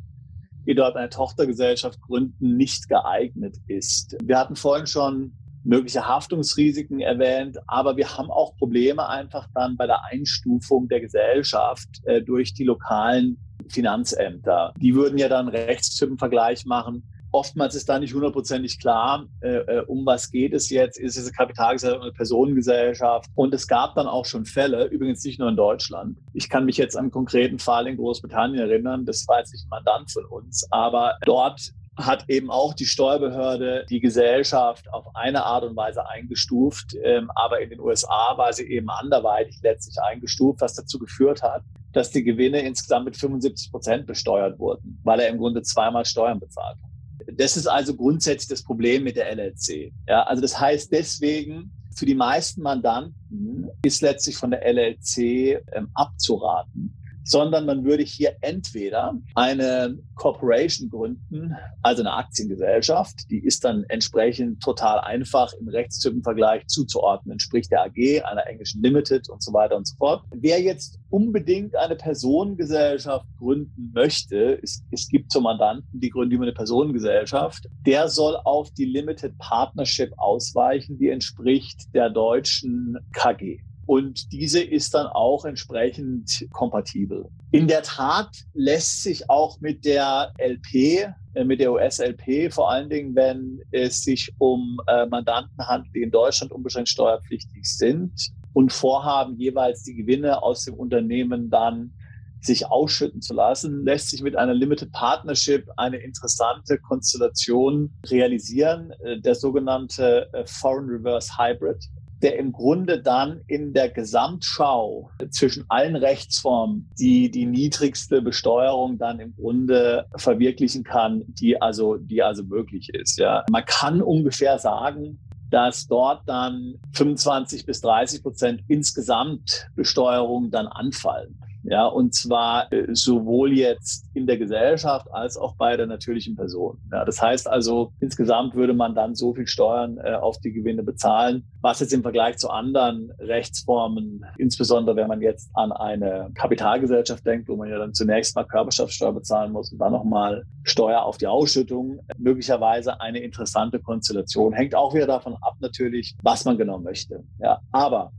die 0.64 0.77
dort 0.77 0.94
eine 0.94 1.09
Tochtergesellschaft 1.09 2.01
gründen, 2.01 2.57
nicht 2.57 2.88
geeignet 2.88 3.57
ist. 3.66 4.16
Wir 4.22 4.38
hatten 4.38 4.55
vorhin 4.55 4.87
schon 4.87 5.33
mögliche 5.64 6.07
Haftungsrisiken 6.07 7.01
erwähnt, 7.01 7.59
aber 7.66 7.96
wir 7.96 8.16
haben 8.16 8.31
auch 8.31 8.57
Probleme 8.57 9.09
einfach 9.09 9.48
dann 9.55 9.77
bei 9.77 9.88
der 9.88 10.05
Einstufung 10.05 10.87
der 10.87 11.01
Gesellschaft 11.01 11.88
äh, 12.05 12.22
durch 12.22 12.55
die 12.55 12.64
lokalen 12.64 13.38
Finanzämter. 13.68 14.75
Die 14.79 14.94
würden 14.94 15.18
ja 15.18 15.29
dann 15.29 15.48
Rechtstypenvergleich 15.48 16.64
machen. 16.66 17.09
Oftmals 17.35 17.75
ist 17.75 17.88
da 17.88 17.98
nicht 17.98 18.12
hundertprozentig 18.12 18.79
klar, 18.79 19.27
äh, 19.40 19.48
äh, 19.48 19.85
um 19.87 20.05
was 20.05 20.31
geht 20.31 20.53
es 20.53 20.68
jetzt. 20.68 20.98
Ist 20.98 21.16
es 21.16 21.25
eine 21.25 21.33
Kapitalgesellschaft 21.33 21.96
oder 21.96 22.05
eine 22.05 22.12
Personengesellschaft? 22.12 23.31
Und 23.35 23.55
es 23.55 23.66
gab 23.66 23.94
dann 23.94 24.07
auch 24.07 24.27
schon 24.27 24.44
Fälle, 24.44 24.85
übrigens 24.85 25.25
nicht 25.25 25.38
nur 25.38 25.48
in 25.48 25.57
Deutschland. 25.57 26.18
Ich 26.35 26.51
kann 26.51 26.66
mich 26.66 26.77
jetzt 26.77 26.94
an 26.94 27.05
einen 27.05 27.11
konkreten 27.11 27.59
Fall 27.59 27.87
in 27.87 27.96
Großbritannien 27.96 28.68
erinnern. 28.68 29.07
Das 29.07 29.27
war 29.29 29.38
jetzt 29.38 29.53
nicht 29.53 29.64
ein 29.64 29.70
Mandant 29.70 30.11
von 30.11 30.27
uns, 30.27 30.66
aber 30.70 31.16
dort 31.25 31.72
hat 31.96 32.29
eben 32.29 32.51
auch 32.51 32.75
die 32.75 32.87
Steuerbehörde 32.87 33.87
die 33.88 34.01
Gesellschaft 34.01 34.92
auf 34.92 35.14
eine 35.14 35.44
Art 35.44 35.64
und 35.64 35.77
Weise 35.77 36.07
eingestuft, 36.09 36.94
ähm, 37.03 37.31
aber 37.35 37.61
in 37.61 37.70
den 37.70 37.81
USA 37.81 38.37
war 38.37 38.53
sie 38.53 38.64
eben 38.64 38.88
anderweitig 38.88 39.59
letztlich 39.62 39.96
eingestuft, 40.03 40.61
was 40.61 40.75
dazu 40.75 40.98
geführt 40.98 41.42
hat, 41.42 41.62
dass 41.92 42.11
die 42.11 42.22
Gewinne 42.22 42.61
insgesamt 42.61 43.05
mit 43.05 43.16
75 43.16 43.70
Prozent 43.70 44.07
besteuert 44.07 44.59
wurden, 44.59 45.00
weil 45.05 45.20
er 45.20 45.28
im 45.28 45.38
Grunde 45.38 45.62
zweimal 45.62 46.05
Steuern 46.05 46.40
bezahlt 46.40 46.76
hat. 46.83 47.38
Das 47.38 47.57
ist 47.57 47.66
also 47.66 47.94
grundsätzlich 47.94 48.48
das 48.48 48.62
Problem 48.62 49.05
mit 49.05 49.16
der 49.16 49.31
LLC. 49.35 49.92
Ja, 50.09 50.24
also 50.24 50.42
das 50.42 50.59
heißt 50.59 50.92
deswegen, 50.92 51.72
für 51.94 52.07
die 52.07 52.14
meisten 52.14 52.62
Mandanten 52.62 53.68
ist 53.85 54.02
letztlich 54.02 54.37
von 54.37 54.50
der 54.50 54.66
LLC 54.66 55.62
ähm, 55.72 55.88
abzuraten 55.94 56.97
sondern 57.25 57.66
man 57.66 57.85
würde 57.85 58.03
hier 58.03 58.37
entweder 58.41 59.14
eine 59.35 59.99
Corporation 60.14 60.89
gründen, 60.89 61.57
also 61.83 62.03
eine 62.03 62.12
Aktiengesellschaft, 62.12 63.31
die 63.31 63.45
ist 63.45 63.64
dann 63.64 63.85
entsprechend 63.89 64.62
total 64.62 65.01
einfach 65.01 65.53
im 65.55 65.68
Rechtstypenvergleich 65.68 66.66
zuzuordnen, 66.66 67.39
sprich 67.39 67.68
der 67.68 67.85
AG, 67.85 68.23
einer 68.25 68.47
englischen 68.47 68.83
Limited 68.83 69.29
und 69.29 69.43
so 69.43 69.53
weiter 69.53 69.77
und 69.77 69.87
so 69.87 69.97
fort. 69.97 70.25
Wer 70.31 70.61
jetzt 70.61 70.99
unbedingt 71.11 71.77
eine 71.77 71.97
Personengesellschaft 71.97 73.27
gründen 73.39 73.93
möchte, 73.95 74.61
es, 74.62 74.83
es 74.91 75.09
gibt 75.09 75.31
zum 75.33 75.45
Mandanten, 75.45 76.01
die 76.01 76.11
gründen 76.11 76.35
immer 76.35 76.45
eine 76.45 76.53
Personengesellschaft, 76.53 77.68
der 77.87 78.09
soll 78.09 78.37
auf 78.45 78.70
die 78.73 78.85
Limited 78.85 79.37
Partnership 79.39 80.12
ausweichen, 80.16 80.99
die 80.99 81.09
entspricht 81.09 81.95
der 81.95 82.11
deutschen 82.11 82.99
KG. 83.12 83.61
Und 83.93 84.32
diese 84.32 84.62
ist 84.62 84.95
dann 84.95 85.07
auch 85.07 85.45
entsprechend 85.45 86.47
kompatibel. 86.51 87.28
In 87.51 87.68
der 87.68 87.82
Tat 87.82 88.30
lässt 88.55 89.03
sich 89.03 89.28
auch 89.28 89.61
mit 89.61 89.84
der 89.84 90.32
LP, 90.38 91.12
äh, 91.34 91.45
mit 91.45 91.61
der 91.61 91.70
US-LP, 91.72 92.51
vor 92.51 92.70
allen 92.70 92.88
Dingen, 92.88 93.14
wenn 93.14 93.61
es 93.70 94.03
sich 94.03 94.32
um 94.38 94.80
äh, 94.86 95.05
Mandanten 95.05 95.68
handelt, 95.68 95.95
die 95.95 96.01
in 96.01 96.11
Deutschland 96.11 96.53
unbeschränkt 96.53 96.88
steuerpflichtig 96.88 97.64
sind 97.64 98.12
und 98.55 98.72
vorhaben, 98.72 99.36
jeweils 99.36 99.82
die 99.82 99.95
Gewinne 99.95 100.43
aus 100.43 100.64
dem 100.64 100.72
Unternehmen 100.72 101.51
dann 101.51 101.93
sich 102.40 102.66
ausschütten 102.66 103.20
zu 103.20 103.34
lassen, 103.34 103.84
lässt 103.84 104.09
sich 104.09 104.22
mit 104.22 104.36
einer 104.36 104.55
Limited 104.55 104.90
Partnership 104.93 105.68
eine 105.76 105.99
interessante 105.99 106.78
Konstellation 106.78 107.93
realisieren, 108.07 108.95
äh, 109.05 109.20
der 109.20 109.34
sogenannte 109.34 110.30
Foreign 110.47 110.88
Reverse 110.88 111.36
Hybrid 111.36 111.90
der 112.23 112.39
im 112.39 112.53
Grunde 112.53 113.03
dann 113.03 113.41
in 113.47 113.73
der 113.73 113.91
Gesamtschau 113.91 115.11
zwischen 115.31 115.64
allen 115.68 115.97
Rechtsformen 115.97 116.91
die 116.99 117.31
die 117.31 117.47
niedrigste 117.47 118.23
Besteuerung 118.23 118.99
dann 118.99 119.20
im 119.20 119.35
Grunde 119.35 120.07
verwirklichen 120.16 120.85
kann, 120.85 121.25
die 121.27 121.61
also, 121.61 121.97
die 121.97 122.23
also 122.23 122.45
möglich 122.45 122.91
ist. 122.95 123.18
Ja. 123.18 123.45
Man 123.51 123.64
kann 123.64 124.01
ungefähr 124.01 124.59
sagen, 124.59 125.18
dass 125.51 125.87
dort 125.87 126.23
dann 126.27 126.75
25 126.95 127.66
bis 127.66 127.81
30 127.83 128.23
Prozent 128.23 128.62
insgesamt 128.68 129.68
Besteuerung 129.75 130.51
dann 130.51 130.66
anfallen. 130.66 131.39
Ja, 131.64 131.86
und 131.86 132.14
zwar 132.14 132.72
äh, 132.72 132.86
sowohl 132.92 133.52
jetzt 133.52 134.06
in 134.14 134.26
der 134.26 134.36
Gesellschaft 134.36 135.06
als 135.12 135.36
auch 135.36 135.56
bei 135.56 135.76
der 135.76 135.86
natürlichen 135.86 136.36
Person. 136.36 136.78
Ja, 136.90 137.04
das 137.04 137.22
heißt 137.22 137.48
also, 137.48 137.92
insgesamt 138.00 138.54
würde 138.54 138.74
man 138.74 138.94
dann 138.94 139.14
so 139.14 139.34
viel 139.34 139.46
Steuern 139.46 139.98
äh, 139.98 140.14
auf 140.14 140.38
die 140.40 140.52
Gewinne 140.52 140.82
bezahlen, 140.82 141.44
was 141.60 141.80
jetzt 141.80 141.92
im 141.92 142.02
Vergleich 142.02 142.38
zu 142.38 142.50
anderen 142.50 143.12
Rechtsformen, 143.18 144.24
insbesondere 144.38 144.96
wenn 144.96 145.08
man 145.08 145.22
jetzt 145.22 145.50
an 145.54 145.72
eine 145.72 146.30
Kapitalgesellschaft 146.34 147.24
denkt, 147.24 147.48
wo 147.48 147.56
man 147.56 147.68
ja 147.68 147.78
dann 147.78 147.94
zunächst 147.94 148.34
mal 148.34 148.44
Körperschaftssteuer 148.44 149.12
bezahlen 149.12 149.52
muss 149.52 149.72
und 149.72 149.78
dann 149.78 149.92
nochmal 149.92 150.44
Steuer 150.64 151.02
auf 151.02 151.18
die 151.18 151.26
Ausschüttung, 151.26 152.00
möglicherweise 152.18 153.00
eine 153.00 153.20
interessante 153.20 153.78
Konstellation. 153.78 154.52
Hängt 154.52 154.74
auch 154.74 154.94
wieder 154.94 155.06
davon 155.06 155.36
ab 155.40 155.54
natürlich, 155.60 156.16
was 156.22 156.44
man 156.44 156.58
genau 156.58 156.78
möchte. 156.78 157.24
Ja, 157.38 157.60
aber 157.70 158.12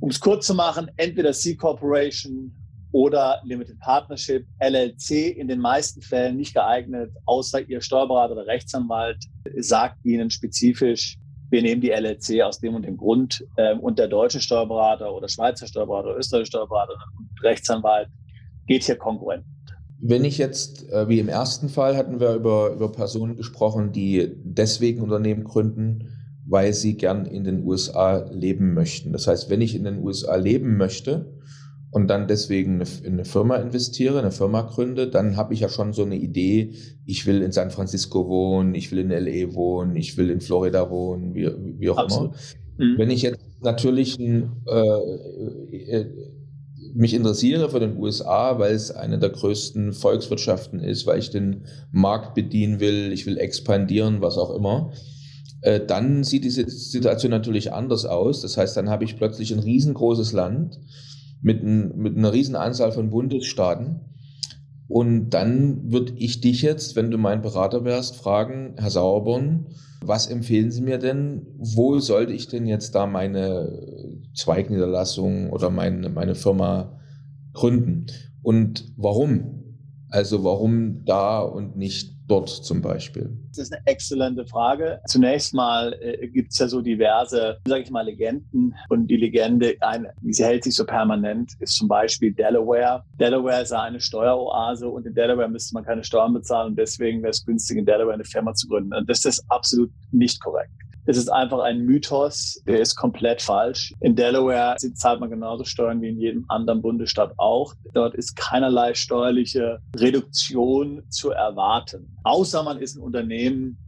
um 0.00 0.10
es 0.10 0.18
kurz 0.18 0.46
zu 0.46 0.54
machen, 0.54 0.90
entweder 0.96 1.32
C 1.32 1.54
Corporation 1.54 2.52
oder 2.92 3.40
Limited 3.44 3.78
Partnership, 3.78 4.46
LLC 4.58 5.36
in 5.36 5.46
den 5.46 5.60
meisten 5.60 6.02
Fällen 6.02 6.36
nicht 6.36 6.54
geeignet, 6.54 7.12
außer 7.26 7.68
Ihr 7.68 7.80
Steuerberater 7.80 8.32
oder 8.32 8.46
Rechtsanwalt 8.46 9.18
sagt 9.58 10.04
Ihnen 10.04 10.30
spezifisch, 10.30 11.16
wir 11.50 11.62
nehmen 11.62 11.80
die 11.80 11.90
LLC 11.90 12.42
aus 12.42 12.60
dem 12.60 12.74
und 12.74 12.84
dem 12.84 12.96
Grund 12.96 13.44
ähm, 13.58 13.80
und 13.80 13.98
der 13.98 14.08
deutsche 14.08 14.40
Steuerberater 14.40 15.12
oder 15.12 15.28
Schweizer 15.28 15.66
Steuerberater 15.66 16.08
oder 16.08 16.18
österreichische 16.18 16.52
Steuerberater 16.52 16.94
und 17.18 17.44
Rechtsanwalt 17.44 18.08
geht 18.66 18.84
hier 18.84 18.96
konkurrent. 18.96 19.44
Wenn 20.00 20.24
ich 20.24 20.38
jetzt, 20.38 20.88
äh, 20.90 21.08
wie 21.08 21.18
im 21.18 21.28
ersten 21.28 21.68
Fall 21.68 21.96
hatten 21.96 22.20
wir 22.20 22.34
über, 22.34 22.70
über 22.70 22.90
Personen 22.90 23.36
gesprochen, 23.36 23.92
die 23.92 24.32
deswegen 24.42 25.02
Unternehmen 25.02 25.44
gründen, 25.44 26.19
weil 26.50 26.74
sie 26.74 26.96
gern 26.96 27.26
in 27.26 27.44
den 27.44 27.64
USA 27.64 28.28
leben 28.32 28.74
möchten. 28.74 29.12
Das 29.12 29.28
heißt, 29.28 29.50
wenn 29.50 29.60
ich 29.60 29.76
in 29.76 29.84
den 29.84 30.02
USA 30.02 30.34
leben 30.34 30.76
möchte 30.76 31.32
und 31.92 32.08
dann 32.08 32.26
deswegen 32.26 32.82
in 33.04 33.12
eine 33.12 33.24
Firma 33.24 33.56
investiere, 33.56 34.18
eine 34.18 34.32
Firma 34.32 34.62
gründe, 34.62 35.08
dann 35.08 35.36
habe 35.36 35.54
ich 35.54 35.60
ja 35.60 35.68
schon 35.68 35.92
so 35.92 36.02
eine 36.02 36.16
Idee, 36.16 36.74
ich 37.06 37.24
will 37.24 37.42
in 37.42 37.52
San 37.52 37.70
Francisco 37.70 38.28
wohnen, 38.28 38.74
ich 38.74 38.90
will 38.90 38.98
in 38.98 39.10
LA 39.10 39.54
wohnen, 39.54 39.94
ich 39.94 40.16
will 40.16 40.28
in 40.28 40.40
Florida 40.40 40.90
wohnen, 40.90 41.34
wie, 41.34 41.48
wie 41.78 41.88
auch 41.88 41.98
Absolut. 41.98 42.32
immer. 42.78 42.94
Mhm. 42.94 42.98
Wenn 42.98 43.10
ich 43.10 43.22
jetzt 43.22 43.44
natürlich 43.62 44.18
äh, 44.18 44.42
äh, 44.42 46.06
mich 46.94 47.14
interessiere 47.14 47.70
für 47.70 47.78
den 47.78 47.96
USA, 47.96 48.58
weil 48.58 48.74
es 48.74 48.90
eine 48.90 49.20
der 49.20 49.30
größten 49.30 49.92
Volkswirtschaften 49.92 50.80
ist, 50.80 51.06
weil 51.06 51.20
ich 51.20 51.30
den 51.30 51.66
Markt 51.92 52.34
bedienen 52.34 52.80
will, 52.80 53.12
ich 53.12 53.24
will 53.26 53.38
expandieren, 53.38 54.20
was 54.20 54.36
auch 54.36 54.52
immer, 54.52 54.92
äh, 55.62 55.80
dann 55.84 56.24
sieht 56.24 56.44
diese 56.44 56.68
Situation 56.68 57.30
natürlich 57.30 57.72
anders 57.72 58.06
aus. 58.06 58.42
Das 58.42 58.56
heißt, 58.56 58.76
dann 58.76 58.88
habe 58.88 59.04
ich 59.04 59.16
plötzlich 59.16 59.52
ein 59.52 59.58
riesengroßes 59.58 60.32
Land 60.32 60.78
mit, 61.42 61.62
ein, 61.62 61.96
mit 61.96 62.16
einer 62.16 62.32
riesen 62.32 62.56
Anzahl 62.56 62.92
von 62.92 63.10
Bundesstaaten. 63.10 64.00
Und 64.88 65.30
dann 65.30 65.92
würde 65.92 66.14
ich 66.16 66.40
dich 66.40 66.62
jetzt, 66.62 66.96
wenn 66.96 67.10
du 67.10 67.18
mein 67.18 67.42
Berater 67.42 67.84
wärst, 67.84 68.16
fragen, 68.16 68.74
Herr 68.76 68.90
Sauerborn, 68.90 69.66
was 70.02 70.26
empfehlen 70.26 70.70
Sie 70.70 70.80
mir 70.80 70.98
denn? 70.98 71.46
Wo 71.58 71.98
sollte 71.98 72.32
ich 72.32 72.48
denn 72.48 72.66
jetzt 72.66 72.94
da 72.94 73.06
meine 73.06 73.70
Zweigniederlassung 74.34 75.50
oder 75.50 75.70
meine, 75.70 76.08
meine 76.08 76.34
Firma 76.34 76.98
gründen? 77.52 78.06
Und 78.42 78.92
warum? 78.96 79.76
Also 80.08 80.42
warum 80.42 81.04
da 81.04 81.40
und 81.40 81.76
nicht 81.76 82.16
dort 82.26 82.48
zum 82.48 82.80
Beispiel? 82.80 83.39
Das 83.50 83.58
ist 83.58 83.72
eine 83.72 83.82
exzellente 83.86 84.46
Frage. 84.46 85.00
Zunächst 85.06 85.54
mal 85.54 85.92
äh, 86.00 86.28
gibt 86.28 86.52
es 86.52 86.58
ja 86.58 86.68
so 86.68 86.80
diverse, 86.80 87.58
sage 87.66 87.82
ich 87.82 87.90
mal, 87.90 88.04
Legenden. 88.04 88.74
Und 88.88 89.08
die 89.08 89.16
Legende, 89.16 89.76
eine, 89.80 90.12
sie 90.22 90.44
hält 90.44 90.64
sich 90.64 90.76
so 90.76 90.86
permanent, 90.86 91.52
ist 91.58 91.76
zum 91.76 91.88
Beispiel 91.88 92.32
Delaware. 92.32 93.04
Delaware 93.18 93.62
ist 93.62 93.72
eine 93.72 94.00
Steueroase 94.00 94.88
und 94.88 95.06
in 95.06 95.14
Delaware 95.14 95.48
müsste 95.48 95.74
man 95.74 95.84
keine 95.84 96.04
Steuern 96.04 96.32
bezahlen 96.32 96.70
und 96.70 96.78
deswegen 96.78 97.22
wäre 97.22 97.30
es 97.30 97.44
günstig, 97.44 97.78
in 97.78 97.86
Delaware 97.86 98.14
eine 98.14 98.24
Firma 98.24 98.54
zu 98.54 98.68
gründen. 98.68 98.94
Und 98.94 99.10
das 99.10 99.24
ist 99.24 99.44
absolut 99.48 99.90
nicht 100.12 100.40
korrekt. 100.40 100.70
Es 101.06 101.16
ist 101.16 101.28
einfach 101.28 101.60
ein 101.60 101.80
Mythos, 101.80 102.62
der 102.66 102.80
ist 102.80 102.94
komplett 102.94 103.40
falsch. 103.40 103.94
In 104.00 104.16
Delaware 104.16 104.76
zahlt 104.94 105.20
man 105.20 105.30
genauso 105.30 105.64
Steuern 105.64 106.02
wie 106.02 106.08
in 106.10 106.18
jedem 106.18 106.44
anderen 106.48 106.82
Bundesstaat 106.82 107.32
auch. 107.38 107.74
Dort 107.94 108.14
ist 108.14 108.36
keinerlei 108.36 108.94
steuerliche 108.94 109.80
Reduktion 109.96 111.02
zu 111.08 111.30
erwarten, 111.30 112.16
außer 112.24 112.62
man 112.62 112.78
ist 112.78 112.96
ein 112.96 113.02
Unternehmen 113.02 113.78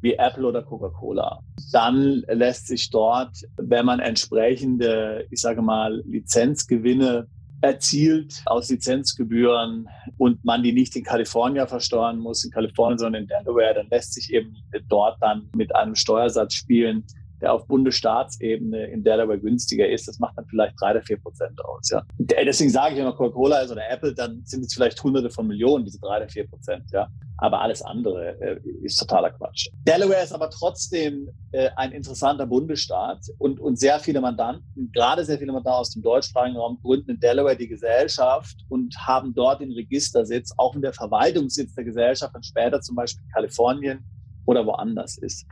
wie 0.00 0.14
Apple 0.14 0.46
oder 0.46 0.62
Coca-Cola. 0.62 1.40
Dann 1.72 2.24
lässt 2.28 2.66
sich 2.66 2.90
dort, 2.90 3.36
wenn 3.56 3.86
man 3.86 4.00
entsprechende, 4.00 5.26
ich 5.30 5.40
sage 5.40 5.62
mal, 5.62 6.02
Lizenzgewinne 6.06 7.28
erzielt 7.62 8.42
aus 8.46 8.68
Lizenzgebühren 8.68 9.88
und 10.18 10.44
man 10.44 10.62
die 10.62 10.72
nicht 10.72 10.94
in 10.96 11.04
Kalifornien 11.04 11.66
versteuern 11.68 12.18
muss, 12.18 12.44
in 12.44 12.50
Kalifornien, 12.50 12.98
sondern 12.98 13.22
in 13.22 13.28
Delaware, 13.28 13.74
dann 13.74 13.88
lässt 13.88 14.14
sich 14.14 14.32
eben 14.32 14.56
dort 14.88 15.22
dann 15.22 15.48
mit 15.56 15.74
einem 15.74 15.94
Steuersatz 15.94 16.54
spielen, 16.54 17.04
der 17.42 17.52
auf 17.52 17.66
Bundesstaatsebene 17.66 18.86
in 18.86 19.02
Delaware 19.02 19.38
günstiger 19.38 19.88
ist, 19.88 20.06
das 20.06 20.18
macht 20.20 20.38
dann 20.38 20.46
vielleicht 20.46 20.80
drei 20.80 20.92
oder 20.92 21.02
vier 21.02 21.20
Prozent 21.20 21.62
aus. 21.64 21.90
Ja. 21.90 22.02
Deswegen 22.18 22.70
sage 22.70 22.92
ich, 22.92 22.98
wenn 22.98 23.04
man 23.04 23.16
Coca-Cola 23.16 23.58
ist 23.60 23.72
oder 23.72 23.82
Apple, 23.90 24.14
dann 24.14 24.42
sind 24.44 24.64
es 24.64 24.72
vielleicht 24.72 25.02
hunderte 25.02 25.28
von 25.28 25.46
Millionen, 25.48 25.84
diese 25.84 25.98
drei 26.00 26.18
oder 26.18 26.28
vier 26.28 26.48
Prozent. 26.48 26.84
Ja. 26.92 27.08
Aber 27.38 27.60
alles 27.60 27.82
andere 27.82 28.40
äh, 28.40 28.60
ist 28.82 28.96
totaler 28.98 29.30
Quatsch. 29.30 29.68
Delaware 29.84 30.22
ist 30.22 30.32
aber 30.32 30.48
trotzdem 30.50 31.28
äh, 31.50 31.70
ein 31.74 31.90
interessanter 31.90 32.46
Bundesstaat 32.46 33.18
und, 33.38 33.58
und 33.58 33.76
sehr 33.76 33.98
viele 33.98 34.20
Mandanten, 34.20 34.92
gerade 34.92 35.24
sehr 35.24 35.38
viele 35.38 35.52
Mandanten 35.52 35.80
aus 35.80 35.90
dem 35.90 36.02
deutschsprachigen 36.02 36.56
Raum, 36.56 36.78
gründen 36.80 37.10
in 37.10 37.20
Delaware 37.20 37.56
die 37.56 37.66
Gesellschaft 37.66 38.56
und 38.68 38.94
haben 38.96 39.34
dort 39.34 39.60
den 39.60 39.72
Registersitz, 39.72 40.52
auch 40.56 40.76
wenn 40.76 40.82
der 40.82 40.92
Verwaltungssitz 40.92 41.74
der 41.74 41.82
Gesellschaft 41.82 42.32
dann 42.32 42.44
später 42.44 42.80
zum 42.80 42.94
Beispiel 42.94 43.24
Kalifornien 43.34 44.04
oder 44.46 44.64
woanders 44.64 45.18
ist. 45.18 45.44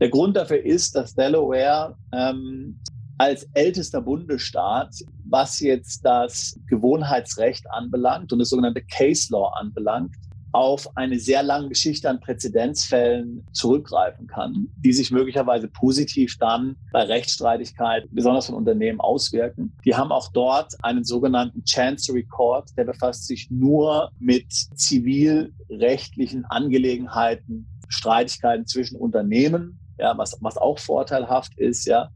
Der 0.00 0.08
Grund 0.08 0.36
dafür 0.36 0.64
ist, 0.64 0.96
dass 0.96 1.14
Delaware 1.14 1.96
ähm, 2.12 2.80
als 3.18 3.48
ältester 3.54 4.00
Bundesstaat, 4.00 4.92
was 5.24 5.60
jetzt 5.60 6.04
das 6.04 6.58
Gewohnheitsrecht 6.66 7.64
anbelangt 7.70 8.32
und 8.32 8.40
das 8.40 8.50
sogenannte 8.50 8.82
Case 8.82 9.32
Law 9.32 9.52
anbelangt, 9.54 10.14
auf 10.54 10.96
eine 10.96 11.18
sehr 11.18 11.42
lange 11.42 11.68
Geschichte 11.68 12.08
an 12.08 12.20
Präzedenzfällen 12.20 13.44
zurückgreifen 13.52 14.28
kann, 14.28 14.68
die 14.76 14.92
sich 14.92 15.10
möglicherweise 15.10 15.66
positiv 15.66 16.36
dann 16.38 16.76
bei 16.92 17.02
Rechtsstreitigkeit, 17.02 18.04
besonders 18.12 18.46
von 18.46 18.54
Unternehmen, 18.54 19.00
auswirken. 19.00 19.76
Die 19.84 19.96
haben 19.96 20.12
auch 20.12 20.30
dort 20.32 20.72
einen 20.82 21.02
sogenannten 21.02 21.64
Chancery 21.64 22.24
Court, 22.24 22.70
der 22.76 22.84
befasst 22.84 23.26
sich 23.26 23.50
nur 23.50 24.10
mit 24.20 24.52
zivilrechtlichen 24.52 26.44
Angelegenheiten, 26.44 27.66
Streitigkeiten 27.88 28.66
zwischen 28.66 28.96
Unternehmen 28.96 29.80
ja, 29.98 30.16
was, 30.16 30.36
was 30.40 30.56
auch 30.56 30.78
vorteilhaft 30.78 31.56
ist, 31.58 31.86
ja. 31.86 32.08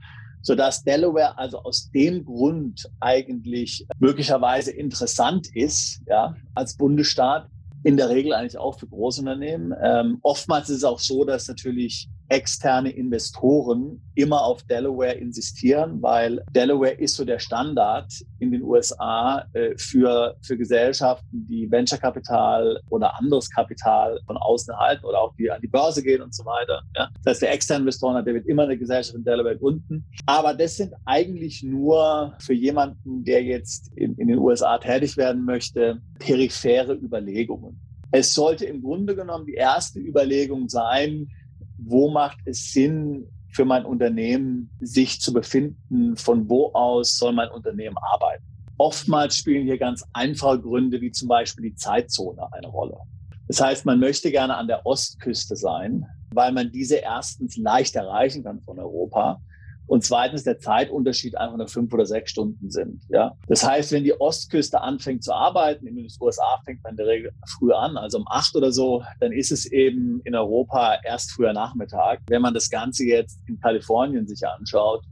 sodass 0.43 0.83
Delaware 0.83 1.37
also 1.39 1.63
aus 1.63 1.91
dem 1.91 2.25
Grund 2.25 2.89
eigentlich 3.01 3.87
möglicherweise 3.99 4.71
interessant 4.73 5.49
ist, 5.55 6.01
ja, 6.07 6.35
als 6.55 6.77
Bundesstaat, 6.77 7.49
in 7.85 7.97
der 7.97 8.09
Regel 8.09 8.33
eigentlich 8.33 8.59
auch 8.59 8.79
für 8.79 8.89
Großunternehmen. 8.89 9.75
Ähm, 9.81 10.19
oftmals 10.23 10.69
ist 10.69 10.79
es 10.79 10.85
auch 10.85 10.99
so, 10.99 11.25
dass 11.25 11.47
natürlich 11.49 12.09
externe 12.29 12.91
Investoren 12.91 14.03
immer 14.15 14.43
auf 14.43 14.63
Delaware 14.65 15.15
insistieren, 15.15 16.03
weil 16.03 16.43
Delaware 16.55 16.93
ist 16.93 17.17
so 17.17 17.25
der 17.25 17.39
Standard 17.39 18.13
in 18.39 18.51
den 18.51 18.63
USA 18.63 19.45
äh, 19.55 19.77
für, 19.77 20.37
für 20.43 20.57
Gesellschaften, 20.59 21.47
die 21.49 21.71
Venture-Kapital 21.71 22.81
oder 22.91 23.19
anderes 23.19 23.49
Kapital 23.49 24.21
von 24.27 24.37
außen 24.37 24.73
erhalten 24.75 25.05
oder 25.07 25.21
auch 25.21 25.35
die 25.37 25.51
an 25.51 25.61
die 25.61 25.69
Börse 25.69 26.03
gehen 26.03 26.21
und 26.21 26.35
so 26.35 26.45
weiter. 26.45 26.83
Ja. 26.97 27.09
Das 27.25 27.35
heißt, 27.35 27.43
der 27.43 27.53
externe 27.53 27.83
Investor 27.83 28.23
der 28.23 28.35
wird 28.35 28.47
immer 28.47 28.65
eine 28.65 28.77
Gesellschaft 28.77 29.17
in 29.17 29.25
Delaware 29.25 29.57
gründen. 29.57 30.05
Aber 30.27 30.55
das 30.55 30.77
sind 30.77 30.93
eigentlich 31.05 31.63
nur 31.63 32.35
für 32.39 32.55
jemanden, 32.55 33.25
der 33.25 33.43
jetzt 33.43 33.93
in, 33.97 34.15
in 34.17 34.29
den 34.29 34.39
USA 34.39 34.79
tätig 34.79 35.17
werden 35.17 35.45
möchte, 35.45 36.01
periphere 36.19 36.95
Überlegungen. 36.95 37.81
Es 38.11 38.35
sollte 38.35 38.65
im 38.65 38.83
Grunde 38.83 39.15
genommen 39.15 39.45
die 39.45 39.55
erste 39.55 40.01
Überlegung 40.01 40.69
sein, 40.69 41.29
wo 41.79 42.11
macht 42.11 42.39
es 42.45 42.73
Sinn 42.73 43.27
für 43.51 43.65
mein 43.65 43.85
Unternehmen, 43.85 44.71
sich 44.81 45.21
zu 45.21 45.33
befinden, 45.33 46.17
von 46.17 46.49
wo 46.49 46.73
aus 46.75 47.17
soll 47.17 47.33
mein 47.33 47.49
Unternehmen 47.51 47.97
arbeiten. 47.99 48.45
Oftmals 48.77 49.37
spielen 49.37 49.65
hier 49.65 49.79
ganz 49.79 50.05
einfache 50.13 50.61
Gründe, 50.61 51.01
wie 51.01 51.11
zum 51.11 51.29
Beispiel 51.29 51.71
die 51.71 51.75
Zeitzone 51.75 52.53
eine 52.53 52.69
Rolle. 52.69 52.97
Das 53.49 53.61
heißt, 53.61 53.87
man 53.87 53.99
möchte 53.99 54.31
gerne 54.31 54.57
an 54.57 54.69
der 54.69 54.85
Ostküste 54.87 55.57
sein, 55.57 56.07
weil 56.33 56.53
man 56.53 56.71
diese 56.71 56.97
erstens 56.97 57.57
leicht 57.57 57.97
erreichen 57.97 58.45
kann 58.45 58.61
von 58.61 58.79
Europa 58.79 59.41
und 59.89 60.05
zweitens 60.05 60.45
der 60.45 60.59
Zeitunterschied 60.59 61.37
einfach 61.37 61.57
nur 61.57 61.67
fünf 61.67 61.93
oder 61.93 62.07
sechs 62.07 62.31
Stunden 62.31 62.71
sind. 62.71 63.03
Ja, 63.09 63.35
das 63.49 63.67
heißt, 63.67 63.91
wenn 63.93 64.05
die 64.05 64.19
Ostküste 64.21 64.81
anfängt 64.81 65.25
zu 65.25 65.33
arbeiten, 65.33 65.87
in 65.87 65.97
den 65.97 66.09
USA 66.21 66.61
fängt 66.65 66.83
man 66.85 66.93
in 66.93 66.97
der 66.99 67.07
Regel 67.07 67.33
früh 67.59 67.73
an, 67.73 67.97
also 67.97 68.19
um 68.19 68.25
acht 68.29 68.55
oder 68.55 68.71
so, 68.71 69.03
dann 69.21 69.33
ist 69.33 69.51
es 69.51 69.67
eben 69.67 70.21
in 70.25 70.35
Europa 70.35 70.99
erst 71.05 71.33
früher 71.33 71.55
Nachmittag. 71.55 72.21
Wenn 72.29 72.43
man 72.43 72.55
das 72.55 72.69
Ganze 72.69 73.05
jetzt 73.05 73.41
in 73.49 73.59
Kalifornien 73.61 74.29
sich 74.29 74.47
anschaut, 74.47 75.03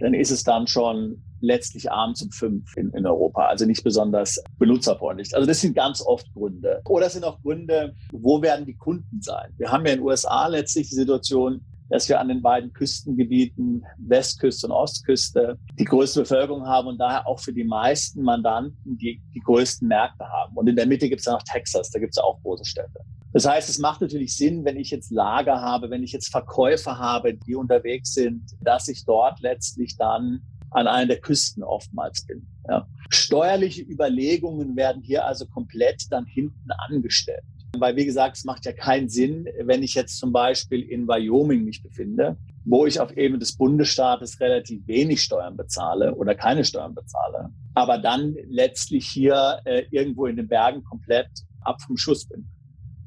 dann 0.00 0.12
ist 0.12 0.30
es 0.30 0.42
dann 0.42 0.66
schon 0.66 1.22
letztlich 1.40 1.90
abends 1.92 2.22
um 2.22 2.30
fünf 2.30 2.76
in, 2.76 2.90
in, 2.94 3.06
Europa, 3.06 3.46
also 3.46 3.64
nicht 3.64 3.84
besonders 3.84 4.42
benutzerfreundlich. 4.58 5.34
Also 5.34 5.46
das 5.46 5.60
sind 5.60 5.74
ganz 5.74 6.02
oft 6.02 6.26
Gründe. 6.34 6.80
Oder 6.88 7.06
es 7.06 7.12
sind 7.12 7.24
auch 7.24 7.40
Gründe, 7.42 7.94
wo 8.10 8.42
werden 8.42 8.66
die 8.66 8.76
Kunden 8.76 9.22
sein? 9.22 9.52
Wir 9.56 9.70
haben 9.70 9.86
ja 9.86 9.92
in 9.92 9.98
den 10.00 10.06
USA 10.06 10.48
letztlich 10.48 10.88
die 10.88 10.96
Situation, 10.96 11.60
dass 11.88 12.08
wir 12.08 12.20
an 12.20 12.28
den 12.28 12.42
beiden 12.42 12.72
Küstengebieten 12.72 13.84
Westküste 13.98 14.66
und 14.66 14.72
Ostküste 14.72 15.58
die 15.78 15.84
größte 15.84 16.20
Bevölkerung 16.20 16.66
haben 16.66 16.88
und 16.88 16.98
daher 16.98 17.26
auch 17.26 17.40
für 17.40 17.52
die 17.52 17.64
meisten 17.64 18.22
Mandanten 18.22 18.98
die, 18.98 19.22
die 19.34 19.40
größten 19.40 19.86
Märkte 19.86 20.24
haben. 20.28 20.56
Und 20.56 20.68
in 20.68 20.76
der 20.76 20.86
Mitte 20.86 21.08
gibt 21.08 21.20
es 21.20 21.26
ja 21.26 21.32
noch 21.32 21.42
Texas, 21.42 21.90
da 21.90 21.98
gibt 21.98 22.14
es 22.14 22.18
auch 22.18 22.40
große 22.42 22.64
Städte. 22.64 23.00
Das 23.32 23.46
heißt, 23.46 23.68
es 23.68 23.78
macht 23.78 24.00
natürlich 24.00 24.34
Sinn, 24.36 24.64
wenn 24.64 24.78
ich 24.78 24.90
jetzt 24.90 25.10
Lager 25.10 25.60
habe, 25.60 25.90
wenn 25.90 26.02
ich 26.02 26.12
jetzt 26.12 26.30
Verkäufer 26.30 26.98
habe, 26.98 27.34
die 27.34 27.54
unterwegs 27.54 28.14
sind, 28.14 28.42
dass 28.62 28.88
ich 28.88 29.04
dort 29.04 29.40
letztlich 29.40 29.96
dann 29.96 30.40
an 30.70 30.86
einer 30.86 31.06
der 31.06 31.20
Küsten 31.20 31.62
oftmals 31.62 32.24
bin. 32.26 32.46
Ja. 32.68 32.86
Steuerliche 33.10 33.82
Überlegungen 33.82 34.76
werden 34.76 35.02
hier 35.02 35.26
also 35.26 35.46
komplett 35.46 36.10
dann 36.10 36.24
hinten 36.24 36.70
angestellt. 36.88 37.44
Weil, 37.80 37.96
wie 37.96 38.06
gesagt, 38.06 38.36
es 38.36 38.44
macht 38.44 38.64
ja 38.64 38.72
keinen 38.72 39.08
Sinn, 39.08 39.48
wenn 39.64 39.82
ich 39.82 39.94
jetzt 39.94 40.18
zum 40.18 40.32
Beispiel 40.32 40.82
in 40.82 41.06
Wyoming 41.06 41.64
mich 41.64 41.82
befinde, 41.82 42.36
wo 42.64 42.84
ich 42.84 43.00
auf 43.00 43.16
Ebene 43.16 43.38
des 43.38 43.56
Bundesstaates 43.56 44.40
relativ 44.40 44.86
wenig 44.86 45.22
Steuern 45.22 45.56
bezahle 45.56 46.14
oder 46.14 46.34
keine 46.34 46.64
Steuern 46.64 46.94
bezahle, 46.94 47.50
aber 47.74 47.98
dann 47.98 48.36
letztlich 48.48 49.06
hier 49.06 49.60
äh, 49.64 49.84
irgendwo 49.90 50.26
in 50.26 50.36
den 50.36 50.48
Bergen 50.48 50.82
komplett 50.82 51.28
ab 51.60 51.80
vom 51.80 51.96
Schuss 51.96 52.26
bin. 52.26 52.48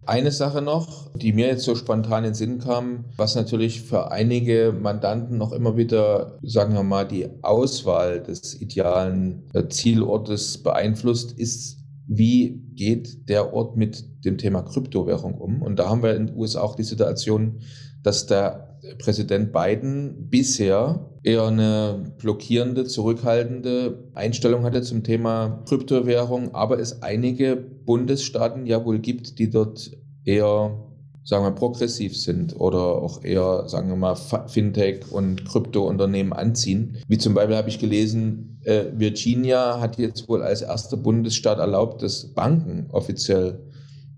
Eine 0.06 0.32
Sache 0.32 0.62
noch, 0.62 1.12
die 1.14 1.34
mir 1.34 1.48
jetzt 1.48 1.66
so 1.66 1.76
spontan 1.76 2.24
in 2.24 2.32
den 2.32 2.34
Sinn 2.34 2.60
kam, 2.60 3.06
was 3.16 3.36
natürlich 3.36 3.82
für 3.84 4.12
einige 4.12 4.74
Mandanten 4.74 5.38
noch 5.38 5.52
immer 5.52 5.78
wieder, 5.78 6.40
sagen 6.42 6.74
wir 6.74 6.82
mal, 6.82 7.08
die 7.08 7.28
Auswahl 7.44 8.24
des 8.24 8.60
idealen 8.60 9.44
äh, 9.54 9.68
Zielortes 9.68 10.64
beeinflusst, 10.64 11.34
ist 11.34 11.79
wie 12.10 12.64
geht 12.74 13.30
der 13.30 13.54
Ort 13.54 13.78
mit 13.78 14.26
dem 14.26 14.40
Thema 14.40 14.64
Kryptowährung 14.64 15.36
um? 15.36 15.62
Und 15.62 15.78
da 15.78 15.90
haben 15.90 16.02
wir 16.02 16.16
in 16.16 16.28
den 16.28 16.36
USA 16.36 16.62
auch 16.62 16.76
die 16.76 16.84
Situation, 16.84 17.60
dass 18.02 18.26
der 18.26 18.80
Präsident 18.98 19.54
Biden 19.54 20.30
bisher 20.30 21.12
eher 21.22 21.44
eine 21.44 22.14
blockierende, 22.18 22.86
zurückhaltende 22.86 24.10
Einstellung 24.16 24.64
hatte 24.64 24.82
zum 24.82 25.04
Thema 25.04 25.64
Kryptowährung, 25.68 26.56
aber 26.56 26.80
es 26.80 27.04
einige 27.04 27.56
Bundesstaaten 27.56 28.66
ja 28.66 28.84
wohl 28.84 29.00
gibt, 29.00 29.38
die 29.38 29.52
dort 29.52 29.92
eher 30.26 30.89
sagen 31.30 31.46
wir, 31.46 31.52
progressiv 31.52 32.18
sind 32.18 32.60
oder 32.60 32.80
auch 32.80 33.24
eher, 33.24 33.70
sagen 33.70 33.90
wir 33.90 33.96
mal, 33.96 34.16
Fintech 34.16 35.12
und 35.12 35.46
Kryptounternehmen 35.46 36.34
anziehen. 36.34 36.98
Wie 37.08 37.20
zum 37.20 37.36
Beispiel 37.36 37.56
habe 37.56 37.70
ich 37.70 37.78
gelesen, 37.78 38.60
äh, 38.64 38.86
Virginia 38.96 39.80
hat 39.80 40.00
jetzt 40.00 40.28
wohl 40.28 40.42
als 40.42 40.64
erster 40.64 40.98
Bundesstaat 40.98 41.60
erlaubt, 41.60 42.02
dass 42.02 42.34
Banken 42.34 42.88
offiziell 42.90 43.60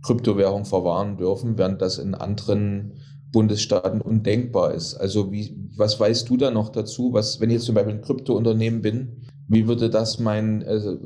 Kryptowährung 0.04 0.64
verwahren 0.64 1.18
dürfen, 1.18 1.58
während 1.58 1.82
das 1.82 1.98
in 1.98 2.16
anderen 2.16 2.94
Bundesstaaten 3.34 4.00
undenkbar 4.00 4.74
ist. 4.74 4.94
Also 4.94 5.34
wie, 5.34 5.54
was 5.76 6.00
weißt 6.00 6.30
du 6.30 6.38
da 6.38 6.50
noch 6.50 6.70
dazu? 6.70 7.12
Was, 7.12 7.42
wenn 7.42 7.50
ich 7.50 7.56
jetzt 7.56 7.66
zum 7.66 7.76
Beispiel 7.76 7.96
ein 7.96 8.02
Kryptounternehmen 8.02 8.82
bin, 8.82 9.26
wie 9.50 9.68
würde 9.68 9.90
das 9.90 10.18
mein, 10.18 10.64
also 10.64 10.98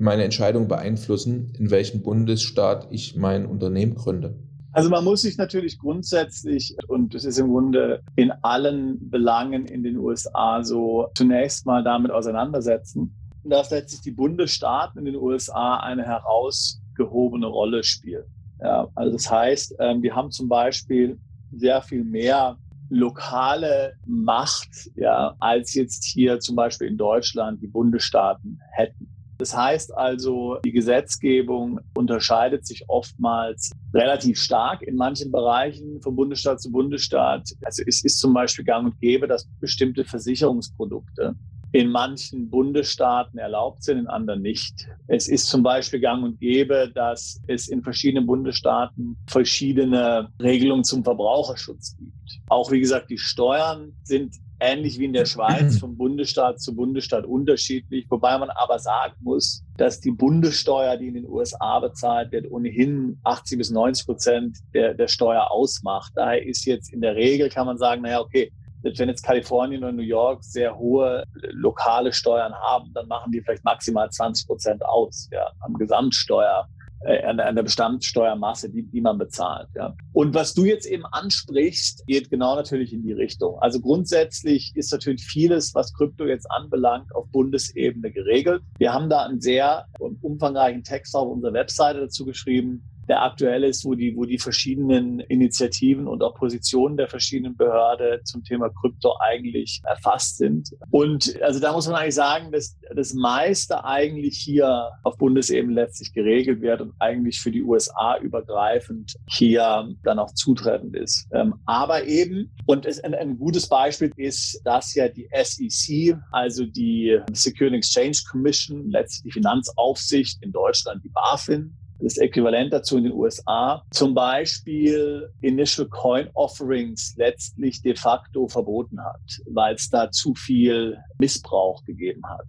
meine 0.00 0.24
Entscheidung 0.24 0.66
beeinflussen, 0.66 1.52
in 1.56 1.70
welchem 1.70 2.02
Bundesstaat 2.02 2.88
ich 2.90 3.14
mein 3.14 3.46
Unternehmen 3.46 3.94
gründe? 3.94 4.34
Also 4.72 4.90
man 4.90 5.04
muss 5.04 5.22
sich 5.22 5.38
natürlich 5.38 5.78
grundsätzlich, 5.78 6.76
und 6.88 7.14
es 7.14 7.24
ist 7.24 7.38
im 7.38 7.48
Grunde 7.48 8.02
in 8.16 8.30
allen 8.42 9.10
Belangen 9.10 9.66
in 9.66 9.82
den 9.82 9.96
USA 9.96 10.62
so, 10.62 11.08
zunächst 11.14 11.66
mal 11.66 11.82
damit 11.82 12.10
auseinandersetzen, 12.10 13.14
dass 13.44 13.70
letztlich 13.70 14.02
die 14.02 14.10
Bundesstaaten 14.10 14.98
in 14.98 15.06
den 15.06 15.16
USA 15.16 15.78
eine 15.78 16.04
herausgehobene 16.04 17.46
Rolle 17.46 17.82
spielen. 17.82 18.24
Ja, 18.60 18.88
also 18.94 19.12
das 19.12 19.30
heißt, 19.30 19.76
ähm, 19.78 20.02
wir 20.02 20.14
haben 20.14 20.30
zum 20.30 20.48
Beispiel 20.48 21.18
sehr 21.52 21.80
viel 21.80 22.04
mehr 22.04 22.56
lokale 22.90 23.94
Macht, 24.06 24.90
ja, 24.96 25.34
als 25.38 25.74
jetzt 25.74 26.04
hier 26.04 26.40
zum 26.40 26.56
Beispiel 26.56 26.88
in 26.88 26.96
Deutschland 26.96 27.62
die 27.62 27.68
Bundesstaaten 27.68 28.60
hätten. 28.72 29.07
Das 29.38 29.56
heißt 29.56 29.96
also, 29.96 30.58
die 30.64 30.72
Gesetzgebung 30.72 31.80
unterscheidet 31.94 32.66
sich 32.66 32.84
oftmals 32.88 33.70
relativ 33.94 34.40
stark 34.40 34.82
in 34.82 34.96
manchen 34.96 35.30
Bereichen 35.30 36.02
von 36.02 36.16
Bundesstaat 36.16 36.60
zu 36.60 36.72
Bundesstaat. 36.72 37.48
Also 37.64 37.84
es 37.86 38.04
ist 38.04 38.18
zum 38.18 38.34
Beispiel 38.34 38.64
gang 38.64 38.86
und 38.86 39.00
gäbe, 39.00 39.28
dass 39.28 39.48
bestimmte 39.60 40.04
Versicherungsprodukte 40.04 41.36
in 41.72 41.90
manchen 41.90 42.48
Bundesstaaten 42.48 43.38
erlaubt 43.38 43.82
sind, 43.82 43.98
in 43.98 44.06
anderen 44.06 44.40
nicht. 44.40 44.88
Es 45.06 45.28
ist 45.28 45.46
zum 45.48 45.62
Beispiel 45.62 46.00
gang 46.00 46.24
und 46.24 46.40
gäbe, 46.40 46.90
dass 46.94 47.40
es 47.46 47.68
in 47.68 47.82
verschiedenen 47.82 48.26
Bundesstaaten 48.26 49.16
verschiedene 49.26 50.30
Regelungen 50.42 50.84
zum 50.84 51.04
Verbraucherschutz 51.04 51.96
gibt. 51.98 52.40
Auch 52.48 52.72
wie 52.72 52.80
gesagt, 52.80 53.10
die 53.10 53.18
Steuern 53.18 53.92
sind 54.02 54.34
ähnlich 54.60 54.98
wie 54.98 55.04
in 55.04 55.12
der 55.12 55.26
Schweiz 55.26 55.78
vom 55.80 55.96
Bundesstaat 55.96 56.60
zu 56.60 56.74
Bundesstaat 56.74 57.24
unterschiedlich, 57.24 58.06
wobei 58.08 58.36
man 58.38 58.50
aber 58.50 58.78
sagen 58.78 59.14
muss, 59.20 59.64
dass 59.76 60.00
die 60.00 60.10
Bundessteuer, 60.10 60.96
die 60.96 61.08
in 61.08 61.14
den 61.14 61.28
USA 61.28 61.78
bezahlt 61.80 62.32
wird, 62.32 62.50
ohnehin 62.50 63.18
80 63.24 63.58
bis 63.58 63.70
90 63.70 64.06
Prozent 64.06 64.58
der, 64.74 64.94
der 64.94 65.08
Steuer 65.08 65.50
ausmacht. 65.50 66.12
Daher 66.16 66.44
ist 66.44 66.64
jetzt 66.64 66.92
in 66.92 67.00
der 67.00 67.14
Regel, 67.14 67.48
kann 67.48 67.66
man 67.66 67.78
sagen, 67.78 68.02
naja, 68.02 68.20
okay, 68.20 68.50
wenn 68.82 69.08
jetzt 69.08 69.22
Kalifornien 69.22 69.82
oder 69.82 69.92
New 69.92 70.02
York 70.02 70.44
sehr 70.44 70.76
hohe 70.78 71.24
lokale 71.50 72.12
Steuern 72.12 72.54
haben, 72.54 72.92
dann 72.94 73.08
machen 73.08 73.32
die 73.32 73.40
vielleicht 73.40 73.64
maximal 73.64 74.08
20 74.10 74.46
Prozent 74.46 74.84
aus 74.84 75.28
ja, 75.32 75.50
am 75.60 75.74
Gesamtsteuer 75.74 76.68
äh, 76.68 76.77
an, 77.04 77.40
an 77.40 77.54
der 77.54 77.62
Bestandssteuermasse, 77.62 78.70
die, 78.70 78.82
die 78.82 79.00
man 79.00 79.18
bezahlt. 79.18 79.68
Ja. 79.74 79.94
Und 80.12 80.34
was 80.34 80.54
du 80.54 80.64
jetzt 80.64 80.86
eben 80.86 81.06
ansprichst, 81.06 82.06
geht 82.06 82.30
genau 82.30 82.56
natürlich 82.56 82.92
in 82.92 83.02
die 83.02 83.12
Richtung. 83.12 83.58
Also 83.60 83.80
grundsätzlich 83.80 84.72
ist 84.74 84.92
natürlich 84.92 85.24
vieles, 85.24 85.74
was 85.74 85.92
Krypto 85.94 86.26
jetzt 86.26 86.50
anbelangt, 86.50 87.14
auf 87.14 87.26
Bundesebene 87.30 88.10
geregelt. 88.10 88.62
Wir 88.78 88.92
haben 88.92 89.08
da 89.08 89.24
einen 89.24 89.40
sehr 89.40 89.86
umfangreichen 89.98 90.82
Text 90.82 91.14
auf 91.14 91.28
unserer 91.28 91.52
Webseite 91.52 92.00
dazu 92.00 92.24
geschrieben. 92.24 92.82
Der 93.08 93.22
aktuell 93.22 93.64
ist, 93.64 93.84
wo 93.84 93.94
die, 93.94 94.14
wo 94.16 94.24
die 94.24 94.38
verschiedenen 94.38 95.20
Initiativen 95.20 96.06
und 96.06 96.22
auch 96.22 96.34
Positionen 96.34 96.96
der 96.96 97.08
verschiedenen 97.08 97.56
Behörde 97.56 98.20
zum 98.24 98.44
Thema 98.44 98.68
Krypto 98.68 99.16
eigentlich 99.20 99.80
erfasst 99.84 100.36
sind. 100.36 100.70
Und 100.90 101.40
also 101.42 101.58
da 101.58 101.72
muss 101.72 101.86
man 101.86 101.96
eigentlich 101.96 102.14
sagen, 102.14 102.52
dass 102.52 102.76
das 102.94 103.14
meiste 103.14 103.84
eigentlich 103.84 104.36
hier 104.36 104.90
auf 105.02 105.16
Bundesebene 105.16 105.74
letztlich 105.74 106.12
geregelt 106.12 106.60
wird 106.60 106.80
und 106.80 106.92
eigentlich 106.98 107.40
für 107.40 107.50
die 107.50 107.62
USA 107.62 108.18
übergreifend 108.18 109.14
hier 109.26 109.88
dann 110.02 110.18
auch 110.18 110.32
zutreffend 110.34 110.94
ist. 110.96 111.26
Ähm, 111.32 111.54
aber 111.64 112.04
eben, 112.04 112.50
und 112.66 112.86
ein, 113.04 113.14
ein 113.14 113.38
gutes 113.38 113.68
Beispiel 113.68 114.12
ist, 114.16 114.60
dass 114.64 114.94
ja 114.94 115.08
die 115.08 115.28
SEC, 115.32 116.16
also 116.30 116.64
die 116.64 117.18
Security 117.32 117.76
Exchange 117.76 118.18
Commission, 118.30 118.90
letztlich 118.90 119.22
die 119.22 119.40
Finanzaufsicht 119.40 120.42
in 120.42 120.52
Deutschland, 120.52 121.02
die 121.04 121.10
BaFin, 121.10 121.76
das 122.00 122.16
Äquivalent 122.18 122.72
dazu 122.72 122.96
in 122.96 123.04
den 123.04 123.12
USA, 123.12 123.82
zum 123.90 124.14
Beispiel 124.14 125.28
Initial 125.40 125.88
Coin 125.88 126.28
Offerings 126.34 127.14
letztlich 127.16 127.82
de 127.82 127.96
facto 127.96 128.48
verboten 128.48 129.02
hat, 129.02 129.20
weil 129.46 129.74
es 129.74 129.88
da 129.90 130.10
zu 130.10 130.34
viel 130.34 130.98
Missbrauch 131.18 131.84
gegeben 131.84 132.22
hat. 132.26 132.46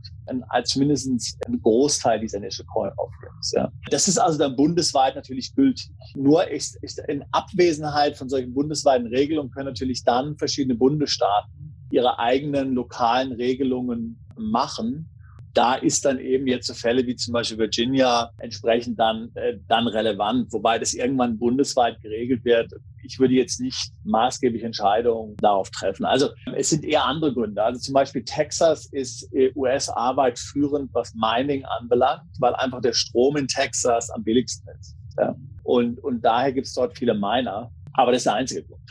Als 0.50 0.70
zumindest 0.70 1.10
ein 1.48 1.62
Großteil 1.62 2.20
dieser 2.20 2.38
Initial 2.38 2.68
Coin 2.68 2.92
Offerings. 2.98 3.54
Ja. 3.56 3.72
Das 3.90 4.08
ist 4.08 4.20
also 4.20 4.38
dann 4.38 4.56
bundesweit 4.56 5.16
natürlich 5.16 5.56
gültig. 5.56 5.90
Nur 6.16 6.50
ist, 6.50 6.78
ist 6.84 7.00
in 7.08 7.24
Abwesenheit 7.32 8.18
von 8.18 8.30
solchen 8.30 8.54
bundesweiten 8.54 9.08
Regelungen 9.08 9.52
können 9.52 9.68
natürlich 9.68 10.04
dann 10.04 10.38
verschiedene 10.38 10.76
Bundesstaaten 10.76 11.76
ihre 11.92 12.20
eigenen 12.20 12.74
lokalen 12.74 13.32
Regelungen 13.32 14.24
machen 14.38 15.10
da 15.54 15.76
ist 15.76 16.06
dann 16.06 16.20
eben 16.20 16.48
jetzt 16.48 16.68
so 16.68 16.74
Fälle 16.74 17.06
wie 17.06 17.16
zum 17.16 17.34
Beispiel 17.34 17.58
Virginia 17.58 18.32
entsprechend 18.38 19.00
dann, 19.00 19.32
äh, 19.36 19.58
dann 19.68 19.88
relevant, 19.88 20.52
wobei 20.52 20.80
das 20.80 20.94
irgendwann 20.94 21.38
bundesweit 21.38 22.00
geregelt 22.02 22.46
wird. 22.46 22.72
Ich 23.04 23.20
würde 23.20 23.34
jetzt 23.34 23.60
nicht 23.60 23.92
maßgeblich 24.04 24.64
Entscheidungen 24.64 25.36
darauf 25.38 25.70
treffen. 25.72 26.06
Also 26.06 26.30
es 26.56 26.70
sind 26.70 26.86
eher 26.86 27.06
andere 27.06 27.34
Gründe. 27.34 27.64
Also 27.64 27.80
zum 27.80 27.94
Beispiel 27.94 28.24
Texas 28.24 28.86
ist 28.92 29.32
äh, 29.34 29.52
USA-weit 29.56 30.38
führend, 30.38 30.94
was 30.94 31.14
Mining 31.16 31.66
anbelangt, 31.66 32.30
weil 32.40 32.54
einfach 32.56 32.82
der 32.82 32.94
Strom 32.94 33.38
in 33.38 33.48
Texas 33.48 34.10
am 34.12 34.24
billigsten 34.24 34.70
ist. 34.80 34.96
Ja. 35.18 35.36
Und, 35.64 36.04
und 36.04 36.22
daher 36.22 36.54
gibt 36.54 36.68
es 36.68 36.74
dort 36.74 36.98
viele 36.98 37.14
Miner. 37.14 37.72
Aber 37.94 38.12
das 38.12 38.20
ist 38.20 38.26
der 38.26 38.36
einzige 38.36 38.64
Grund. 38.64 38.82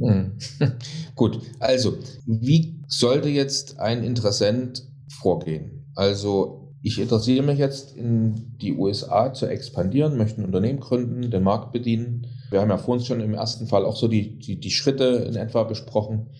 Hm. 0.00 0.32
Gut, 1.14 1.40
also 1.58 1.98
wie 2.26 2.74
sollte 2.88 3.28
jetzt 3.28 3.78
ein 3.78 4.02
Interessent 4.02 4.86
vorgehen? 5.20 5.79
Also 6.00 6.72
ich 6.80 6.98
interessiere 6.98 7.44
mich 7.44 7.58
jetzt 7.58 7.94
in 7.94 8.56
die 8.56 8.72
USA 8.72 9.34
zu 9.34 9.44
expandieren, 9.44 10.16
möchte 10.16 10.40
ein 10.40 10.46
Unternehmen 10.46 10.80
gründen, 10.80 11.30
den 11.30 11.42
Markt 11.42 11.72
bedienen. 11.72 12.26
Wir 12.48 12.62
haben 12.62 12.70
ja 12.70 12.78
vorhin 12.78 13.04
schon 13.04 13.20
im 13.20 13.34
ersten 13.34 13.66
Fall 13.66 13.84
auch 13.84 13.96
so 13.96 14.08
die, 14.08 14.38
die, 14.38 14.58
die 14.58 14.70
Schritte 14.70 15.26
in 15.28 15.36
etwa 15.36 15.64
besprochen. 15.64 16.30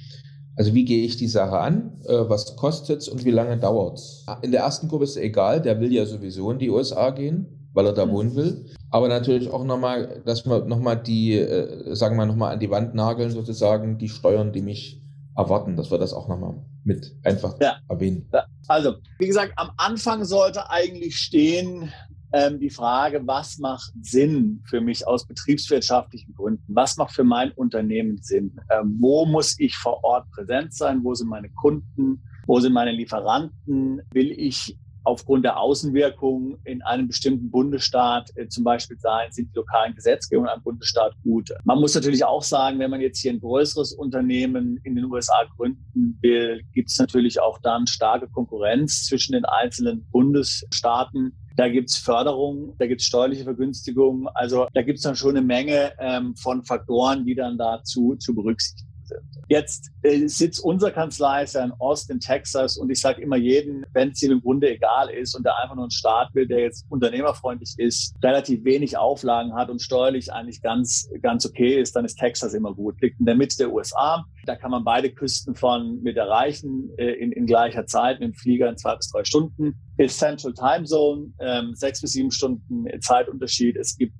Also 0.57 0.73
wie 0.73 0.87
gehe 0.87 1.05
ich 1.05 1.19
die 1.19 1.29
Sache 1.29 1.59
an, 1.59 1.99
äh, 2.07 2.15
was 2.27 2.57
kostet 2.57 3.03
es 3.03 3.09
und 3.11 3.27
wie 3.27 3.33
lange 3.33 3.59
dauert 3.59 3.99
es? 3.99 4.25
In 4.41 4.51
der 4.51 4.63
ersten 4.63 4.89
Gruppe 4.89 5.05
ist 5.05 5.11
es 5.11 5.17
egal, 5.19 5.61
der 5.61 5.79
will 5.79 5.93
ja 5.93 6.07
sowieso 6.07 6.51
in 6.51 6.59
die 6.59 6.71
USA 6.71 7.11
gehen, 7.11 7.69
weil 7.75 7.85
er 7.85 7.93
da 7.93 8.07
mhm. 8.07 8.13
wohnen 8.13 8.37
will. 8.37 8.65
Aber 8.89 9.09
natürlich 9.09 9.51
auch 9.51 9.65
nochmal, 9.65 10.23
dass 10.25 10.47
wir 10.47 10.65
nochmal 10.65 10.97
die, 10.97 11.35
äh, 11.35 11.95
sagen 11.95 12.17
wir 12.17 12.25
nochmal 12.25 12.55
an 12.55 12.61
die 12.61 12.71
Wand 12.71 12.95
nageln, 12.95 13.31
sozusagen 13.31 13.99
die 13.99 14.09
Steuern, 14.09 14.55
die 14.55 14.63
mich 14.63 15.03
erwarten, 15.41 15.77
dass 15.77 15.91
wir 15.91 15.99
das 15.99 16.13
auch 16.13 16.29
nochmal 16.29 16.55
mit 16.85 17.15
einfach 17.25 17.57
ja. 17.61 17.79
erwähnen. 17.89 18.31
Also, 18.69 18.97
wie 19.19 19.27
gesagt, 19.27 19.53
am 19.57 19.71
Anfang 19.77 20.25
sollte 20.25 20.71
eigentlich 20.71 21.17
stehen 21.17 21.93
ähm, 22.33 22.61
die 22.61 22.71
Frage, 22.71 23.23
was 23.27 23.59
macht 23.59 23.93
Sinn 24.03 24.63
für 24.65 24.81
mich 24.81 25.07
aus 25.07 25.27
betriebswirtschaftlichen 25.27 26.35
Gründen? 26.35 26.63
Was 26.69 26.97
macht 26.97 27.13
für 27.13 27.25
mein 27.25 27.51
Unternehmen 27.53 28.19
Sinn? 28.23 28.61
Ähm, 28.71 28.97
wo 29.01 29.27
muss 29.27 29.59
ich 29.59 29.77
vor 29.77 30.05
Ort 30.05 30.31
präsent 30.31 30.75
sein? 30.75 31.03
Wo 31.03 31.15
sind 31.15 31.29
meine 31.29 31.51
Kunden? 31.51 32.23
Wo 32.47 32.61
sind 32.61 32.73
meine 32.73 32.93
Lieferanten? 32.93 34.03
Will 34.13 34.31
ich 34.31 34.79
aufgrund 35.05 35.45
der 35.45 35.59
Außenwirkung 35.59 36.59
in 36.65 36.83
einem 36.83 37.09
bestimmten 37.09 37.51
Bundesstaat 37.51 38.31
äh, 38.37 38.49
zum 38.49 38.65
Beispiel 38.65 38.99
sein, 38.99 39.31
sind 39.31 39.51
die 39.51 39.57
lokalen 39.57 39.95
Gesetzgebungen 39.95 40.49
in 40.49 40.55
einem 40.55 40.63
Bundesstaat 40.63 41.15
gut. 41.23 41.51
Man 41.65 41.81
muss 41.81 41.95
natürlich 41.95 42.25
auch 42.25 42.43
sagen, 42.43 42.79
wenn 42.79 42.91
man 42.91 43.01
jetzt 43.01 43.21
hier 43.21 43.33
ein 43.33 43.41
größeres 43.41 43.93
Unternehmen 43.93 44.81
in 44.85 44.95
den 44.95 45.07
USA 45.07 45.45
gründen 45.57 46.19
will, 46.21 46.63
gibt 46.73 46.91
es 46.91 46.99
natürlich 46.99 47.41
auch 47.41 47.59
dann 47.63 47.87
starke 47.87 48.29
Konkurrenz 48.29 49.05
zwischen 49.07 49.33
den 49.33 49.45
einzelnen 49.45 50.07
Bundesstaaten. 50.11 51.37
Da 51.57 51.69
gibt 51.69 51.91
es 51.91 51.99
Förderung, 51.99 52.75
da 52.79 52.87
gibt 52.87 53.01
es 53.01 53.07
steuerliche 53.07 53.45
Vergünstigungen. 53.45 54.29
Also 54.35 54.67
da 54.73 54.83
gibt 54.83 54.99
es 54.99 55.03
dann 55.03 55.17
schon 55.17 55.37
eine 55.37 55.43
Menge 55.43 55.93
ähm, 55.99 56.35
von 56.37 56.63
Faktoren, 56.65 57.25
die 57.27 57.35
dann 57.35 57.59
dazu 57.59 58.17
zu 58.17 58.35
berücksichtigen 58.35 58.90
sind. 59.11 59.45
Jetzt 59.49 59.91
äh, 60.03 60.27
sitzt 60.29 60.61
unser 60.61 60.91
Kanzlei 60.91 61.43
ist 61.43 61.55
ja 61.55 61.65
in 61.65 61.73
Austin, 61.73 62.21
Texas 62.21 62.77
und 62.77 62.91
ich 62.91 63.01
sage 63.01 63.21
immer 63.21 63.37
jeden, 63.37 63.85
wenn 63.93 64.11
es 64.11 64.23
ihm 64.23 64.33
im 64.33 64.41
Grunde 64.41 64.71
egal 64.71 65.11
ist 65.11 65.35
und 65.35 65.45
der 65.45 65.59
einfach 65.59 65.75
nur 65.75 65.85
einen 65.85 65.91
Staat 65.91 66.35
will, 66.35 66.47
der 66.47 66.61
jetzt 66.61 66.87
unternehmerfreundlich 66.89 67.75
ist, 67.77 68.15
relativ 68.23 68.65
wenig 68.65 68.97
Auflagen 68.97 69.55
hat 69.55 69.69
und 69.69 69.83
steuerlich 69.83 70.33
eigentlich 70.33 70.63
ganz, 70.63 71.11
ganz 71.23 71.45
okay 71.45 71.81
ist, 71.81 71.97
dann 71.97 72.05
ist 72.05 72.17
Texas 72.17 72.55
immer 72.55 72.75
gut. 72.75 73.01
Liegt 73.01 73.19
in 73.19 73.27
der 73.27 73.35
Mitte 73.35 73.57
der 73.59 73.73
USA. 73.73 74.25
Da 74.47 74.57
kann 74.57 74.71
man 74.71 74.85
beide 74.85 75.11
Küsten 75.11 75.55
von 75.55 76.01
mit 76.03 76.17
erreichen 76.17 76.91
äh, 76.97 77.13
in, 77.13 77.33
in 77.33 77.47
gleicher 77.47 77.87
Zeit 77.87 78.21
mit 78.21 78.31
dem 78.31 78.35
Flieger 78.35 78.69
in 78.69 78.77
zwei 78.77 78.97
bis 78.97 79.11
drei 79.11 79.25
Stunden. 79.25 79.75
Ist 79.97 80.19
Central 80.19 80.55
Time 80.55 80.85
Zone, 80.85 81.33
ähm, 81.41 81.75
sechs 81.75 82.01
bis 82.01 82.13
sieben 82.13 82.31
Stunden 82.31 82.87
Zeitunterschied. 83.01 83.77
Es 83.77 83.97
gibt 83.99 84.15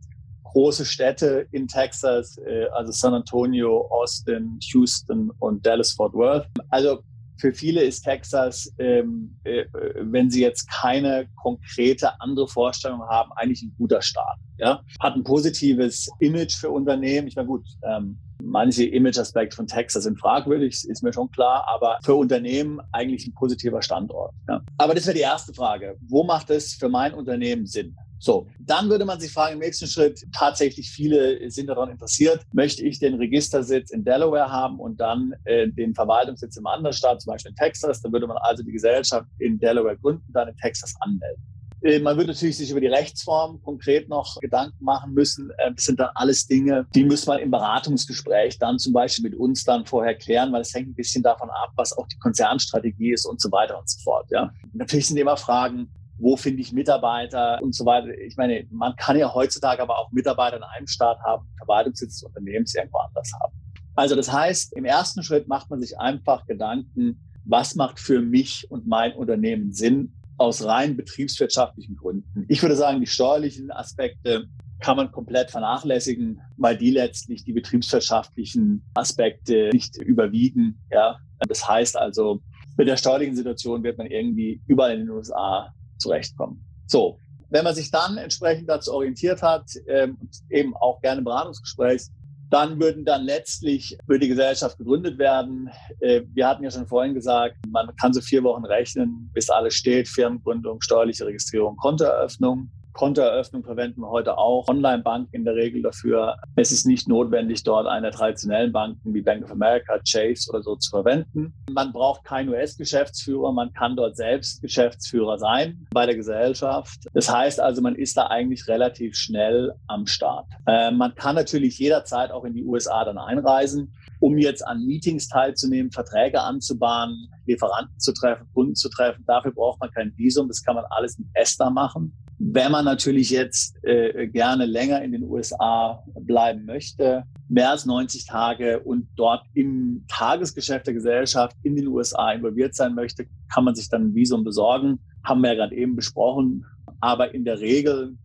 große 0.53 0.85
Städte 0.85 1.47
in 1.53 1.67
Texas, 1.67 2.39
äh, 2.39 2.67
also 2.73 2.93
San 2.93 3.15
Antonio, 3.15 3.87
Austin, 3.91 4.59
Houston 4.73 5.31
und 5.39 5.65
Dallas-Fort 5.65 6.15
Worth. 6.15 6.47
Also 6.71 7.03
für 7.41 7.53
viele 7.53 7.83
ist 7.83 8.03
Texas, 8.03 8.73
ähm, 8.79 9.35
äh, 9.45 9.65
wenn 9.73 10.31
sie 10.31 10.43
jetzt 10.43 10.71
keine 10.71 11.27
konkrete 11.37 12.21
andere 12.21 12.47
Vorstellung 12.47 13.01
haben, 13.03 13.33
eigentlich 13.35 13.63
ein 13.63 13.75
guter 13.79 14.03
Start. 14.03 14.39
Ja? 14.59 14.83
Hat 15.01 15.15
ein 15.15 15.25
positives 15.25 16.09
Image 16.19 16.55
für 16.55 16.71
Unternehmen. 16.71 17.29
Ich 17.29 17.37
meine, 17.37 17.49
gut, 17.49 17.65
ähm, 17.83 18.19
manche 18.43 18.85
Image-Aspekte 18.85 19.57
von 19.57 19.67
Texas 19.67 20.05
sind 20.05 20.19
fragwürdig, 20.19 20.85
ist 20.87 21.03
mir 21.03 21.13
schon 21.13 21.31
klar, 21.31 21.67
aber 21.69 21.99
für 22.03 22.15
Unternehmen 22.15 22.81
eigentlich 22.93 23.27
ein 23.27 23.35
positiver 23.35 23.81
Standort. 23.81 24.35
Ja? 24.49 24.61
Aber 24.77 24.95
das 24.95 25.07
wäre 25.07 25.17
die 25.17 25.23
erste 25.23 25.55
Frage. 25.55 25.97
Wo 26.09 26.23
macht 26.25 26.51
es 26.51 26.75
für 26.75 26.89
mein 26.89 27.15
Unternehmen 27.15 27.67
Sinn? 27.67 27.97
So, 28.23 28.47
dann 28.61 28.91
würde 28.91 29.07
man 29.07 29.19
sich 29.19 29.33
fragen, 29.33 29.55
im 29.55 29.61
nächsten 29.61 29.87
Schritt, 29.87 30.27
tatsächlich 30.33 30.91
viele 30.91 31.51
sind 31.51 31.69
daran 31.69 31.89
interessiert, 31.89 32.45
möchte 32.53 32.85
ich 32.85 32.99
den 32.99 33.15
Registersitz 33.15 33.91
in 33.91 34.05
Delaware 34.05 34.53
haben 34.53 34.79
und 34.79 35.01
dann 35.01 35.33
äh, 35.45 35.69
den 35.69 35.95
Verwaltungssitz 35.95 36.59
im 36.59 36.67
anderen 36.67 36.93
Staat, 36.93 37.23
zum 37.23 37.33
Beispiel 37.33 37.51
in 37.51 37.57
Texas, 37.57 38.03
dann 38.03 38.13
würde 38.13 38.27
man 38.27 38.37
also 38.43 38.63
die 38.63 38.73
Gesellschaft 38.73 39.27
in 39.39 39.59
Delaware 39.59 39.97
gründen, 39.97 40.31
dann 40.35 40.49
in 40.49 40.57
Texas 40.59 40.95
anmelden. 41.01 41.43
Äh, 41.83 42.01
man 42.01 42.17
würde 42.19 42.33
natürlich 42.33 42.59
sich 42.59 42.71
über 42.71 42.81
die 42.81 42.89
Rechtsform 42.89 43.63
konkret 43.63 44.09
noch 44.11 44.39
Gedanken 44.41 44.85
machen 44.85 45.15
müssen. 45.15 45.51
Äh, 45.57 45.73
das 45.73 45.85
sind 45.85 45.99
dann 45.99 46.11
alles 46.15 46.47
Dinge, 46.47 46.87
die 46.95 47.05
muss 47.05 47.27
man 47.27 47.39
im 47.39 47.51
Beratungsgespräch 47.51 48.59
dann 48.59 48.79
zum 48.79 48.93
Beispiel 48.93 49.31
mit 49.31 49.39
uns 49.39 49.65
dann 49.65 49.87
vorher 49.87 50.15
klären, 50.15 50.53
weil 50.53 50.61
es 50.61 50.75
hängt 50.75 50.89
ein 50.89 50.95
bisschen 50.95 51.23
davon 51.23 51.49
ab, 51.49 51.71
was 51.77 51.97
auch 51.97 52.07
die 52.09 52.19
Konzernstrategie 52.19 53.13
ist 53.13 53.25
und 53.25 53.41
so 53.41 53.51
weiter 53.51 53.79
und 53.79 53.89
so 53.89 53.99
fort. 54.03 54.27
Ja. 54.31 54.53
Natürlich 54.75 55.07
sind 55.07 55.17
immer 55.17 55.39
Fragen, 55.39 55.91
wo 56.21 56.37
finde 56.37 56.61
ich 56.61 56.73
Mitarbeiter 56.73 57.59
und 57.63 57.75
so 57.75 57.85
weiter. 57.85 58.09
Ich 58.27 58.37
meine, 58.37 58.67
man 58.71 58.95
kann 58.97 59.19
ja 59.19 59.33
heutzutage 59.33 59.83
aber 59.83 59.99
auch 59.99 60.13
Mitarbeiter 60.13 60.59
in 60.59 60.63
einem 60.63 60.87
Staat 60.87 61.19
haben, 61.21 61.47
Verwaltungssitz 61.59 62.21
des 62.21 62.23
Unternehmens 62.23 62.75
irgendwo 62.75 62.99
anders 62.99 63.31
haben. 63.41 63.55
Also 63.97 64.15
das 64.15 64.33
heißt, 64.33 64.75
im 64.75 64.85
ersten 64.85 65.23
Schritt 65.23 65.49
macht 65.49 65.71
man 65.71 65.81
sich 65.81 65.99
einfach 65.99 66.47
Gedanken, 66.47 67.21
was 67.45 67.75
macht 67.75 67.99
für 67.99 68.21
mich 68.21 68.71
und 68.71 68.87
mein 68.87 69.15
Unternehmen 69.15 69.73
Sinn 69.73 70.13
aus 70.39 70.65
rein 70.65 70.97
betriebswirtschaftlichen 70.97 71.97
Gründen. 71.97 72.47
Ich 72.49 72.63
würde 72.63 72.77
sagen, 72.77 73.01
die 73.01 73.07
steuerlichen 73.07 73.71
Aspekte 73.71 74.47
kann 74.81 74.97
man 74.97 75.13
komplett 75.13 75.51
vernachlässigen, 75.51 76.41
weil 76.57 76.77
die 76.77 76.91
letztlich 76.91 77.45
die 77.45 77.53
betriebswirtschaftlichen 77.53 78.83
Aspekte 78.95 79.69
nicht 79.73 79.99
überwiegen. 79.99 80.81
Ja, 80.91 81.19
das 81.47 81.69
heißt 81.69 81.99
also, 81.99 82.41
mit 82.79 82.89
der 82.89 82.97
steuerlichen 82.97 83.37
Situation 83.37 83.83
wird 83.83 83.99
man 83.99 84.07
irgendwie 84.07 84.63
überall 84.67 84.95
in 84.95 85.01
den 85.01 85.11
USA 85.11 85.75
zurechtkommen. 86.01 86.65
So, 86.87 87.19
wenn 87.51 87.65
man 87.65 87.75
sich 87.75 87.91
dann 87.91 88.17
entsprechend 88.17 88.69
dazu 88.69 88.93
orientiert 88.93 89.43
hat, 89.43 89.65
ähm, 89.89 90.17
eben 90.51 90.75
auch 90.77 91.01
gerne 91.01 91.23
Beratungsgespräch, 91.23 92.03
dann 92.51 92.81
würden 92.81 93.05
dann 93.05 93.23
letztlich 93.23 93.97
würde 94.07 94.21
die 94.21 94.29
Gesellschaft 94.29 94.77
gegründet 94.77 95.19
werden. 95.19 95.71
Äh, 96.01 96.23
wir 96.35 96.49
hatten 96.49 96.65
ja 96.65 96.71
schon 96.71 96.87
vorhin 96.87 97.15
gesagt, 97.15 97.57
man 97.69 97.95
kann 97.97 98.13
so 98.13 98.21
vier 98.21 98.43
Wochen 98.43 98.65
rechnen, 98.65 99.31
bis 99.33 99.49
alles 99.51 99.75
steht, 99.75 100.09
Firmengründung, 100.09 100.81
steuerliche 100.81 101.27
Registrierung, 101.27 101.77
Kontoeröffnung. 101.77 102.69
Kontoeröffnung 103.01 103.65
verwenden 103.65 104.03
wir 104.03 104.11
heute 104.11 104.37
auch 104.37 104.69
Online-Bank 104.69 105.31
in 105.33 105.47
der 105.47 105.55
Regel 105.55 105.81
dafür. 105.81 106.37
Es 106.57 106.71
ist 106.71 106.85
nicht 106.85 107.09
notwendig, 107.09 107.63
dort 107.63 107.87
eine 107.87 108.11
traditionellen 108.11 108.73
Banken 108.73 109.15
wie 109.15 109.23
Bank 109.23 109.43
of 109.43 109.51
America, 109.51 109.99
Chase 110.07 110.51
oder 110.51 110.63
so 110.63 110.77
zu 110.77 110.91
verwenden. 110.91 111.55
Man 111.73 111.95
braucht 111.95 112.25
keinen 112.25 112.51
US-Geschäftsführer, 112.51 113.53
man 113.53 113.73
kann 113.73 113.97
dort 113.97 114.19
selbst 114.19 114.61
Geschäftsführer 114.61 115.39
sein 115.39 115.87
bei 115.93 116.05
der 116.05 116.15
Gesellschaft. 116.15 116.99
Das 117.15 117.33
heißt 117.33 117.59
also, 117.59 117.81
man 117.81 117.95
ist 117.95 118.19
da 118.19 118.27
eigentlich 118.27 118.69
relativ 118.69 119.17
schnell 119.17 119.73
am 119.87 120.07
Start. 120.07 120.45
Äh, 120.67 120.91
man 120.91 121.15
kann 121.15 121.37
natürlich 121.37 121.79
jederzeit 121.79 122.31
auch 122.31 122.45
in 122.45 122.53
die 122.53 122.65
USA 122.65 123.07
dann 123.07 123.17
einreisen 123.17 123.95
um 124.21 124.37
jetzt 124.37 124.67
an 124.67 124.85
Meetings 124.85 125.29
teilzunehmen, 125.29 125.91
Verträge 125.91 126.43
anzubahnen, 126.43 127.31
Lieferanten 127.47 127.99
zu 127.99 128.13
treffen, 128.13 128.47
Kunden 128.53 128.75
zu 128.75 128.91
treffen. 128.91 129.25
Dafür 129.27 129.53
braucht 129.53 129.81
man 129.81 129.91
kein 129.91 130.13
Visum. 130.17 130.47
Das 130.47 130.63
kann 130.63 130.77
man 130.77 130.85
alles 130.91 131.19
mit 131.19 131.29
ESTA 131.33 131.71
machen. 131.71 132.15
Wenn 132.43 132.73
man 132.73 132.87
natürlich 132.87 133.29
jetzt 133.29 133.77
äh, 133.85 134.27
gerne 134.27 134.65
länger 134.65 135.03
in 135.03 135.13
den 135.13 135.25
USA 135.25 136.03
bleiben 136.15 136.65
möchte, 136.65 137.25
mehr 137.51 137.71
als 137.71 137.85
90 137.85 138.25
Tage 138.25 138.81
und 138.81 139.09
dort 139.15 139.45
im 139.53 140.07
Tagesgeschäft 140.09 140.87
der 140.87 140.95
Gesellschaft 140.95 141.55
in 141.65 141.77
den 141.77 141.89
USA 141.89 142.33
involviert 142.33 142.75
sein 142.75 142.95
möchte, 142.95 143.27
kann 143.53 143.65
man 143.65 143.75
sich 143.75 143.91
dann 143.91 144.05
ein 144.05 144.15
Visum 144.15 144.43
besorgen. 144.43 145.01
Haben 145.23 145.43
wir 145.43 145.51
ja 145.51 145.57
gerade 145.57 145.77
eben 145.77 145.97
besprochen. 145.97 146.65
Aber 147.01 147.35
in 147.35 147.45
der 147.45 147.61
Regel 147.61 148.17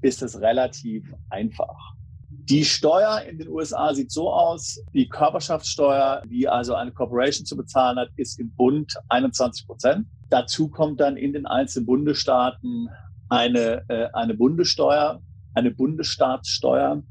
ist 0.00 0.22
es 0.22 0.40
relativ 0.40 1.04
einfach. 1.28 1.76
Die 2.30 2.64
Steuer 2.64 3.20
in 3.28 3.36
den 3.36 3.48
USA 3.48 3.92
sieht 3.92 4.10
so 4.10 4.32
aus, 4.32 4.82
die 4.94 5.06
Körperschaftssteuer, 5.06 6.22
die 6.30 6.48
also 6.48 6.74
eine 6.76 6.92
Corporation 6.92 7.44
zu 7.44 7.58
bezahlen 7.58 7.98
hat, 7.98 8.08
ist 8.16 8.40
im 8.40 8.50
Bund 8.54 8.94
21 9.10 9.66
Prozent. 9.66 10.06
Dazu 10.30 10.68
kommt 10.68 10.98
dann 10.98 11.18
in 11.18 11.34
den 11.34 11.44
einzelnen 11.44 11.84
Bundesstaaten 11.84 12.88
eine, 13.30 13.84
äh, 13.88 14.08
eine 14.12 14.34
Bundessteuer, 14.34 15.22
eine 15.54 15.70
Bundesstaatssteuer. 15.70 17.02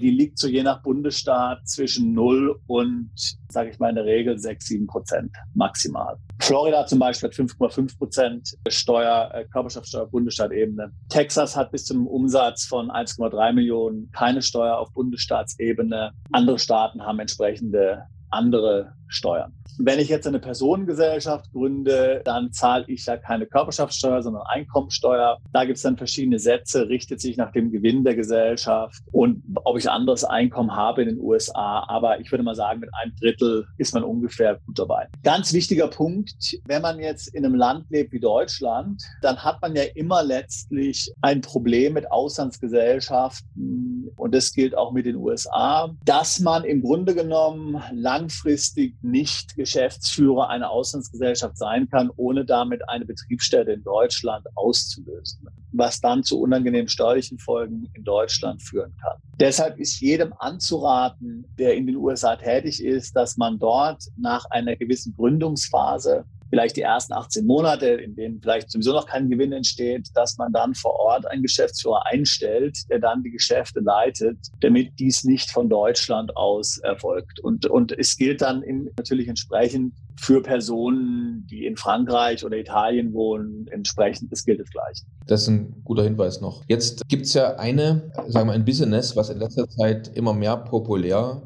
Die 0.00 0.10
liegt 0.10 0.38
so 0.38 0.46
je 0.46 0.62
nach 0.62 0.82
Bundesstaat 0.82 1.66
zwischen 1.68 2.12
0 2.12 2.60
und, 2.66 3.10
sage 3.48 3.70
ich 3.70 3.78
mal, 3.80 3.88
in 3.88 3.96
der 3.96 4.04
Regel 4.04 4.38
6, 4.38 4.66
7 4.66 4.86
Prozent 4.86 5.32
maximal. 5.54 6.16
Florida 6.40 6.86
zum 6.86 7.00
Beispiel 7.00 7.28
hat 7.28 7.36
5,5 7.36 7.98
Prozent 7.98 8.56
Steuer, 8.68 9.30
äh, 9.34 9.44
Körperschaftssteuer 9.46 10.04
auf 10.04 10.10
Bundesstaatebene. 10.10 10.92
Texas 11.08 11.56
hat 11.56 11.72
bis 11.72 11.84
zum 11.84 12.06
Umsatz 12.06 12.64
von 12.64 12.90
1,3 12.90 13.52
Millionen 13.52 14.10
keine 14.12 14.40
Steuer 14.40 14.78
auf 14.78 14.92
Bundesstaatsebene. 14.92 16.12
Andere 16.30 16.58
Staaten 16.60 17.02
haben 17.02 17.18
entsprechende 17.18 18.04
andere 18.30 18.92
Steuern. 19.08 19.57
Wenn 19.78 19.98
ich 19.98 20.08
jetzt 20.08 20.26
eine 20.26 20.38
Personengesellschaft 20.38 21.52
gründe, 21.52 22.22
dann 22.24 22.52
zahle 22.52 22.84
ich 22.88 23.06
ja 23.06 23.16
keine 23.16 23.46
Körperschaftssteuer, 23.46 24.22
sondern 24.22 24.42
Einkommensteuer. 24.46 25.38
Da 25.52 25.64
gibt 25.64 25.76
es 25.76 25.82
dann 25.82 25.96
verschiedene 25.96 26.38
Sätze, 26.38 26.88
richtet 26.88 27.20
sich 27.20 27.36
nach 27.36 27.52
dem 27.52 27.70
Gewinn 27.70 28.04
der 28.04 28.14
Gesellschaft 28.14 29.02
und 29.12 29.42
ob 29.64 29.78
ich 29.78 29.90
anderes 29.90 30.24
Einkommen 30.24 30.74
habe 30.74 31.02
in 31.02 31.08
den 31.08 31.20
USA. 31.20 31.84
Aber 31.88 32.20
ich 32.20 32.30
würde 32.30 32.44
mal 32.44 32.54
sagen, 32.54 32.80
mit 32.80 32.90
einem 32.94 33.14
Drittel 33.16 33.66
ist 33.76 33.94
man 33.94 34.04
ungefähr 34.04 34.60
gut 34.66 34.78
dabei. 34.78 35.06
Ganz 35.22 35.52
wichtiger 35.52 35.88
Punkt, 35.88 36.58
wenn 36.66 36.82
man 36.82 36.98
jetzt 36.98 37.34
in 37.34 37.44
einem 37.44 37.54
Land 37.54 37.86
lebt 37.90 38.12
wie 38.12 38.20
Deutschland, 38.20 39.02
dann 39.22 39.44
hat 39.44 39.60
man 39.60 39.74
ja 39.76 39.82
immer 39.94 40.22
letztlich 40.22 41.12
ein 41.20 41.40
Problem 41.40 41.94
mit 41.94 42.10
Auslandsgesellschaften 42.10 44.10
und 44.16 44.34
das 44.34 44.52
gilt 44.52 44.76
auch 44.76 44.92
mit 44.92 45.06
den 45.06 45.16
USA, 45.16 45.90
dass 46.04 46.40
man 46.40 46.64
im 46.64 46.82
Grunde 46.82 47.14
genommen 47.14 47.82
langfristig 47.92 48.94
nicht 49.02 49.56
Geschäftsführer 49.58 50.48
einer 50.48 50.70
Auslandsgesellschaft 50.70 51.58
sein 51.58 51.90
kann, 51.90 52.10
ohne 52.16 52.46
damit 52.46 52.88
eine 52.88 53.04
Betriebsstätte 53.04 53.72
in 53.72 53.82
Deutschland 53.82 54.46
auszulösen, 54.54 55.48
was 55.72 56.00
dann 56.00 56.22
zu 56.22 56.40
unangenehmen 56.40 56.88
steuerlichen 56.88 57.38
Folgen 57.38 57.90
in 57.92 58.04
Deutschland 58.04 58.62
führen 58.62 58.96
kann. 59.02 59.18
Deshalb 59.38 59.78
ist 59.78 60.00
jedem 60.00 60.32
anzuraten, 60.38 61.44
der 61.58 61.74
in 61.74 61.86
den 61.86 61.96
USA 61.96 62.36
tätig 62.36 62.82
ist, 62.82 63.14
dass 63.14 63.36
man 63.36 63.58
dort 63.58 64.04
nach 64.16 64.46
einer 64.46 64.76
gewissen 64.76 65.14
Gründungsphase 65.14 66.24
vielleicht 66.50 66.76
die 66.76 66.82
ersten 66.82 67.12
18 67.12 67.46
Monate, 67.46 67.86
in 67.86 68.14
denen 68.14 68.40
vielleicht 68.40 68.70
sowieso 68.70 68.92
noch 68.92 69.06
kein 69.06 69.28
Gewinn 69.28 69.52
entsteht, 69.52 70.08
dass 70.14 70.36
man 70.38 70.52
dann 70.52 70.74
vor 70.74 70.98
Ort 70.98 71.26
einen 71.26 71.42
Geschäftsführer 71.42 72.06
einstellt, 72.06 72.78
der 72.90 72.98
dann 72.98 73.22
die 73.22 73.30
Geschäfte 73.30 73.80
leitet, 73.80 74.38
damit 74.60 74.92
dies 74.98 75.24
nicht 75.24 75.50
von 75.50 75.68
Deutschland 75.68 76.36
aus 76.36 76.78
erfolgt. 76.78 77.40
Und, 77.40 77.66
und 77.66 77.96
es 77.98 78.16
gilt 78.16 78.42
dann 78.42 78.62
in, 78.62 78.90
natürlich 78.96 79.28
entsprechend 79.28 79.94
für 80.18 80.42
Personen, 80.42 81.46
die 81.48 81.64
in 81.64 81.76
Frankreich 81.76 82.44
oder 82.44 82.56
Italien 82.56 83.12
wohnen, 83.12 83.66
entsprechend, 83.68 84.32
das 84.32 84.44
gilt 84.44 84.60
das 84.60 84.68
Gleiche. 84.70 85.04
Das 85.26 85.42
ist 85.42 85.48
ein 85.48 85.82
guter 85.84 86.02
Hinweis 86.02 86.40
noch. 86.40 86.64
Jetzt 86.66 87.06
gibt 87.08 87.26
es 87.26 87.34
ja 87.34 87.56
eine, 87.56 88.10
sagen 88.26 88.48
wir, 88.48 88.52
ein 88.52 88.64
Business, 88.64 89.14
was 89.14 89.30
in 89.30 89.38
letzter 89.38 89.68
Zeit 89.68 90.10
immer 90.16 90.34
mehr 90.34 90.56
populär 90.56 91.42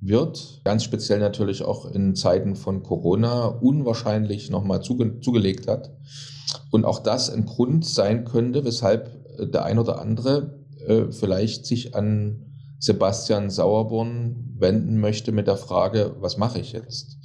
wird, 0.00 0.60
ganz 0.64 0.84
speziell 0.84 1.18
natürlich 1.18 1.62
auch 1.62 1.90
in 1.90 2.14
Zeiten 2.14 2.56
von 2.56 2.82
Corona, 2.82 3.46
unwahrscheinlich 3.46 4.50
nochmal 4.50 4.82
zuge 4.82 5.20
zugelegt 5.20 5.68
hat. 5.68 5.92
Und 6.70 6.84
auch 6.84 7.00
das 7.00 7.30
ein 7.30 7.46
Grund 7.46 7.84
sein 7.84 8.24
könnte, 8.24 8.64
weshalb 8.64 9.38
äh, 9.38 9.46
der 9.46 9.64
ein 9.64 9.78
oder 9.78 10.00
andere 10.00 10.58
äh, 10.86 11.10
vielleicht 11.10 11.66
sich 11.66 11.94
an 11.94 12.46
Sebastian 12.78 13.50
Sauerborn 13.50 14.54
wenden 14.58 15.00
möchte 15.00 15.32
mit 15.32 15.46
der 15.46 15.56
Frage, 15.56 16.16
was 16.20 16.38
mache 16.38 16.58
ich 16.58 16.72
jetzt? 16.72 17.18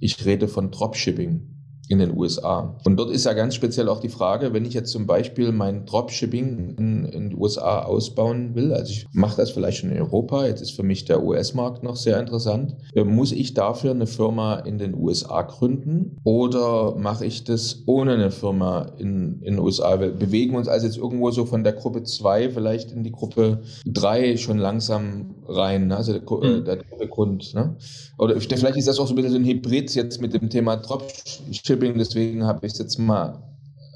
Ich 0.00 0.24
rede 0.24 0.48
von 0.48 0.70
Dropshipping 0.70 1.52
in 1.92 1.98
den 1.98 2.16
USA. 2.16 2.74
Und 2.84 2.96
dort 2.96 3.10
ist 3.10 3.26
ja 3.26 3.34
ganz 3.34 3.54
speziell 3.54 3.88
auch 3.90 4.00
die 4.00 4.08
Frage, 4.08 4.54
wenn 4.54 4.64
ich 4.64 4.72
jetzt 4.72 4.90
zum 4.90 5.06
Beispiel 5.06 5.52
mein 5.52 5.84
Dropshipping 5.84 6.74
in, 6.78 7.04
in 7.04 7.28
den 7.28 7.38
USA 7.38 7.82
ausbauen 7.82 8.54
will, 8.54 8.72
also 8.72 8.90
ich 8.90 9.06
mache 9.12 9.36
das 9.36 9.50
vielleicht 9.50 9.78
schon 9.78 9.90
in 9.90 9.98
Europa, 9.98 10.46
jetzt 10.46 10.62
ist 10.62 10.72
für 10.72 10.82
mich 10.82 11.04
der 11.04 11.22
US-Markt 11.22 11.82
noch 11.82 11.96
sehr 11.96 12.18
interessant, 12.18 12.76
äh, 12.94 13.04
muss 13.04 13.30
ich 13.30 13.52
dafür 13.52 13.90
eine 13.90 14.06
Firma 14.06 14.60
in 14.60 14.78
den 14.78 14.94
USA 14.94 15.42
gründen 15.42 16.16
oder 16.24 16.96
mache 16.96 17.26
ich 17.26 17.44
das 17.44 17.82
ohne 17.84 18.14
eine 18.14 18.30
Firma 18.30 18.92
in, 18.96 19.42
in 19.42 19.56
den 19.56 19.58
USA? 19.58 20.00
Wir 20.00 20.12
bewegen 20.12 20.56
uns 20.56 20.68
also 20.68 20.86
jetzt 20.86 20.96
irgendwo 20.96 21.30
so 21.30 21.44
von 21.44 21.62
der 21.62 21.74
Gruppe 21.74 22.04
2 22.04 22.50
vielleicht 22.50 22.90
in 22.90 23.04
die 23.04 23.12
Gruppe 23.12 23.60
3 23.84 24.38
schon 24.38 24.56
langsam 24.56 25.34
rein, 25.46 25.88
ne? 25.88 25.96
also 25.98 26.14
der, 26.14 26.22
mhm. 26.22 26.64
der, 26.64 26.76
der 26.76 27.06
Grund. 27.08 27.52
Ne? 27.52 27.76
Oder 28.18 28.40
vielleicht 28.40 28.76
ist 28.76 28.88
das 28.88 28.98
auch 28.98 29.06
so 29.06 29.12
ein 29.12 29.16
bisschen 29.16 29.32
so 29.32 29.38
ein 29.38 29.44
Hybrid 29.44 29.94
jetzt 29.94 30.20
mit 30.20 30.32
dem 30.32 30.48
Thema 30.48 30.76
Dropshipping, 30.76 31.81
deswegen 31.90 32.44
habe 32.44 32.66
ich 32.66 32.72
es 32.72 32.78
jetzt 32.78 32.98
mal 32.98 33.42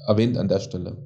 erwähnt 0.07 0.37
an 0.37 0.47
der 0.47 0.59
Stelle. 0.59 0.97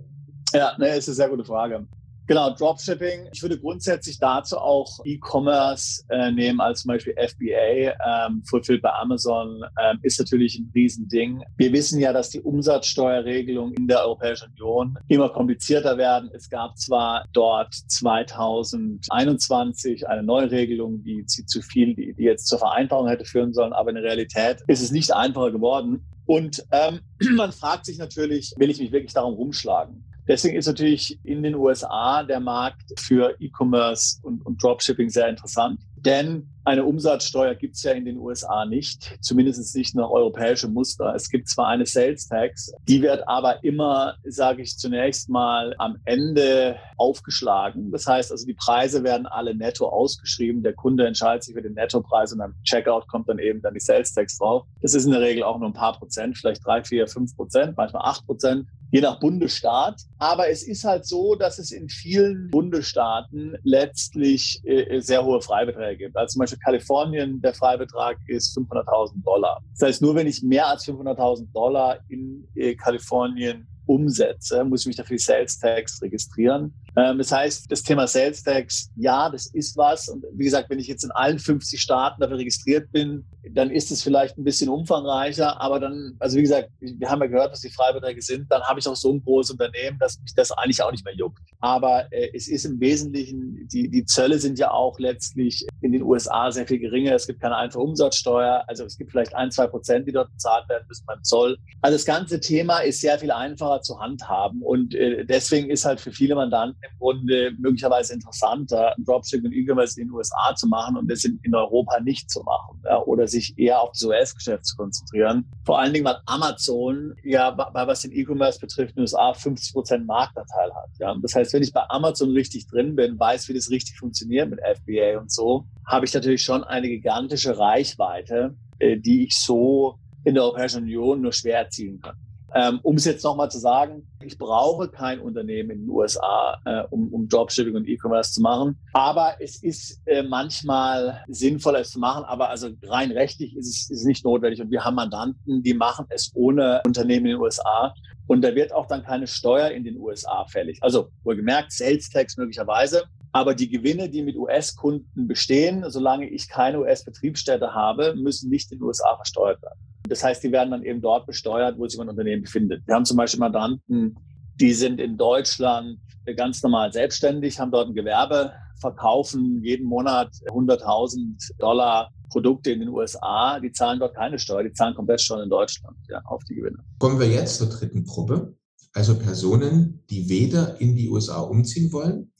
Ja, 0.53 0.73
ne, 0.77 0.95
ist 0.95 1.07
eine 1.07 1.15
sehr 1.15 1.29
gute 1.29 1.45
Frage. 1.45 1.87
Genau, 2.27 2.51
Dropshipping. 2.51 3.29
Ich 3.33 3.41
würde 3.41 3.59
grundsätzlich 3.59 4.17
dazu 4.17 4.57
auch 4.57 4.99
E-Commerce 5.03 6.05
äh, 6.09 6.31
nehmen, 6.31 6.61
als 6.61 6.83
zum 6.83 6.89
Beispiel 6.89 7.13
FBA, 7.13 8.27
ähm, 8.27 8.41
Fulfilled 8.47 8.81
bei 8.81 8.93
Amazon, 8.93 9.61
ähm, 9.83 9.99
ist 10.01 10.17
natürlich 10.17 10.57
ein 10.57 10.71
Riesending. 10.73 11.43
Wir 11.57 11.73
wissen 11.73 11.99
ja, 11.99 12.13
dass 12.13 12.29
die 12.29 12.39
Umsatzsteuerregelungen 12.39 13.73
in 13.73 13.87
der 13.87 14.05
Europäischen 14.05 14.49
Union 14.51 14.97
immer 15.09 15.27
komplizierter 15.27 15.97
werden. 15.97 16.29
Es 16.33 16.49
gab 16.49 16.77
zwar 16.77 17.25
dort 17.33 17.73
2021 17.73 20.07
eine 20.07 20.23
Neuregelung, 20.23 21.03
die 21.03 21.25
zu 21.25 21.61
viel, 21.61 21.95
die, 21.95 22.13
die 22.13 22.23
jetzt 22.23 22.47
zur 22.47 22.59
Vereinfachung 22.59 23.09
hätte 23.09 23.25
führen 23.25 23.51
sollen, 23.51 23.73
aber 23.73 23.89
in 23.89 23.95
der 23.95 24.05
Realität 24.05 24.63
ist 24.67 24.81
es 24.81 24.91
nicht 24.91 25.13
einfacher 25.13 25.51
geworden. 25.51 26.05
Und 26.31 26.65
ähm, 26.71 27.01
man 27.35 27.51
fragt 27.51 27.85
sich 27.85 27.97
natürlich, 27.97 28.53
will 28.55 28.69
ich 28.69 28.79
mich 28.79 28.93
wirklich 28.93 29.11
darum 29.11 29.33
rumschlagen? 29.33 30.05
Deswegen 30.29 30.55
ist 30.55 30.65
natürlich 30.65 31.19
in 31.25 31.43
den 31.43 31.55
USA 31.55 32.23
der 32.23 32.39
Markt 32.39 32.97
für 32.97 33.35
E-Commerce 33.41 34.17
und, 34.23 34.45
und 34.45 34.63
Dropshipping 34.63 35.09
sehr 35.09 35.27
interessant. 35.27 35.81
Denn 36.05 36.47
eine 36.63 36.85
Umsatzsteuer 36.85 37.55
gibt 37.55 37.75
es 37.75 37.83
ja 37.83 37.91
in 37.91 38.05
den 38.05 38.17
USA 38.17 38.65
nicht, 38.65 39.17
zumindest 39.21 39.75
nicht 39.75 39.95
nach 39.95 40.09
europäischem 40.09 40.73
Muster. 40.73 41.13
Es 41.15 41.29
gibt 41.29 41.47
zwar 41.47 41.67
eine 41.67 41.85
Sales 41.85 42.27
Tax, 42.27 42.71
die 42.87 43.01
wird 43.01 43.27
aber 43.27 43.63
immer, 43.63 44.15
sage 44.23 44.61
ich 44.61 44.77
zunächst 44.77 45.29
mal, 45.29 45.73
am 45.79 45.97
Ende 46.05 46.77
aufgeschlagen. 46.97 47.91
Das 47.91 48.05
heißt 48.05 48.31
also, 48.31 48.45
die 48.45 48.53
Preise 48.53 49.03
werden 49.03 49.25
alle 49.25 49.55
netto 49.55 49.87
ausgeschrieben. 49.87 50.61
Der 50.61 50.73
Kunde 50.73 51.07
entscheidet 51.07 51.43
sich 51.43 51.55
für 51.55 51.61
den 51.61 51.73
Nettopreis 51.73 52.33
und 52.33 52.41
am 52.41 52.53
Checkout 52.63 53.07
kommt 53.07 53.27
dann 53.27 53.39
eben 53.39 53.61
dann 53.61 53.73
die 53.73 53.79
Sales 53.79 54.13
Tax 54.13 54.37
drauf. 54.37 54.65
Das 54.81 54.93
ist 54.93 55.05
in 55.05 55.11
der 55.11 55.21
Regel 55.21 55.43
auch 55.43 55.57
nur 55.57 55.69
ein 55.69 55.73
paar 55.73 55.97
Prozent, 55.97 56.37
vielleicht 56.37 56.65
drei, 56.65 56.83
vier, 56.83 57.07
fünf 57.07 57.35
Prozent, 57.35 57.75
manchmal 57.75 58.03
acht 58.05 58.25
Prozent 58.25 58.67
je 58.91 59.01
nach 59.01 59.19
Bundesstaat. 59.19 60.01
Aber 60.19 60.49
es 60.49 60.63
ist 60.63 60.83
halt 60.83 61.05
so, 61.05 61.35
dass 61.35 61.57
es 61.57 61.71
in 61.71 61.89
vielen 61.89 62.49
Bundesstaaten 62.49 63.57
letztlich 63.63 64.61
äh, 64.65 64.99
sehr 64.99 65.25
hohe 65.25 65.41
Freibeträge 65.41 66.05
gibt. 66.05 66.17
Also 66.17 66.33
zum 66.33 66.39
Beispiel 66.41 66.59
Kalifornien, 66.59 67.41
der 67.41 67.53
Freibetrag 67.53 68.17
ist 68.27 68.55
500.000 68.57 69.23
Dollar. 69.23 69.61
Das 69.73 69.87
heißt, 69.87 70.01
nur 70.01 70.15
wenn 70.15 70.27
ich 70.27 70.43
mehr 70.43 70.67
als 70.67 70.85
500.000 70.85 71.51
Dollar 71.53 71.99
in 72.09 72.47
äh, 72.55 72.75
Kalifornien 72.75 73.67
umsetze, 73.85 74.63
muss 74.63 74.81
ich 74.81 74.87
mich 74.87 74.95
dafür 74.95 75.17
die 75.17 75.23
Sales 75.23 75.59
Tax 75.59 76.01
registrieren. 76.01 76.73
Ähm, 76.97 77.17
das 77.17 77.31
heißt, 77.31 77.71
das 77.71 77.83
Thema 77.83 78.07
Sales 78.07 78.43
Tax, 78.43 78.89
ja, 78.95 79.29
das 79.29 79.47
ist 79.53 79.77
was. 79.77 80.09
Und 80.09 80.25
wie 80.33 80.45
gesagt, 80.45 80.69
wenn 80.69 80.79
ich 80.79 80.87
jetzt 80.87 81.03
in 81.03 81.11
allen 81.11 81.39
50 81.39 81.81
Staaten 81.81 82.19
dafür 82.21 82.37
registriert 82.37 82.91
bin, 82.91 83.25
dann 83.53 83.71
ist 83.71 83.91
es 83.91 84.03
vielleicht 84.03 84.37
ein 84.37 84.43
bisschen 84.43 84.69
umfangreicher. 84.69 85.59
Aber 85.61 85.79
dann, 85.79 86.15
also 86.19 86.37
wie 86.37 86.41
gesagt, 86.41 86.69
wir 86.79 87.09
haben 87.09 87.21
ja 87.21 87.27
gehört, 87.27 87.51
was 87.51 87.61
die 87.61 87.69
Freibeträge 87.69 88.21
sind. 88.21 88.51
Dann 88.51 88.61
habe 88.63 88.79
ich 88.79 88.87
auch 88.87 88.95
so 88.95 89.11
ein 89.11 89.23
großes 89.23 89.51
Unternehmen, 89.51 89.97
dass 89.99 90.19
mich 90.19 90.33
das 90.35 90.51
eigentlich 90.51 90.83
auch 90.83 90.91
nicht 90.91 91.05
mehr 91.05 91.15
juckt. 91.15 91.39
Aber 91.59 92.11
äh, 92.11 92.29
es 92.33 92.47
ist 92.47 92.65
im 92.65 92.79
Wesentlichen, 92.79 93.67
die, 93.71 93.89
die 93.89 94.05
Zölle 94.05 94.39
sind 94.39 94.59
ja 94.59 94.71
auch 94.71 94.99
letztlich 94.99 95.65
in 95.81 95.93
den 95.93 96.03
USA 96.03 96.51
sehr 96.51 96.67
viel 96.67 96.79
geringer. 96.79 97.15
Es 97.15 97.25
gibt 97.25 97.41
keine 97.41 97.55
einfache 97.55 97.81
Umsatzsteuer. 97.81 98.63
Also 98.67 98.85
es 98.85 98.97
gibt 98.97 99.11
vielleicht 99.11 99.33
ein, 99.33 99.49
zwei 99.51 99.67
Prozent, 99.67 100.07
die 100.07 100.11
dort 100.11 100.31
bezahlt 100.31 100.67
werden 100.67 100.85
müssen 100.87 101.05
beim 101.05 101.23
Zoll. 101.23 101.57
Also 101.81 101.95
das 101.95 102.05
ganze 102.05 102.39
Thema 102.39 102.79
ist 102.79 102.99
sehr 102.99 103.17
viel 103.17 103.31
einfacher 103.31 103.81
zu 103.81 103.99
handhaben. 103.99 104.61
Und 104.61 104.93
äh, 104.93 105.25
deswegen 105.25 105.69
ist 105.69 105.85
halt 105.85 106.01
für 106.01 106.11
viele 106.11 106.35
Mandanten 106.35 106.80
im 106.81 106.97
Grunde 106.97 107.51
möglicherweise 107.57 108.13
interessanter, 108.13 108.95
Dropshipping 108.99 109.47
und 109.47 109.53
E-Commerce 109.53 109.99
in 109.99 110.07
den 110.07 110.13
USA 110.13 110.55
zu 110.55 110.67
machen 110.67 110.97
und 110.97 111.09
das 111.09 111.23
in, 111.23 111.39
in 111.43 111.53
Europa 111.53 111.99
nicht 112.01 112.29
zu 112.29 112.41
machen. 112.43 112.81
Ja, 112.85 113.01
oder 113.03 113.27
sich 113.27 113.57
eher 113.57 113.81
auf 113.81 113.91
das 113.91 114.03
US-Geschäft 114.03 114.65
zu 114.65 114.75
konzentrieren. 114.75 115.45
Vor 115.65 115.79
allen 115.79 115.93
Dingen, 115.93 116.05
weil 116.05 116.17
Amazon 116.25 117.15
ja, 117.23 117.51
bei, 117.51 117.87
was 117.87 118.01
den 118.01 118.11
E-Commerce 118.11 118.59
betrifft, 118.59 118.91
in 118.91 118.95
den 118.95 119.01
USA 119.01 119.33
50 119.33 119.73
Prozent 119.73 120.07
Marktanteil 120.07 120.71
hat. 120.73 120.89
Ja. 120.99 121.15
Das 121.21 121.35
heißt, 121.35 121.53
wenn 121.53 121.63
ich 121.63 121.73
bei 121.73 121.83
Amazon 121.89 122.31
richtig 122.31 122.67
drin 122.67 122.95
bin, 122.95 123.19
weiß, 123.19 123.47
wie 123.49 123.53
das 123.53 123.69
richtig 123.69 123.97
funktioniert 123.97 124.49
mit 124.49 124.59
FBA 124.59 125.19
und 125.19 125.31
so, 125.31 125.65
habe 125.85 126.05
ich 126.05 126.13
natürlich 126.13 126.43
schon 126.43 126.63
eine 126.63 126.87
gigantische 126.87 127.57
Reichweite, 127.57 128.55
äh, 128.79 128.97
die 128.97 129.25
ich 129.25 129.37
so 129.37 129.99
in 130.23 130.35
der 130.35 130.43
Europäischen 130.43 130.83
Union 130.83 131.21
nur 131.21 131.33
schwer 131.33 131.59
erzielen 131.59 131.99
kann. 131.99 132.15
Ähm, 132.53 132.79
um 132.83 132.95
es 132.95 133.05
jetzt 133.05 133.23
nochmal 133.23 133.49
zu 133.49 133.59
sagen, 133.59 134.07
ich 134.23 134.37
brauche 134.37 134.89
kein 134.89 135.19
Unternehmen 135.19 135.71
in 135.71 135.79
den 135.81 135.89
USA, 135.89 136.59
äh, 136.65 136.83
um, 136.89 137.13
um 137.13 137.27
Dropshipping 137.27 137.75
und 137.75 137.87
E-Commerce 137.87 138.33
zu 138.33 138.41
machen. 138.41 138.77
Aber 138.93 139.35
es 139.39 139.61
ist 139.63 140.01
äh, 140.05 140.23
manchmal 140.23 141.23
sinnvoller, 141.27 141.79
es 141.79 141.91
zu 141.91 141.99
machen. 141.99 142.23
Aber 142.25 142.49
also 142.49 142.69
rein 142.83 143.11
rechtlich 143.11 143.55
ist 143.55 143.67
es 143.67 143.89
ist 143.89 144.05
nicht 144.05 144.25
notwendig. 144.25 144.61
Und 144.61 144.71
wir 144.71 144.83
haben 144.83 144.95
Mandanten, 144.95 145.63
die 145.63 145.73
machen 145.73 146.05
es 146.09 146.31
ohne 146.35 146.81
Unternehmen 146.85 147.25
in 147.25 147.31
den 147.33 147.41
USA. 147.41 147.93
Und 148.27 148.41
da 148.41 148.53
wird 148.55 148.73
auch 148.73 148.87
dann 148.87 149.03
keine 149.03 149.27
Steuer 149.27 149.71
in 149.71 149.83
den 149.83 149.97
USA 149.97 150.45
fällig. 150.45 150.81
Also 150.81 151.09
wohlgemerkt, 151.23 151.71
Sales 151.71 152.09
Tax 152.09 152.37
möglicherweise. 152.37 153.03
Aber 153.33 153.55
die 153.55 153.69
Gewinne, 153.69 154.09
die 154.09 154.23
mit 154.23 154.35
US-Kunden 154.35 155.27
bestehen, 155.27 155.83
solange 155.87 156.29
ich 156.29 156.49
keine 156.49 156.81
US-Betriebsstätte 156.81 157.73
habe, 157.73 158.15
müssen 158.15 158.49
nicht 158.49 158.71
in 158.71 158.79
den 158.79 158.83
USA 158.83 159.15
versteuert 159.15 159.61
werden. 159.61 159.79
Das 160.09 160.23
heißt, 160.23 160.43
die 160.43 160.51
werden 160.51 160.71
dann 160.71 160.83
eben 160.83 161.01
dort 161.01 161.25
besteuert, 161.25 161.77
wo 161.77 161.87
sich 161.87 161.99
ein 161.99 162.09
Unternehmen 162.09 162.43
befindet. 162.43 162.85
Wir 162.85 162.95
haben 162.95 163.05
zum 163.05 163.17
Beispiel 163.17 163.39
Mandanten, 163.39 164.17
die 164.59 164.73
sind 164.73 164.99
in 164.99 165.17
Deutschland 165.17 165.99
ganz 166.35 166.61
normal 166.61 166.91
selbstständig, 166.91 167.59
haben 167.59 167.71
dort 167.71 167.89
ein 167.89 167.95
Gewerbe, 167.95 168.53
verkaufen 168.79 169.63
jeden 169.63 169.85
Monat 169.85 170.29
100.000 170.47 171.57
Dollar 171.57 172.09
Produkte 172.29 172.71
in 172.71 172.79
den 172.79 172.89
USA. 172.89 173.59
Die 173.59 173.71
zahlen 173.71 173.99
dort 173.99 174.15
keine 174.15 174.39
Steuer, 174.39 174.63
die 174.63 174.73
zahlen 174.73 174.95
komplett 174.95 175.21
Steuern 175.21 175.43
in 175.43 175.49
Deutschland 175.49 175.97
ja, 176.09 176.21
auf 176.25 176.43
die 176.49 176.55
Gewinne. 176.55 176.77
Kommen 176.99 177.19
wir 177.19 177.27
jetzt 177.27 177.57
zur 177.57 177.69
dritten 177.69 178.03
Gruppe. 178.05 178.55
Also 178.93 179.17
Personen, 179.17 180.03
die 180.09 180.27
weder 180.27 180.79
in 180.81 180.95
die 180.95 181.09
USA 181.09 181.39
umziehen 181.39 181.93
wollen, 181.93 182.30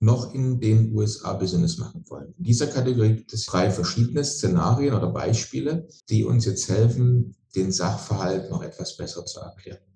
noch 0.00 0.34
in 0.34 0.58
den 0.60 0.94
USA 0.96 1.34
Business 1.34 1.76
machen 1.78 2.04
wollen. 2.08 2.34
In 2.38 2.44
dieser 2.44 2.66
Kategorie 2.66 3.16
gibt 3.16 3.32
es 3.32 3.46
drei 3.46 3.70
verschiedene 3.70 4.24
Szenarien 4.24 4.94
oder 4.94 5.10
Beispiele, 5.10 5.86
die 6.08 6.24
uns 6.24 6.46
jetzt 6.46 6.68
helfen, 6.68 7.36
den 7.54 7.70
Sachverhalt 7.70 8.50
noch 8.50 8.62
etwas 8.62 8.96
besser 8.96 9.24
zu 9.26 9.40
erklären. 9.40 9.89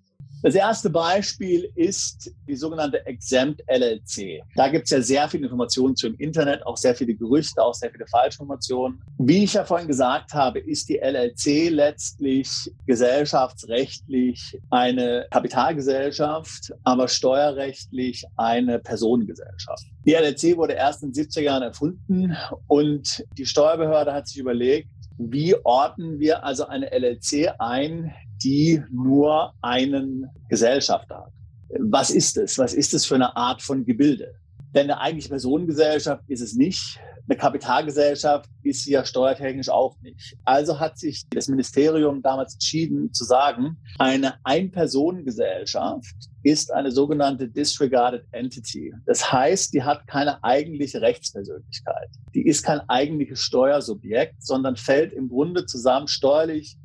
Das 0.45 0.55
erste 0.55 0.91
Beispiel 0.91 1.71
ist 1.75 2.31
die 2.47 2.55
sogenannte 2.55 3.07
Exempt 3.07 3.63
LLC. 3.67 4.43
Da 4.55 4.69
gibt 4.69 4.85
es 4.85 4.91
ja 4.91 5.01
sehr 5.01 5.27
viele 5.27 5.45
Informationen 5.45 5.97
zu 5.97 6.09
im 6.09 6.17
Internet, 6.19 6.67
auch 6.67 6.77
sehr 6.77 6.95
viele 6.95 7.15
Gerüchte, 7.15 7.63
auch 7.63 7.73
sehr 7.73 7.91
viele 7.91 8.07
Falschinformationen. 8.07 9.03
Wie 9.17 9.45
ich 9.45 9.55
ja 9.55 9.65
vorhin 9.65 9.89
gesagt 9.89 10.35
habe, 10.35 10.59
ist 10.59 10.91
die 10.91 10.99
LLC 10.99 11.71
letztlich 11.71 12.71
gesellschaftsrechtlich 12.87 14.61
eine 14.69 15.27
Kapitalgesellschaft, 15.31 16.75
aber 16.83 17.09
steuerrechtlich 17.09 18.27
eine 18.37 18.81
Personengesellschaft. 18.81 19.87
Die 20.05 20.13
LLC 20.13 20.59
wurde 20.59 20.75
erst 20.75 21.03
in 21.03 21.13
den 21.13 21.25
70er 21.25 21.41
Jahren 21.41 21.63
erfunden 21.63 22.37
und 22.67 23.25
die 23.39 23.47
Steuerbehörde 23.47 24.13
hat 24.13 24.29
sich 24.29 24.37
überlegt, 24.37 24.91
wie 25.19 25.55
ordnen 25.65 26.19
wir 26.19 26.45
also 26.45 26.67
eine 26.67 26.87
LLC 26.87 27.55
ein, 27.59 28.13
die 28.43 28.83
nur 28.91 29.53
einen 29.63 30.27
Gesellschafter 30.49 31.19
hat. 31.19 31.33
Was 31.79 32.11
ist 32.11 32.37
es? 32.37 32.59
Was 32.59 32.75
ist 32.75 32.95
es 32.95 33.07
für 33.07 33.15
eine 33.15 33.37
Art 33.37 33.63
von 33.63 33.85
Gebilde? 33.85 34.35
Denn 34.75 34.91
eine 34.91 35.01
eigentliche 35.01 35.29
Personengesellschaft 35.29 36.25
ist 36.29 36.41
es 36.41 36.55
nicht. 36.55 36.99
Eine 37.27 37.39
Kapitalgesellschaft 37.39 38.51
ist 38.63 38.85
sie 38.85 38.93
ja 38.93 39.05
steuertechnisch 39.05 39.71
auch 39.71 39.97
nicht. 40.03 40.37
Also 40.45 40.79
hat 40.79 40.99
sich 40.99 41.25
das 41.31 41.49
Ministerium 41.49 42.21
damals 42.21 42.55
entschieden 42.55 43.15
zu 43.15 43.25
sagen, 43.25 43.79
eine 43.99 44.35
Ein-Personen-Gesellschaft 44.45 46.15
ist 46.43 46.71
eine 46.71 46.91
sogenannte 46.91 47.49
Disregarded 47.49 48.27
Entity. 48.33 48.93
Das 49.07 49.33
heißt, 49.33 49.73
die 49.73 49.83
hat 49.83 50.07
keine 50.07 50.43
eigentliche 50.45 51.01
Rechtspersönlichkeit. 51.01 52.11
Die 52.35 52.47
ist 52.47 52.63
kein 52.63 52.81
eigentliches 52.91 53.41
Steuersubjekt, 53.41 54.45
sondern 54.45 54.77
fällt 54.77 55.15
im 55.15 55.31
Grunde 55.31 55.65
zusammen 55.65 56.09
steuerlich 56.09 56.77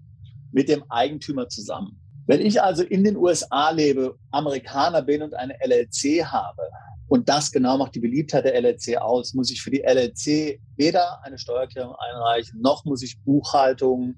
mit 0.53 0.69
dem 0.69 0.83
Eigentümer 0.89 1.49
zusammen. 1.49 1.99
Wenn 2.27 2.39
ich 2.39 2.61
also 2.61 2.83
in 2.83 3.03
den 3.03 3.17
USA 3.17 3.71
lebe, 3.71 4.15
Amerikaner 4.31 5.01
bin 5.01 5.21
und 5.21 5.33
eine 5.33 5.55
LLC 5.65 6.23
habe, 6.23 6.61
und 7.09 7.27
das 7.27 7.51
genau 7.51 7.77
macht 7.77 7.95
die 7.95 7.99
Beliebtheit 7.99 8.45
der 8.45 8.55
LLC 8.55 8.97
aus, 8.97 9.33
muss 9.33 9.51
ich 9.51 9.61
für 9.61 9.71
die 9.71 9.81
LLC 9.81 10.59
weder 10.77 11.23
eine 11.23 11.37
Steuererklärung 11.37 11.95
einreichen, 11.95 12.61
noch 12.61 12.85
muss 12.85 13.01
ich 13.01 13.19
Buchhaltung 13.23 14.15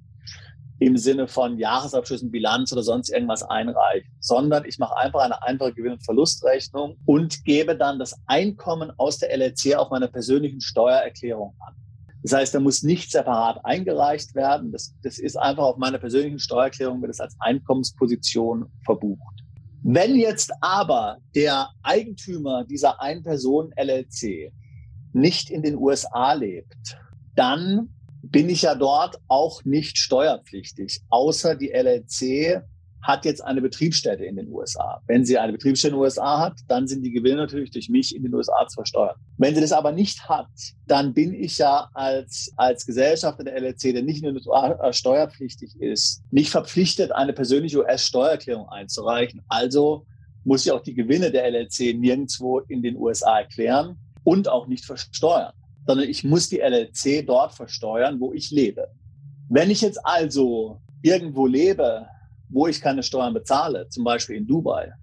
im 0.79 0.97
Sinne 0.97 1.27
von 1.27 1.57
Jahresabschlüssen, 1.57 2.31
Bilanz 2.31 2.73
oder 2.73 2.83
sonst 2.83 3.09
irgendwas 3.09 3.43
einreichen, 3.43 4.11
sondern 4.19 4.65
ich 4.65 4.77
mache 4.77 4.97
einfach 4.97 5.21
eine 5.21 5.41
einfache 5.43 5.73
Gewinn- 5.73 5.93
und 5.93 6.03
Verlustrechnung 6.03 6.97
und 7.05 7.45
gebe 7.45 7.77
dann 7.77 7.97
das 7.97 8.15
Einkommen 8.25 8.91
aus 8.97 9.19
der 9.19 9.31
LLC 9.31 9.75
auf 9.75 9.89
meiner 9.89 10.07
persönlichen 10.07 10.59
Steuererklärung 10.59 11.55
an. 11.59 11.75
Das 12.23 12.33
heißt, 12.33 12.53
da 12.53 12.59
muss 12.59 12.83
nicht 12.83 13.11
separat 13.11 13.63
eingereicht 13.63 14.35
werden. 14.35 14.71
Das, 14.71 14.93
das 15.01 15.17
ist 15.17 15.37
einfach 15.37 15.63
auf 15.63 15.77
meiner 15.77 15.97
persönlichen 15.97 16.39
Steuererklärung, 16.39 17.01
wird 17.01 17.11
es 17.11 17.19
als 17.19 17.35
Einkommensposition 17.39 18.71
verbucht. 18.83 19.41
Wenn 19.83 20.15
jetzt 20.15 20.51
aber 20.61 21.17
der 21.33 21.69
Eigentümer 21.81 22.65
dieser 22.65 23.01
Ein-Personen-LLC 23.01 24.51
nicht 25.13 25.49
in 25.49 25.63
den 25.63 25.75
USA 25.75 26.33
lebt, 26.33 26.97
dann 27.35 27.89
bin 28.21 28.49
ich 28.49 28.61
ja 28.61 28.75
dort 28.75 29.17
auch 29.27 29.63
nicht 29.65 29.97
steuerpflichtig, 29.97 31.01
außer 31.09 31.55
die 31.55 31.71
LLC 31.71 32.63
hat 33.01 33.25
jetzt 33.25 33.43
eine 33.43 33.61
Betriebsstätte 33.61 34.23
in 34.25 34.35
den 34.35 34.49
USA. 34.49 35.01
Wenn 35.07 35.25
sie 35.25 35.37
eine 35.37 35.53
Betriebsstätte 35.53 35.93
in 35.93 35.97
den 35.97 36.03
USA 36.03 36.39
hat, 36.39 36.59
dann 36.67 36.87
sind 36.87 37.03
die 37.03 37.11
Gewinne 37.11 37.37
natürlich 37.37 37.71
durch 37.71 37.89
mich 37.89 38.15
in 38.15 38.23
den 38.23 38.33
USA 38.33 38.67
zu 38.67 38.75
versteuern. 38.75 39.15
Wenn 39.37 39.55
sie 39.55 39.61
das 39.61 39.71
aber 39.71 39.91
nicht 39.91 40.29
hat, 40.29 40.47
dann 40.87 41.13
bin 41.13 41.33
ich 41.33 41.57
ja 41.57 41.89
als, 41.93 42.51
als 42.57 42.85
Gesellschafter 42.85 43.43
der 43.43 43.59
LLC, 43.59 43.93
der 43.93 44.03
nicht 44.03 44.23
in 44.23 44.33
den 44.33 44.35
USA 44.35 44.71
äh, 44.73 44.93
steuerpflichtig 44.93 45.75
ist, 45.79 46.21
nicht 46.31 46.51
verpflichtet, 46.51 47.11
eine 47.11 47.33
persönliche 47.33 47.79
US-Steuererklärung 47.79 48.69
einzureichen. 48.69 49.41
Also 49.47 50.05
muss 50.43 50.65
ich 50.65 50.71
auch 50.71 50.81
die 50.81 50.93
Gewinne 50.93 51.31
der 51.31 51.49
LLC 51.49 51.95
nirgendwo 51.95 52.59
in 52.59 52.81
den 52.81 52.97
USA 52.97 53.39
erklären 53.39 53.97
und 54.23 54.47
auch 54.47 54.67
nicht 54.67 54.85
versteuern, 54.85 55.53
sondern 55.87 56.07
ich 56.07 56.23
muss 56.23 56.49
die 56.49 56.59
LLC 56.59 57.25
dort 57.25 57.53
versteuern, 57.53 58.19
wo 58.19 58.33
ich 58.33 58.51
lebe. 58.51 58.87
Wenn 59.49 59.69
ich 59.69 59.81
jetzt 59.81 59.99
also 60.05 60.79
irgendwo 61.01 61.47
lebe, 61.47 62.07
wo 62.51 62.67
ich 62.67 62.81
keine 62.81 63.03
Steuern 63.03 63.33
bezahle, 63.33 63.87
zum 63.89 64.03
Beispiel 64.03 64.35
in 64.35 64.47
Dubai, 64.47 64.93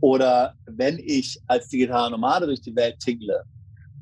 oder 0.00 0.54
wenn 0.66 0.98
ich 0.98 1.40
als 1.46 1.68
digitaler 1.68 2.10
Nomade 2.10 2.46
durch 2.46 2.60
die 2.60 2.74
Welt 2.74 2.98
tingle 2.98 3.44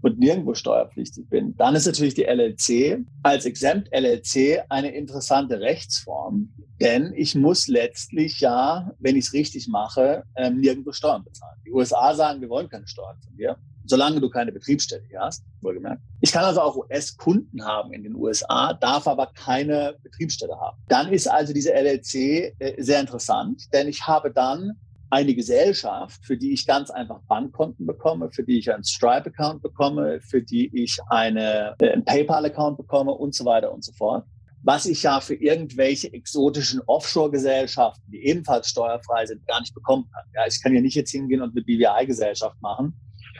und 0.03 0.18
nirgendwo 0.18 0.55
steuerpflichtig 0.55 1.28
bin, 1.28 1.55
dann 1.57 1.74
ist 1.74 1.86
natürlich 1.86 2.14
die 2.14 2.24
LLC 2.24 3.05
als 3.22 3.45
Exempt 3.45 3.88
LLC 3.93 4.64
eine 4.70 4.95
interessante 4.95 5.61
Rechtsform, 5.61 6.55
denn 6.80 7.12
ich 7.14 7.34
muss 7.34 7.68
letztlich 7.68 8.41
ja, 8.41 8.91
wenn 8.99 9.16
ich 9.16 9.26
es 9.26 9.32
richtig 9.34 9.68
mache, 9.68 10.24
ähm, 10.36 10.61
nirgendwo 10.61 10.93
Steuern 10.93 11.22
bezahlen. 11.22 11.61
Die 11.66 11.72
USA 11.72 12.14
sagen, 12.14 12.41
wir 12.41 12.49
wollen 12.49 12.70
keine 12.70 12.88
Steuern 12.88 13.20
von 13.22 13.36
dir 13.36 13.59
solange 13.85 14.20
du 14.20 14.31
keine 14.31 14.53
Betriebsstätte 14.53 15.07
hier 15.09 15.20
hast, 15.20 15.45
wohlgemerkt. 15.61 16.03
Ich 16.20 16.33
kann 16.33 16.45
also 16.45 16.61
auch 16.61 16.76
US-Kunden 16.76 17.64
haben 17.64 17.93
in 17.93 18.03
den 18.03 18.14
USA, 18.14 18.74
darf 18.74 19.07
aber 19.07 19.26
keine 19.35 19.97
Betriebsstätte 20.03 20.59
haben. 20.59 20.76
Dann 20.89 21.12
ist 21.12 21.28
also 21.28 21.53
diese 21.53 21.72
LLC 21.72 22.55
äh, 22.59 22.83
sehr 22.83 23.01
interessant, 23.01 23.72
denn 23.72 23.89
ich 23.89 24.07
habe 24.07 24.31
dann 24.31 24.78
eine 25.11 25.35
Gesellschaft, 25.35 26.24
für 26.24 26.37
die 26.37 26.53
ich 26.53 26.66
ganz 26.66 26.89
einfach 26.91 27.20
Bankkonten 27.26 27.85
bekomme, 27.85 28.31
für 28.31 28.45
die 28.45 28.59
ich 28.59 28.72
einen 28.72 28.85
Stripe-Account 28.85 29.61
bekomme, 29.61 30.20
für 30.20 30.41
die 30.41 30.70
ich 30.72 30.99
eine, 31.09 31.74
äh, 31.81 31.91
einen 31.91 32.05
PayPal-Account 32.05 32.76
bekomme 32.76 33.11
und 33.12 33.35
so 33.35 33.45
weiter 33.45 33.72
und 33.72 33.85
so 33.85 33.93
fort. 33.93 34.24
Was 34.62 34.87
ich 34.87 35.03
ja 35.03 35.20
für 35.20 35.35
irgendwelche 35.35 36.12
exotischen 36.12 36.81
Offshore-Gesellschaften, 36.87 38.03
die 38.12 38.24
ebenfalls 38.26 38.68
steuerfrei 38.68 39.26
sind, 39.26 39.45
gar 39.47 39.61
nicht 39.61 39.74
bekommen 39.74 40.09
kann. 40.12 40.22
Ja, 40.35 40.47
ich 40.47 40.62
kann 40.62 40.74
ja 40.74 40.81
nicht 40.81 40.95
jetzt 40.95 41.11
hingehen 41.11 41.41
und 41.41 41.57
eine 41.57 41.62
BVI-Gesellschaft 41.62 42.61
machen 42.61 42.95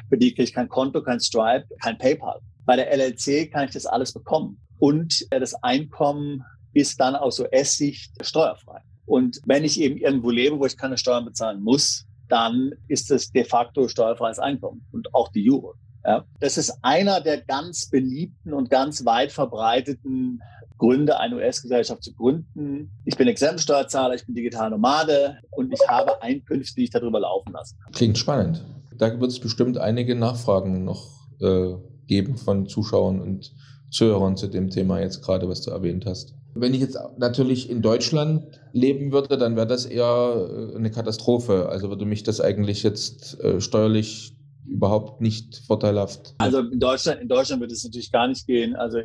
Für 0.09 0.19
die 0.19 0.31
kriege 0.31 0.45
ich 0.45 0.53
kein 0.53 0.69
Konto, 0.69 1.03
kein 1.03 1.21
Stripe, 1.21 1.67
kein 1.81 1.99
PayPal. 1.99 2.41
Bei 2.65 2.77
der 2.77 2.91
LLC 2.93 3.51
kann 3.51 3.65
ich 3.65 3.73
das 3.73 3.87
alles 3.87 4.13
bekommen. 4.13 4.61
Und 4.79 5.27
äh, 5.31 5.41
das 5.41 5.55
Einkommen 5.63 6.45
ist 6.73 7.01
dann 7.01 7.17
aus 7.17 7.41
US-Sicht 7.41 8.13
steuerfrei. 8.25 8.81
Und 9.07 9.41
wenn 9.45 9.65
ich 9.65 9.81
eben 9.81 9.97
irgendwo 9.97 10.31
lebe, 10.31 10.59
wo 10.59 10.67
ich 10.67 10.77
keine 10.77 10.97
Steuern 10.97 11.25
bezahlen 11.25 11.63
muss, 11.63 12.07
dann 12.29 12.73
ist 12.87 13.11
es 13.11 13.33
de 13.33 13.45
facto 13.45 13.89
steuerfreies 13.89 14.39
Einkommen 14.39 14.87
und 14.93 15.13
auch 15.15 15.29
die 15.33 15.43
Jure. 15.43 15.75
Ja. 16.05 16.25
Das 16.39 16.57
ist 16.57 16.79
einer 16.83 17.21
der 17.21 17.43
ganz 17.43 17.91
beliebten 17.91 18.53
und 18.53 18.71
ganz 18.71 19.05
weit 19.05 19.33
verbreiteten 19.33 20.41
Gründe, 20.79 21.19
eine 21.19 21.37
US-Gesellschaft 21.37 22.03
zu 22.03 22.15
gründen. 22.15 22.91
Ich 23.05 23.17
bin 23.17 23.29
Exemptsteuerzahler, 23.29 24.15
ich 24.15 24.25
bin 24.25 24.35
digital 24.35 24.71
Nomade 24.71 25.39
und 25.51 25.73
ich 25.73 25.81
habe 25.89 26.23
Einkünfte, 26.23 26.77
die 26.77 26.85
ich 26.85 26.91
darüber 26.91 27.21
laufen 27.21 27.53
lassen 27.53 27.79
kann. 27.83 27.93
Klingt 27.93 28.17
spannend. 28.17 28.65
Da 29.01 29.19
wird 29.19 29.31
es 29.31 29.41
bestimmt 29.41 29.79
einige 29.79 30.15
Nachfragen 30.15 30.85
noch 30.85 31.09
äh, 31.41 31.75
geben 32.07 32.37
von 32.37 32.67
Zuschauern 32.67 33.21
und 33.21 33.55
Zuhörern 33.91 34.37
zu 34.37 34.47
dem 34.47 34.69
Thema 34.69 35.01
jetzt 35.01 35.23
gerade, 35.23 35.49
was 35.49 35.63
du 35.63 35.71
erwähnt 35.71 36.05
hast. 36.05 36.35
Wenn 36.55 36.75
ich 36.75 36.81
jetzt 36.81 36.99
natürlich 37.17 37.71
in 37.71 37.81
Deutschland 37.81 38.61
leben 38.73 39.11
würde, 39.11 39.39
dann 39.39 39.57
wäre 39.57 39.67
das 39.67 39.87
eher 39.87 40.71
äh, 40.75 40.77
eine 40.77 40.91
Katastrophe. 40.91 41.71
Also 41.71 41.89
würde 41.89 42.05
mich 42.05 42.25
das 42.25 42.43
eigentlich 42.43 42.83
jetzt 42.83 43.41
äh, 43.41 43.63
steuerlich 43.63 44.37
überhaupt 44.67 45.23
nicht 45.23 45.63
vorteilhaft. 45.67 46.35
Also 46.37 46.59
in 46.59 46.79
Deutschland, 46.79 47.23
in 47.23 47.29
Deutschland 47.29 47.63
wird 47.63 47.73
es 47.73 47.83
natürlich 47.83 48.13
gar 48.13 48.29
nicht 48.29 48.47
gehen. 48.47 48.77
Also 48.77 48.99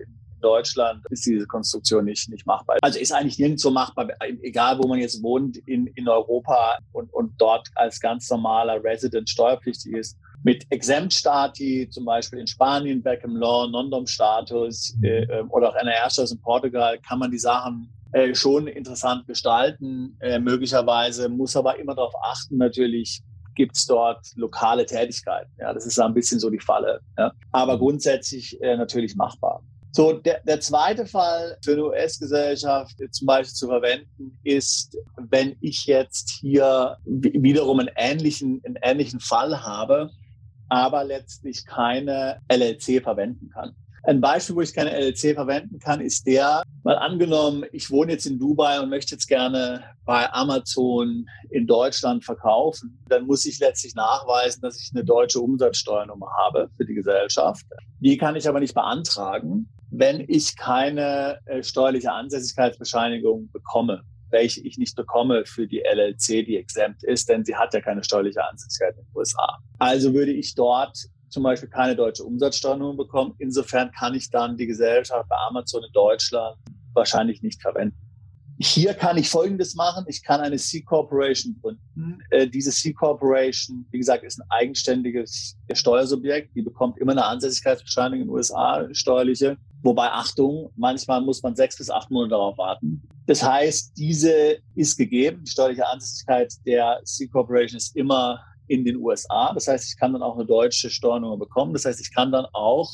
Deutschland 0.46 1.04
ist 1.10 1.26
diese 1.26 1.48
Konstruktion 1.48 2.06
nicht, 2.06 2.30
nicht 2.30 2.46
machbar. 2.46 2.78
Also 2.82 3.00
ist 3.00 3.12
eigentlich 3.12 3.40
nirgendwo 3.40 3.72
machbar, 3.72 4.10
egal 4.44 4.78
wo 4.78 4.88
man 4.88 5.00
jetzt 5.00 5.24
wohnt 5.24 5.58
in, 5.66 5.88
in 5.88 6.08
Europa 6.08 6.78
und, 6.92 7.12
und 7.14 7.34
dort 7.40 7.68
als 7.74 8.00
ganz 8.00 8.30
normaler 8.30 8.84
Resident 8.84 9.28
steuerpflichtig 9.28 9.94
ist 9.94 10.18
mit 10.44 10.64
Exempt-Stati, 10.70 11.90
zum 11.90 12.06
Beispiel 12.06 12.38
in 12.38 12.46
Spanien, 12.46 13.02
Back 13.02 13.24
im 13.24 13.36
Law, 13.36 13.68
Non-Dom-Status 13.68 14.96
äh, 15.02 15.24
ähm, 15.24 15.50
oder 15.50 15.70
auch 15.70 15.76
NR-Status 15.76 16.34
in 16.34 16.40
Portugal, 16.40 17.00
kann 17.00 17.18
man 17.18 17.32
die 17.32 17.40
Sachen 17.40 17.92
äh, 18.12 18.36
schon 18.36 18.68
interessant 18.68 19.26
gestalten. 19.26 20.16
Äh, 20.20 20.38
möglicherweise 20.38 21.30
muss 21.30 21.56
aber 21.56 21.80
immer 21.80 21.96
darauf 21.96 22.14
achten, 22.24 22.58
natürlich 22.58 23.24
gibt 23.56 23.76
es 23.76 23.88
dort 23.88 24.20
lokale 24.36 24.86
Tätigkeiten. 24.86 25.52
Ja, 25.58 25.74
das 25.74 25.88
ist 25.88 25.98
ein 25.98 26.14
bisschen 26.14 26.40
so 26.40 26.52
die 26.52 26.60
Falle. 26.60 27.00
Ja. 27.18 27.32
Aber 27.52 27.80
grundsätzlich 27.80 28.62
äh, 28.62 28.78
natürlich 28.78 29.16
machbar. 29.16 29.64
So, 29.96 30.12
der, 30.12 30.42
der 30.46 30.60
zweite 30.60 31.06
Fall 31.06 31.58
für 31.64 31.72
eine 31.72 31.86
US-Gesellschaft 31.86 32.98
zum 33.12 33.28
Beispiel 33.28 33.56
zu 33.56 33.68
verwenden 33.68 34.38
ist, 34.44 34.98
wenn 35.30 35.56
ich 35.62 35.86
jetzt 35.86 36.32
hier 36.42 36.98
wiederum 37.06 37.80
einen 37.80 37.92
ähnlichen, 37.96 38.62
einen 38.66 38.76
ähnlichen 38.82 39.22
Fall 39.22 39.64
habe, 39.64 40.10
aber 40.68 41.06
letztlich 41.06 41.66
keine 41.66 42.42
LLC 42.52 43.02
verwenden 43.02 43.50
kann. 43.54 43.74
Ein 44.04 44.20
Beispiel, 44.20 44.58
wo 44.58 44.62
ich 44.62 44.74
keine 44.74 44.92
LLC 44.92 45.34
verwenden 45.34 45.80
kann, 45.80 46.02
ist 46.02 46.28
der, 46.28 46.64
mal 46.84 46.98
angenommen, 46.98 47.64
ich 47.72 47.90
wohne 47.90 48.12
jetzt 48.12 48.26
in 48.26 48.38
Dubai 48.38 48.82
und 48.82 48.90
möchte 48.90 49.16
jetzt 49.16 49.28
gerne 49.28 49.82
bei 50.04 50.30
Amazon 50.34 51.26
in 51.52 51.68
Deutschland 51.68 52.26
verkaufen, 52.26 53.02
dann 53.08 53.26
muss 53.26 53.46
ich 53.46 53.60
letztlich 53.60 53.96
nachweisen, 53.96 54.62
dass 54.62 54.78
ich 54.78 54.92
eine 54.94 55.06
deutsche 55.06 55.40
Umsatzsteuernummer 55.40 56.28
habe 56.46 56.70
für 56.76 56.86
die 56.86 56.96
Gesellschaft. 56.96 57.66
Die 58.02 58.18
kann 58.18 58.36
ich 58.36 58.48
aber 58.50 58.60
nicht 58.60 58.76
beantragen, 58.76 59.70
wenn 59.98 60.24
ich 60.28 60.56
keine 60.58 61.40
äh, 61.46 61.64
steuerliche 61.64 62.12
Ansässigkeitsbescheinigung 62.12 63.50
bekomme 63.52 64.04
welche 64.30 64.62
ich 64.62 64.78
nicht 64.78 64.96
bekomme 64.96 65.46
für 65.46 65.66
die 65.66 65.82
LLC, 65.82 66.46
die 66.46 66.58
exempt 66.58 67.04
ist, 67.04 67.30
denn 67.30 67.46
sie 67.46 67.56
hat 67.56 67.74
ja 67.74 67.80
keine 67.80 68.04
steuerliche 68.04 68.44
Ansässigkeit 68.44 68.96
in 68.98 69.06
den 69.06 69.16
USA. 69.16 69.60
Also 69.80 70.14
würde 70.14 70.32
ich 70.32 70.56
dort 70.56 70.98
zum 71.30 71.44
Beispiel 71.44 71.70
keine 71.70 71.96
deutsche 71.96 72.24
Umsatzsteuernummer 72.24 72.98
bekommen. 72.98 73.34
Insofern 73.40 73.92
kann 73.92 74.14
ich 74.14 74.30
dann 74.30 74.58
die 74.58 74.68
Gesellschaft 74.68 75.28
bei 75.30 75.36
Amazon 75.50 75.84
in 75.84 75.92
Deutschland 75.94 76.58
wahrscheinlich 76.94 77.42
nicht 77.42 77.62
verwenden. 77.62 77.98
Hier 78.58 78.94
kann 78.94 79.18
ich 79.18 79.30
Folgendes 79.30 79.76
machen. 79.76 80.06
Ich 80.08 80.24
kann 80.24 80.40
eine 80.40 80.58
C-Corporation 80.58 81.58
gründen. 81.62 82.20
Äh, 82.30 82.48
diese 82.48 82.72
C-Corporation, 82.72 83.86
wie 83.92 83.98
gesagt, 83.98 84.24
ist 84.24 84.40
ein 84.40 84.48
eigenständiges 84.50 85.58
Steuersubjekt. 85.74 86.56
Die 86.56 86.62
bekommt 86.62 86.98
immer 87.00 87.12
eine 87.12 87.26
Ansässigkeitsbescheinigung 87.26 88.22
in 88.22 88.28
den 88.28 88.34
USA, 88.34 88.88
steuerliche. 88.94 89.58
Wobei, 89.84 90.08
Achtung, 90.08 90.72
manchmal 90.78 91.22
muss 91.22 91.44
man 91.44 91.56
sechs 91.56 91.78
bis 91.78 91.90
acht 91.90 92.10
Monate 92.10 92.32
darauf 92.32 92.58
warten. 92.58 93.02
Das 93.26 93.44
heißt, 93.44 93.98
diese 93.98 94.58
ist 94.76 94.98
gegeben. 94.98 95.44
Die 95.44 95.52
steuerliche 95.52 95.88
Ansässigkeit 95.88 96.54
der 96.66 97.02
C-Corporation 97.04 97.78
ist 97.78 97.96
immer 97.96 98.40
in 98.68 98.86
den 98.86 98.98
USA. 98.98 99.54
Das 99.54 99.68
heißt, 99.68 99.90
ich 99.90 99.98
kann 99.98 100.14
dann 100.14 100.24
auch 100.24 100.36
eine 100.36 100.46
deutsche 100.46 100.90
Steuernummer 100.90 101.38
bekommen. 101.38 101.74
Das 101.74 101.86
heißt, 101.86 102.00
ich 102.00 102.14
kann 102.14 102.32
dann 102.32 102.46
auch 102.54 102.90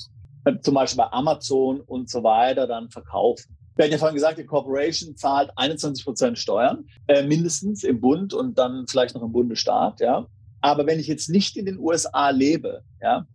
äh, 0.46 0.58
zum 0.60 0.74
Beispiel 0.74 0.98
bei 0.98 1.12
Amazon 1.12 1.82
und 1.82 2.10
so 2.10 2.24
weiter 2.24 2.66
dann 2.66 2.90
verkaufen. 2.90 3.56
Wir 3.82 3.86
hatten 3.86 3.94
ja 3.94 3.98
vorhin 3.98 4.14
gesagt, 4.14 4.38
die 4.38 4.46
Corporation 4.46 5.16
zahlt 5.16 5.50
21 5.56 6.06
Prozent 6.06 6.38
Steuern, 6.38 6.86
äh, 7.08 7.24
mindestens 7.24 7.84
im 7.84 8.00
Bund 8.00 8.32
und 8.32 8.60
dann 8.60 8.86
vielleicht 8.88 9.16
noch 9.16 9.24
im 9.24 9.32
Bundesstaat. 9.32 10.00
Ja. 10.02 10.28
Aber 10.62 10.86
wenn 10.86 11.00
ich 11.00 11.08
jetzt 11.08 11.30
nicht 11.30 11.58
in 11.58 11.66
den 11.66 11.80
USA 11.80 12.30
lebe, 12.30 12.84
ja, 13.02 13.26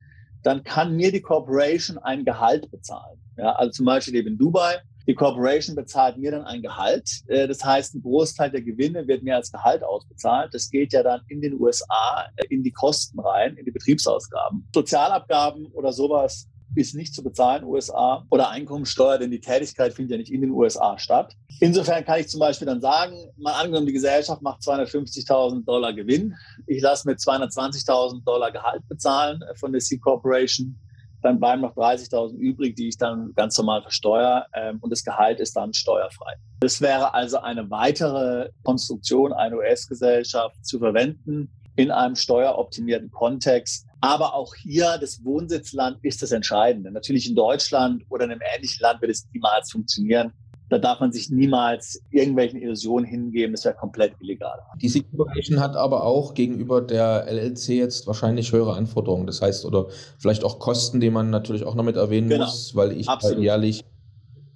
dann 0.44 0.62
kann 0.62 0.94
mir 0.94 1.10
die 1.10 1.20
Corporation 1.20 1.98
ein 1.98 2.24
Gehalt 2.24 2.70
bezahlen. 2.70 3.18
Ja, 3.36 3.56
also 3.56 3.72
zum 3.72 3.86
Beispiel 3.86 4.14
lebe 4.14 4.28
in 4.28 4.38
Dubai. 4.38 4.76
Die 5.08 5.16
Corporation 5.16 5.74
bezahlt 5.74 6.16
mir 6.16 6.30
dann 6.30 6.44
ein 6.44 6.62
Gehalt. 6.62 7.10
Äh, 7.26 7.48
das 7.48 7.64
heißt, 7.64 7.96
ein 7.96 8.02
Großteil 8.02 8.52
der 8.52 8.62
Gewinne 8.62 9.08
wird 9.08 9.24
mir 9.24 9.34
als 9.34 9.50
Gehalt 9.50 9.82
ausbezahlt. 9.82 10.54
Das 10.54 10.70
geht 10.70 10.92
ja 10.92 11.02
dann 11.02 11.22
in 11.26 11.40
den 11.40 11.60
USA 11.60 12.24
äh, 12.36 12.44
in 12.50 12.62
die 12.62 12.70
Kosten 12.70 13.18
rein, 13.18 13.56
in 13.56 13.64
die 13.64 13.72
Betriebsausgaben. 13.72 14.68
Sozialabgaben 14.72 15.66
oder 15.72 15.92
sowas 15.92 16.46
ist 16.76 16.94
nicht 16.94 17.14
zu 17.14 17.22
bezahlen 17.22 17.64
USA 17.64 18.24
oder 18.30 18.50
Einkommensteuer, 18.50 19.18
denn 19.18 19.30
die 19.30 19.40
Tätigkeit 19.40 19.94
findet 19.94 20.12
ja 20.12 20.18
nicht 20.18 20.32
in 20.32 20.42
den 20.42 20.50
USA 20.50 20.98
statt. 20.98 21.34
Insofern 21.60 22.04
kann 22.04 22.20
ich 22.20 22.28
zum 22.28 22.40
Beispiel 22.40 22.66
dann 22.66 22.80
sagen, 22.80 23.16
mal 23.36 23.54
angenommen, 23.54 23.86
die 23.86 23.92
Gesellschaft 23.92 24.42
macht 24.42 24.62
250.000 24.62 25.64
Dollar 25.64 25.92
Gewinn. 25.92 26.34
Ich 26.66 26.82
lasse 26.82 27.08
mir 27.08 27.14
220.000 27.14 28.24
Dollar 28.24 28.52
Gehalt 28.52 28.86
bezahlen 28.88 29.40
von 29.56 29.72
der 29.72 29.80
C 29.80 29.98
Corporation 29.98 30.78
dann 31.22 31.40
bleiben 31.40 31.62
noch 31.62 31.74
30.000 31.74 32.36
übrig, 32.36 32.76
die 32.76 32.88
ich 32.88 32.98
dann 32.98 33.32
ganz 33.34 33.58
normal 33.58 33.82
versteuere 33.82 34.46
ähm, 34.54 34.78
und 34.80 34.90
das 34.90 35.02
Gehalt 35.02 35.40
ist 35.40 35.56
dann 35.56 35.74
steuerfrei. 35.74 36.34
Das 36.60 36.80
wäre 36.80 37.14
also 37.14 37.38
eine 37.38 37.68
weitere 37.70 38.50
Konstruktion, 38.62 39.32
eine 39.32 39.56
US-Gesellschaft 39.56 40.64
zu 40.64 40.78
verwenden 40.78 41.50
in 41.76 41.90
einem 41.90 42.16
steueroptimierten 42.16 43.10
Kontext. 43.10 43.86
Aber 44.00 44.34
auch 44.34 44.54
hier, 44.54 44.98
das 45.00 45.24
Wohnsitzland 45.24 45.98
ist 46.02 46.22
das 46.22 46.32
Entscheidende. 46.32 46.90
Natürlich 46.90 47.28
in 47.28 47.34
Deutschland 47.34 48.04
oder 48.08 48.24
in 48.24 48.32
einem 48.32 48.42
ähnlichen 48.54 48.82
Land 48.82 49.00
wird 49.00 49.10
es 49.10 49.26
niemals 49.32 49.70
funktionieren. 49.70 50.32
Da 50.68 50.78
darf 50.78 50.98
man 50.98 51.12
sich 51.12 51.30
niemals 51.30 52.02
irgendwelchen 52.10 52.60
Illusionen 52.60 53.04
hingeben. 53.04 53.54
Das 53.54 53.64
wäre 53.64 53.76
komplett 53.76 54.14
illegal. 54.20 54.58
Die 54.80 55.02
Corporation 55.02 55.60
hat 55.60 55.76
aber 55.76 56.02
auch 56.02 56.34
gegenüber 56.34 56.80
der 56.80 57.26
LLC 57.30 57.68
jetzt 57.68 58.06
wahrscheinlich 58.08 58.50
höhere 58.50 58.74
Anforderungen. 58.74 59.28
Das 59.28 59.40
heißt, 59.40 59.64
oder 59.64 59.86
vielleicht 60.18 60.42
auch 60.42 60.58
Kosten, 60.58 60.98
die 60.98 61.10
man 61.10 61.30
natürlich 61.30 61.64
auch 61.64 61.76
noch 61.76 61.84
mit 61.84 61.96
erwähnen 61.96 62.28
genau. 62.28 62.46
muss, 62.46 62.74
weil 62.74 62.92
ich 62.92 63.06
jährlich 63.38 63.82
äh, 63.82 63.84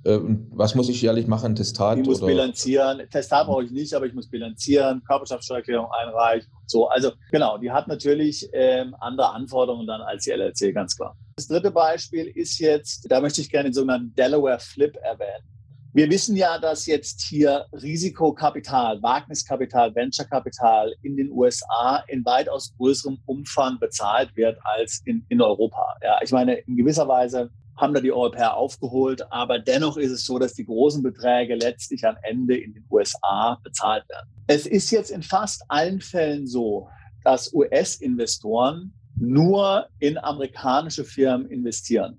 was 0.02 0.74
muss 0.74 0.88
ich 0.88 1.02
jährlich 1.02 1.26
machen? 1.26 1.54
Testat? 1.54 1.98
Ich 1.98 2.06
muss 2.06 2.22
oder? 2.22 2.28
bilanzieren. 2.28 3.02
Testat 3.10 3.46
brauche 3.46 3.64
ich 3.64 3.70
nicht, 3.70 3.92
aber 3.94 4.06
ich 4.06 4.14
muss 4.14 4.28
bilanzieren, 4.30 5.02
Körperschaftssteuererklärung 5.04 5.88
einreichen 5.90 6.50
so. 6.70 6.88
Also 6.88 7.12
genau, 7.30 7.58
die 7.58 7.70
hat 7.70 7.88
natürlich 7.88 8.48
ähm, 8.52 8.94
andere 9.00 9.30
Anforderungen 9.32 9.86
dann 9.86 10.00
als 10.00 10.24
die 10.24 10.30
LLC, 10.30 10.72
ganz 10.72 10.96
klar. 10.96 11.16
Das 11.36 11.48
dritte 11.48 11.70
Beispiel 11.70 12.26
ist 12.26 12.58
jetzt, 12.58 13.10
da 13.10 13.20
möchte 13.20 13.40
ich 13.40 13.50
gerne 13.50 13.70
den 13.70 13.74
sogenannten 13.74 14.14
Delaware 14.14 14.60
Flip 14.60 14.96
erwähnen. 15.02 15.44
Wir 15.92 16.08
wissen 16.08 16.36
ja, 16.36 16.56
dass 16.60 16.86
jetzt 16.86 17.20
hier 17.22 17.66
Risikokapital, 17.72 19.02
Wagniskapital, 19.02 19.92
Venturekapital 19.92 20.94
in 21.02 21.16
den 21.16 21.32
USA 21.32 22.04
in 22.06 22.24
weitaus 22.24 22.72
größerem 22.76 23.18
Umfang 23.26 23.80
bezahlt 23.80 24.30
wird 24.36 24.56
als 24.62 25.02
in, 25.04 25.26
in 25.28 25.42
Europa. 25.42 25.96
Ja, 26.00 26.18
ich 26.22 26.30
meine, 26.30 26.54
in 26.54 26.76
gewisser 26.76 27.08
Weise 27.08 27.50
haben 27.80 27.94
da 27.94 28.00
die 28.00 28.12
Europäer 28.12 28.56
aufgeholt, 28.56 29.22
aber 29.32 29.58
dennoch 29.58 29.96
ist 29.96 30.12
es 30.12 30.24
so, 30.24 30.38
dass 30.38 30.54
die 30.54 30.64
großen 30.64 31.02
Beträge 31.02 31.54
letztlich 31.54 32.06
am 32.06 32.16
Ende 32.22 32.56
in 32.56 32.74
den 32.74 32.84
USA 32.90 33.58
bezahlt 33.62 34.08
werden. 34.08 34.28
Es 34.46 34.66
ist 34.66 34.90
jetzt 34.90 35.10
in 35.10 35.22
fast 35.22 35.62
allen 35.68 36.00
Fällen 36.00 36.46
so, 36.46 36.88
dass 37.24 37.52
US-Investoren 37.52 38.92
nur 39.16 39.86
in 39.98 40.18
amerikanische 40.18 41.04
Firmen 41.04 41.48
investieren. 41.50 42.18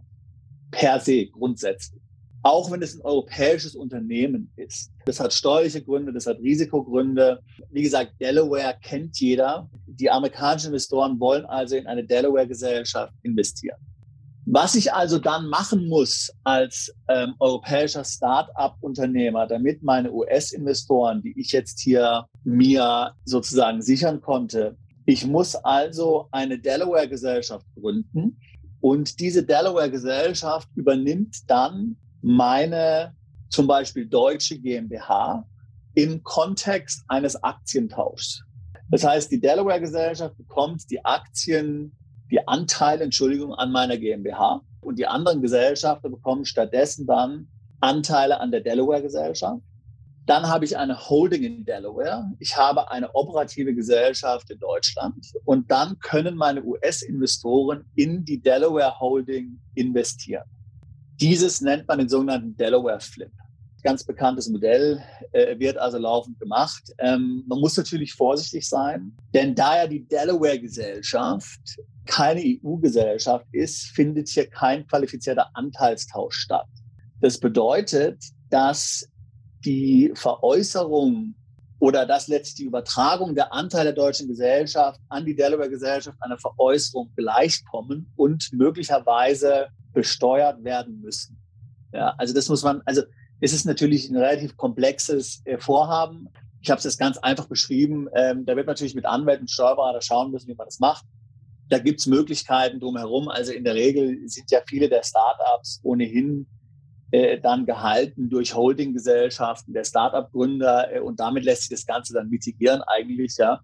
Per 0.71 0.99
se, 0.99 1.27
grundsätzlich 1.27 2.01
auch 2.43 2.71
wenn 2.71 2.81
es 2.81 2.95
ein 2.95 3.01
europäisches 3.01 3.75
Unternehmen 3.75 4.51
ist. 4.55 4.91
Das 5.05 5.19
hat 5.19 5.33
steuerliche 5.33 5.81
Gründe, 5.81 6.11
das 6.11 6.25
hat 6.25 6.39
Risikogründe. 6.39 7.41
Wie 7.69 7.83
gesagt, 7.83 8.13
Delaware 8.19 8.75
kennt 8.81 9.19
jeder. 9.19 9.69
Die 9.85 10.09
amerikanischen 10.09 10.67
Investoren 10.67 11.19
wollen 11.19 11.45
also 11.45 11.75
in 11.75 11.87
eine 11.87 12.03
Delaware-Gesellschaft 12.03 13.13
investieren. 13.21 13.77
Was 14.45 14.75
ich 14.75 14.91
also 14.91 15.19
dann 15.19 15.47
machen 15.47 15.87
muss 15.87 16.31
als 16.43 16.93
ähm, 17.07 17.35
europäischer 17.39 18.03
Start-up-Unternehmer, 18.03 19.45
damit 19.45 19.83
meine 19.83 20.11
US-Investoren, 20.11 21.21
die 21.21 21.39
ich 21.39 21.51
jetzt 21.51 21.79
hier 21.79 22.25
mir 22.43 23.13
sozusagen 23.23 23.81
sichern 23.81 24.21
konnte, 24.21 24.77
Ich 25.05 25.25
muss 25.25 25.55
also 25.55 26.27
eine 26.31 26.59
Delaware-Gesellschaft 26.59 27.65
gründen 27.75 28.37
und 28.81 29.19
diese 29.19 29.43
Delaware-Gesellschaft 29.43 30.69
übernimmt 30.75 31.49
dann 31.49 31.97
meine 32.21 33.15
zum 33.49 33.67
Beispiel 33.67 34.07
deutsche 34.07 34.59
GmbH 34.59 35.45
im 35.95 36.23
Kontext 36.23 37.03
eines 37.07 37.41
Aktientauschs. 37.43 38.43
Das 38.89 39.03
heißt, 39.03 39.31
die 39.31 39.39
Delaware-Gesellschaft 39.39 40.37
bekommt 40.37 40.89
die 40.89 41.03
Aktien, 41.03 41.95
die 42.31 42.47
Anteile, 42.47 43.03
Entschuldigung, 43.03 43.53
an 43.53 43.71
meiner 43.71 43.97
GmbH 43.97 44.61
und 44.81 44.97
die 44.97 45.05
anderen 45.05 45.41
Gesellschaften 45.41 46.11
bekommen 46.11 46.45
stattdessen 46.45 47.05
dann 47.05 47.47
Anteile 47.81 48.39
an 48.39 48.51
der 48.51 48.61
Delaware-Gesellschaft. 48.61 49.61
Dann 50.27 50.47
habe 50.47 50.65
ich 50.65 50.77
eine 50.77 51.09
Holding 51.09 51.43
in 51.43 51.65
Delaware. 51.65 52.31
Ich 52.39 52.55
habe 52.55 52.91
eine 52.91 53.13
operative 53.15 53.73
Gesellschaft 53.73 54.49
in 54.51 54.59
Deutschland. 54.59 55.25
Und 55.45 55.69
dann 55.71 55.97
können 55.99 56.35
meine 56.35 56.63
US-Investoren 56.63 57.85
in 57.95 58.23
die 58.23 58.39
Delaware 58.39 58.99
Holding 58.99 59.59
investieren. 59.73 60.43
Dieses 61.19 61.61
nennt 61.61 61.87
man 61.87 61.99
den 61.99 62.07
sogenannten 62.07 62.55
Delaware 62.55 62.99
Flip. 62.99 63.31
Ganz 63.83 64.03
bekanntes 64.03 64.47
Modell 64.47 65.03
äh, 65.31 65.57
wird 65.57 65.77
also 65.77 65.97
laufend 65.97 66.39
gemacht. 66.39 66.83
Ähm, 66.99 67.43
man 67.47 67.59
muss 67.59 67.75
natürlich 67.75 68.13
vorsichtig 68.13 68.69
sein, 68.69 69.17
denn 69.33 69.55
da 69.55 69.77
ja 69.77 69.87
die 69.87 70.07
Delaware-Gesellschaft 70.07 71.79
keine 72.05 72.41
EU-Gesellschaft 72.41 73.45
ist, 73.51 73.85
findet 73.87 74.29
hier 74.29 74.49
kein 74.49 74.87
qualifizierter 74.87 75.49
Anteilstausch 75.53 76.35
statt. 76.35 76.67
Das 77.19 77.39
bedeutet, 77.39 78.23
dass 78.49 79.07
die 79.63 80.11
Veräußerung 80.15 81.35
oder 81.79 82.05
dass 82.05 82.27
letztlich 82.27 82.55
die 82.55 82.65
Übertragung 82.65 83.33
der 83.33 83.53
Anteile 83.53 83.93
der 83.93 84.03
deutschen 84.03 84.27
Gesellschaft 84.27 84.99
an 85.09 85.25
die 85.25 85.35
Delaware-Gesellschaft 85.35 86.17
einer 86.21 86.37
Veräußerung 86.37 87.11
gleichkommen 87.15 88.11
und 88.15 88.53
möglicherweise 88.53 89.67
besteuert 89.93 90.63
werden 90.63 91.01
müssen. 91.01 91.37
Ja, 91.91 92.13
also 92.17 92.33
das 92.33 92.49
muss 92.49 92.63
man, 92.63 92.81
also 92.85 93.01
es 93.39 93.53
ist 93.53 93.65
natürlich 93.65 94.09
ein 94.09 94.15
relativ 94.15 94.55
komplexes 94.55 95.41
äh, 95.45 95.57
Vorhaben. 95.57 96.29
Ich 96.61 96.69
habe 96.69 96.77
es 96.77 96.83
jetzt 96.83 96.99
ganz 96.99 97.17
einfach 97.17 97.47
beschrieben. 97.47 98.07
Ähm, 98.13 98.45
da 98.45 98.55
wird 98.55 98.67
natürlich 98.67 98.93
mit 98.93 99.05
Anwälten 99.05 99.43
und 99.43 99.51
Steuerberater 99.51 100.01
schauen 100.01 100.31
müssen, 100.31 100.47
wie 100.47 100.55
man 100.55 100.67
das 100.67 100.79
macht. 100.79 101.05
Da 101.71 101.79
gibt 101.79 102.01
es 102.01 102.05
Möglichkeiten 102.05 102.81
drumherum. 102.81 103.29
Also 103.29 103.53
in 103.53 103.63
der 103.63 103.75
Regel 103.75 104.27
sind 104.27 104.51
ja 104.51 104.59
viele 104.67 104.89
der 104.89 105.03
Startups 105.03 105.79
ohnehin 105.83 106.45
äh, 107.11 107.39
dann 107.39 107.65
gehalten 107.65 108.29
durch 108.29 108.53
Holdinggesellschaften 108.53 109.73
der 109.73 109.85
Startup-Gründer 109.85 110.95
äh, 110.95 110.99
und 110.99 111.21
damit 111.21 111.45
lässt 111.45 111.61
sich 111.61 111.69
das 111.69 111.85
Ganze 111.85 112.13
dann 112.13 112.29
mitigieren 112.29 112.81
eigentlich, 112.81 113.37
ja. 113.37 113.61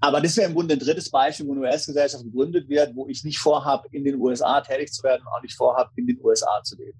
Aber 0.00 0.20
das 0.20 0.36
wäre 0.36 0.48
im 0.48 0.54
Grunde 0.54 0.74
ein 0.74 0.80
drittes 0.80 1.08
Beispiel, 1.08 1.46
wo 1.46 1.52
eine 1.52 1.60
US-Gesellschaft 1.60 2.24
gegründet 2.24 2.68
wird, 2.68 2.94
wo 2.96 3.06
ich 3.06 3.22
nicht 3.22 3.38
vorhabe, 3.38 3.86
in 3.92 4.02
den 4.02 4.16
USA 4.20 4.60
tätig 4.60 4.92
zu 4.92 5.04
werden 5.04 5.22
und 5.22 5.32
auch 5.32 5.42
nicht 5.42 5.54
vorhabe, 5.54 5.90
in 5.94 6.08
den 6.08 6.18
USA 6.24 6.60
zu 6.64 6.76
leben. 6.76 6.98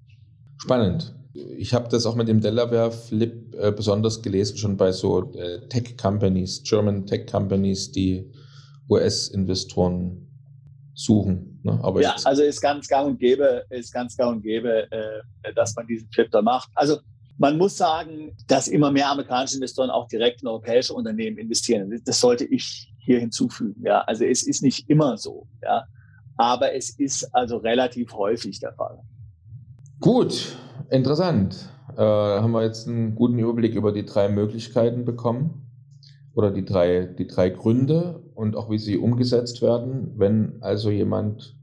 Spannend. 0.57 1.13
Ich 1.33 1.73
habe 1.73 1.89
das 1.89 2.05
auch 2.05 2.15
mit 2.15 2.29
dem 2.29 2.39
Delaware 2.39 2.93
Flip 2.93 3.53
äh, 3.59 3.73
besonders 3.73 4.21
gelesen, 4.21 4.57
schon 4.57 4.77
bei 4.77 4.93
so 4.93 5.33
äh, 5.33 5.67
Tech-Companies, 5.67 6.63
German 6.63 7.05
Tech-Companies, 7.05 7.91
die 7.91 8.31
US-Investoren 8.89 10.25
suchen. 10.95 11.59
Ne? 11.63 11.77
Aber 11.83 12.01
ja, 12.01 12.15
also 12.23 12.41
ist 12.41 12.61
ganz 12.61 12.87
gang 12.87 13.07
und 13.07 13.19
gäbe, 13.19 13.65
ist 13.69 13.93
ganz 13.93 14.15
gang 14.15 14.37
und 14.37 14.41
gäbe, 14.41 14.89
äh, 14.91 15.53
dass 15.53 15.75
man 15.75 15.85
diesen 15.85 16.09
Flip 16.09 16.31
da 16.31 16.41
macht. 16.41 16.69
Also 16.73 16.97
man 17.37 17.57
muss 17.57 17.77
sagen, 17.77 18.35
dass 18.47 18.69
immer 18.69 18.91
mehr 18.91 19.11
amerikanische 19.11 19.55
Investoren 19.55 19.89
auch 19.89 20.07
direkt 20.07 20.41
in 20.41 20.47
europäische 20.47 20.93
Unternehmen 20.93 21.37
investieren. 21.37 22.01
Das 22.05 22.19
sollte 22.19 22.45
ich 22.45 22.91
hier 22.99 23.19
hinzufügen. 23.19 23.83
Ja, 23.85 24.01
also 24.01 24.23
es 24.23 24.47
ist 24.47 24.63
nicht 24.63 24.89
immer 24.89 25.17
so. 25.17 25.47
Ja, 25.61 25.83
aber 26.37 26.73
es 26.73 26.97
ist 26.97 27.25
also 27.35 27.57
relativ 27.57 28.13
häufig 28.13 28.59
der 28.59 28.73
Fall. 28.73 28.99
Gut, 29.99 30.55
interessant. 30.89 31.69
Äh, 31.97 32.01
haben 32.01 32.51
wir 32.51 32.63
jetzt 32.63 32.87
einen 32.87 33.15
guten 33.15 33.37
Überblick 33.37 33.75
über 33.75 33.91
die 33.91 34.05
drei 34.05 34.29
Möglichkeiten 34.29 35.03
bekommen 35.05 35.64
oder 36.35 36.51
die 36.51 36.65
drei, 36.65 37.05
die 37.05 37.27
drei 37.27 37.49
Gründe 37.49 38.21
und 38.35 38.55
auch 38.55 38.69
wie 38.69 38.77
sie 38.77 38.97
umgesetzt 38.97 39.61
werden, 39.61 40.13
wenn 40.17 40.61
also 40.61 40.91
jemand 40.91 41.55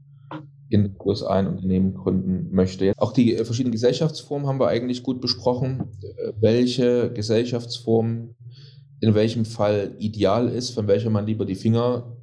in 0.69 0.83
den 0.83 0.95
USA 0.99 1.35
ein 1.35 1.47
Unternehmen 1.47 1.93
gründen 1.93 2.49
möchte. 2.51 2.93
Auch 2.97 3.13
die 3.13 3.35
äh, 3.35 3.45
verschiedenen 3.45 3.73
Gesellschaftsformen 3.73 4.47
haben 4.47 4.59
wir 4.59 4.67
eigentlich 4.67 5.03
gut 5.03 5.21
besprochen, 5.21 5.83
äh, 6.01 6.33
welche 6.39 7.13
Gesellschaftsform 7.13 8.35
in 8.99 9.13
welchem 9.13 9.45
Fall 9.45 9.95
ideal 9.99 10.47
ist, 10.49 10.71
von 10.71 10.87
welcher 10.87 11.11
man 11.11 11.27
lieber 11.27 11.45
die 11.45 11.55
Finger 11.55 12.17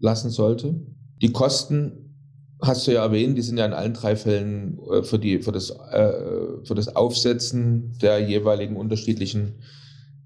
lassen 0.00 0.30
sollte. 0.30 0.74
Die 1.20 1.30
Kosten 1.30 2.16
hast 2.60 2.86
du 2.86 2.92
ja 2.92 3.04
erwähnt, 3.04 3.38
die 3.38 3.42
sind 3.42 3.58
ja 3.58 3.66
in 3.66 3.72
allen 3.72 3.94
drei 3.94 4.16
Fällen 4.16 4.78
äh, 4.90 5.04
für, 5.04 5.20
die, 5.20 5.40
für, 5.40 5.52
das, 5.52 5.70
für 5.70 6.74
das 6.74 6.96
Aufsetzen 6.96 7.96
der 8.00 8.18
jeweiligen 8.18 8.76
unterschiedlichen 8.76 9.60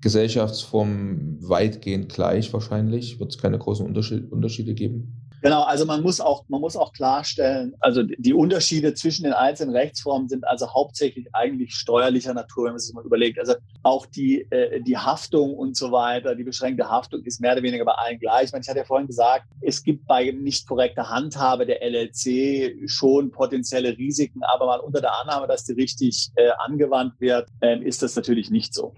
Gesellschaftsformen 0.00 1.38
weitgehend 1.40 2.12
gleich 2.12 2.52
wahrscheinlich. 2.52 3.18
Wird 3.18 3.32
es 3.32 3.38
keine 3.38 3.58
großen 3.58 3.86
Unterschiede 3.86 4.74
geben? 4.74 5.26
Genau, 5.42 5.62
also 5.62 5.84
man 5.84 6.02
muss 6.02 6.20
auch, 6.20 6.44
man 6.48 6.60
muss 6.60 6.76
auch 6.76 6.92
klarstellen, 6.92 7.74
also 7.80 8.02
die 8.02 8.32
Unterschiede 8.32 8.94
zwischen 8.94 9.24
den 9.24 9.32
einzelnen 9.32 9.76
Rechtsformen 9.76 10.28
sind 10.28 10.44
also 10.44 10.72
hauptsächlich 10.74 11.28
eigentlich 11.34 11.74
steuerlicher 11.74 12.34
Natur, 12.34 12.64
wenn 12.64 12.72
man 12.72 12.80
sich 12.80 12.94
mal 12.94 13.04
überlegt. 13.04 13.38
Also 13.38 13.54
auch 13.82 14.06
die, 14.06 14.40
äh, 14.50 14.80
die 14.80 14.96
Haftung 14.96 15.54
und 15.54 15.76
so 15.76 15.92
weiter, 15.92 16.34
die 16.34 16.42
beschränkte 16.42 16.88
Haftung 16.88 17.22
ist 17.22 17.40
mehr 17.40 17.52
oder 17.52 17.62
weniger 17.62 17.84
bei 17.84 17.92
allen 17.92 18.18
gleich. 18.18 18.46
Ich, 18.46 18.52
meine, 18.52 18.62
ich 18.62 18.68
hatte 18.68 18.80
ja 18.80 18.84
vorhin 18.84 19.06
gesagt, 19.06 19.44
es 19.60 19.82
gibt 19.82 20.06
bei 20.06 20.32
nicht 20.32 20.66
korrekter 20.66 21.10
Handhabe 21.10 21.66
der 21.66 21.80
LLC 21.80 22.88
schon 22.88 23.30
potenzielle 23.30 23.96
Risiken, 23.96 24.40
aber 24.52 24.66
mal 24.66 24.80
unter 24.80 25.00
der 25.00 25.20
Annahme, 25.20 25.46
dass 25.46 25.64
die 25.64 25.74
richtig 25.74 26.30
äh, 26.34 26.48
angewandt 26.64 27.20
wird, 27.20 27.48
äh, 27.60 27.78
ist 27.84 28.02
das 28.02 28.16
natürlich 28.16 28.50
nicht 28.50 28.74
so. 28.74 28.94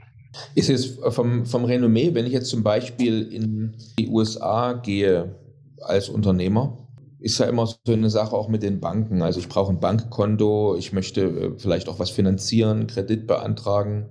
Ist 0.55 0.70
es 0.70 0.99
vom, 1.11 1.47
vom 1.47 1.64
Renommee, 1.64 2.14
wenn 2.14 2.26
ich 2.26 2.32
jetzt 2.32 2.51
zum 2.51 2.62
Beispiel 2.62 3.22
in 3.22 3.76
die 3.99 4.09
USA 4.09 4.72
gehe 4.72 5.34
als 5.80 6.09
Unternehmer, 6.09 6.89
ist 7.20 7.39
ja 7.39 7.47
immer 7.47 7.66
so 7.66 7.76
eine 7.89 8.11
Sache 8.11 8.36
auch 8.36 8.49
mit 8.49 8.62
den 8.62 8.80
Banken. 8.80 9.22
Also 9.22 9.41
ich 9.41 9.49
brauche 9.49 9.72
ein 9.72 9.80
Bankkonto, 9.80 10.76
ich 10.76 10.93
möchte 10.93 11.22
äh, 11.22 11.59
vielleicht 11.59 11.89
auch 11.89 11.99
was 11.99 12.11
finanzieren, 12.11 12.86
Kredit 12.86 13.26
beantragen. 13.26 14.11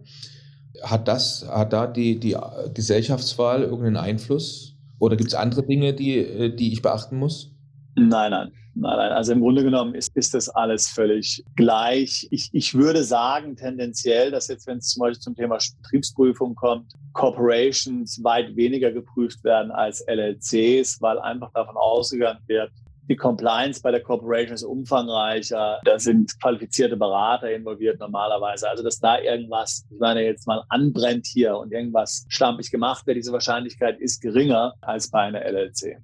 Hat 0.84 1.08
das, 1.08 1.48
hat 1.50 1.74
da 1.74 1.88
die, 1.88 2.20
die 2.20 2.36
Gesellschaftswahl 2.74 3.64
irgendeinen 3.64 3.98
Einfluss? 3.98 4.76
Oder 5.00 5.16
gibt 5.16 5.30
es 5.30 5.36
andere 5.36 5.66
Dinge, 5.66 5.94
die, 5.94 6.18
äh, 6.18 6.56
die 6.56 6.74
ich 6.74 6.82
beachten 6.82 7.18
muss? 7.18 7.52
Nein, 7.96 8.32
nein. 8.32 8.52
Nein, 8.80 8.96
nein, 8.98 9.12
also 9.12 9.32
im 9.32 9.42
Grunde 9.42 9.64
genommen 9.64 9.96
ist, 9.96 10.16
ist 10.16 10.36
das 10.36 10.50
alles 10.50 10.88
völlig 10.88 11.44
gleich. 11.56 12.28
Ich, 12.30 12.50
ich 12.54 12.76
würde 12.76 13.04
sagen, 13.04 13.56
tendenziell, 13.56 14.30
dass 14.30 14.50
jetzt, 14.50 14.68
wenn 14.68 14.78
es 14.78 14.90
zum 14.90 15.02
Beispiel 15.02 15.20
zum 15.20 15.36
Thema 15.36 15.58
Betriebsprüfung 15.82 16.54
kommt, 16.54 16.94
Corporations 17.14 18.24
weit 18.24 18.56
weniger 18.56 18.92
geprüft 18.92 19.44
werden 19.44 19.72
als 19.72 20.06
LLCs, 20.08 21.02
weil 21.02 21.18
einfach 21.20 21.52
davon 21.54 21.76
ausgegangen 21.76 22.40
wird, 22.46 22.72
die 23.10 23.16
Compliance 23.16 23.82
bei 23.82 23.90
der 23.90 24.02
Corporation 24.02 24.54
ist 24.54 24.64
umfangreicher. 24.64 25.80
Da 25.84 25.98
sind 25.98 26.40
qualifizierte 26.40 26.98
Berater 26.98 27.52
involviert 27.52 28.00
normalerweise. 28.00 28.70
Also, 28.70 28.84
dass 28.84 29.00
da 29.00 29.20
irgendwas, 29.20 29.88
ich 29.90 30.00
meine, 30.00 30.24
jetzt 30.24 30.46
mal 30.46 30.62
anbrennt 30.70 31.26
hier 31.26 31.58
und 31.58 31.72
irgendwas 31.72 32.26
schlampig 32.28 32.70
gemacht 32.70 33.08
wird, 33.08 33.18
diese 33.18 33.32
Wahrscheinlichkeit 33.32 34.00
ist 34.00 34.22
geringer 34.22 34.76
als 34.82 35.10
bei 35.10 35.22
einer 35.22 35.42
LLC. 35.42 35.98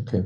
Okay. 0.00 0.24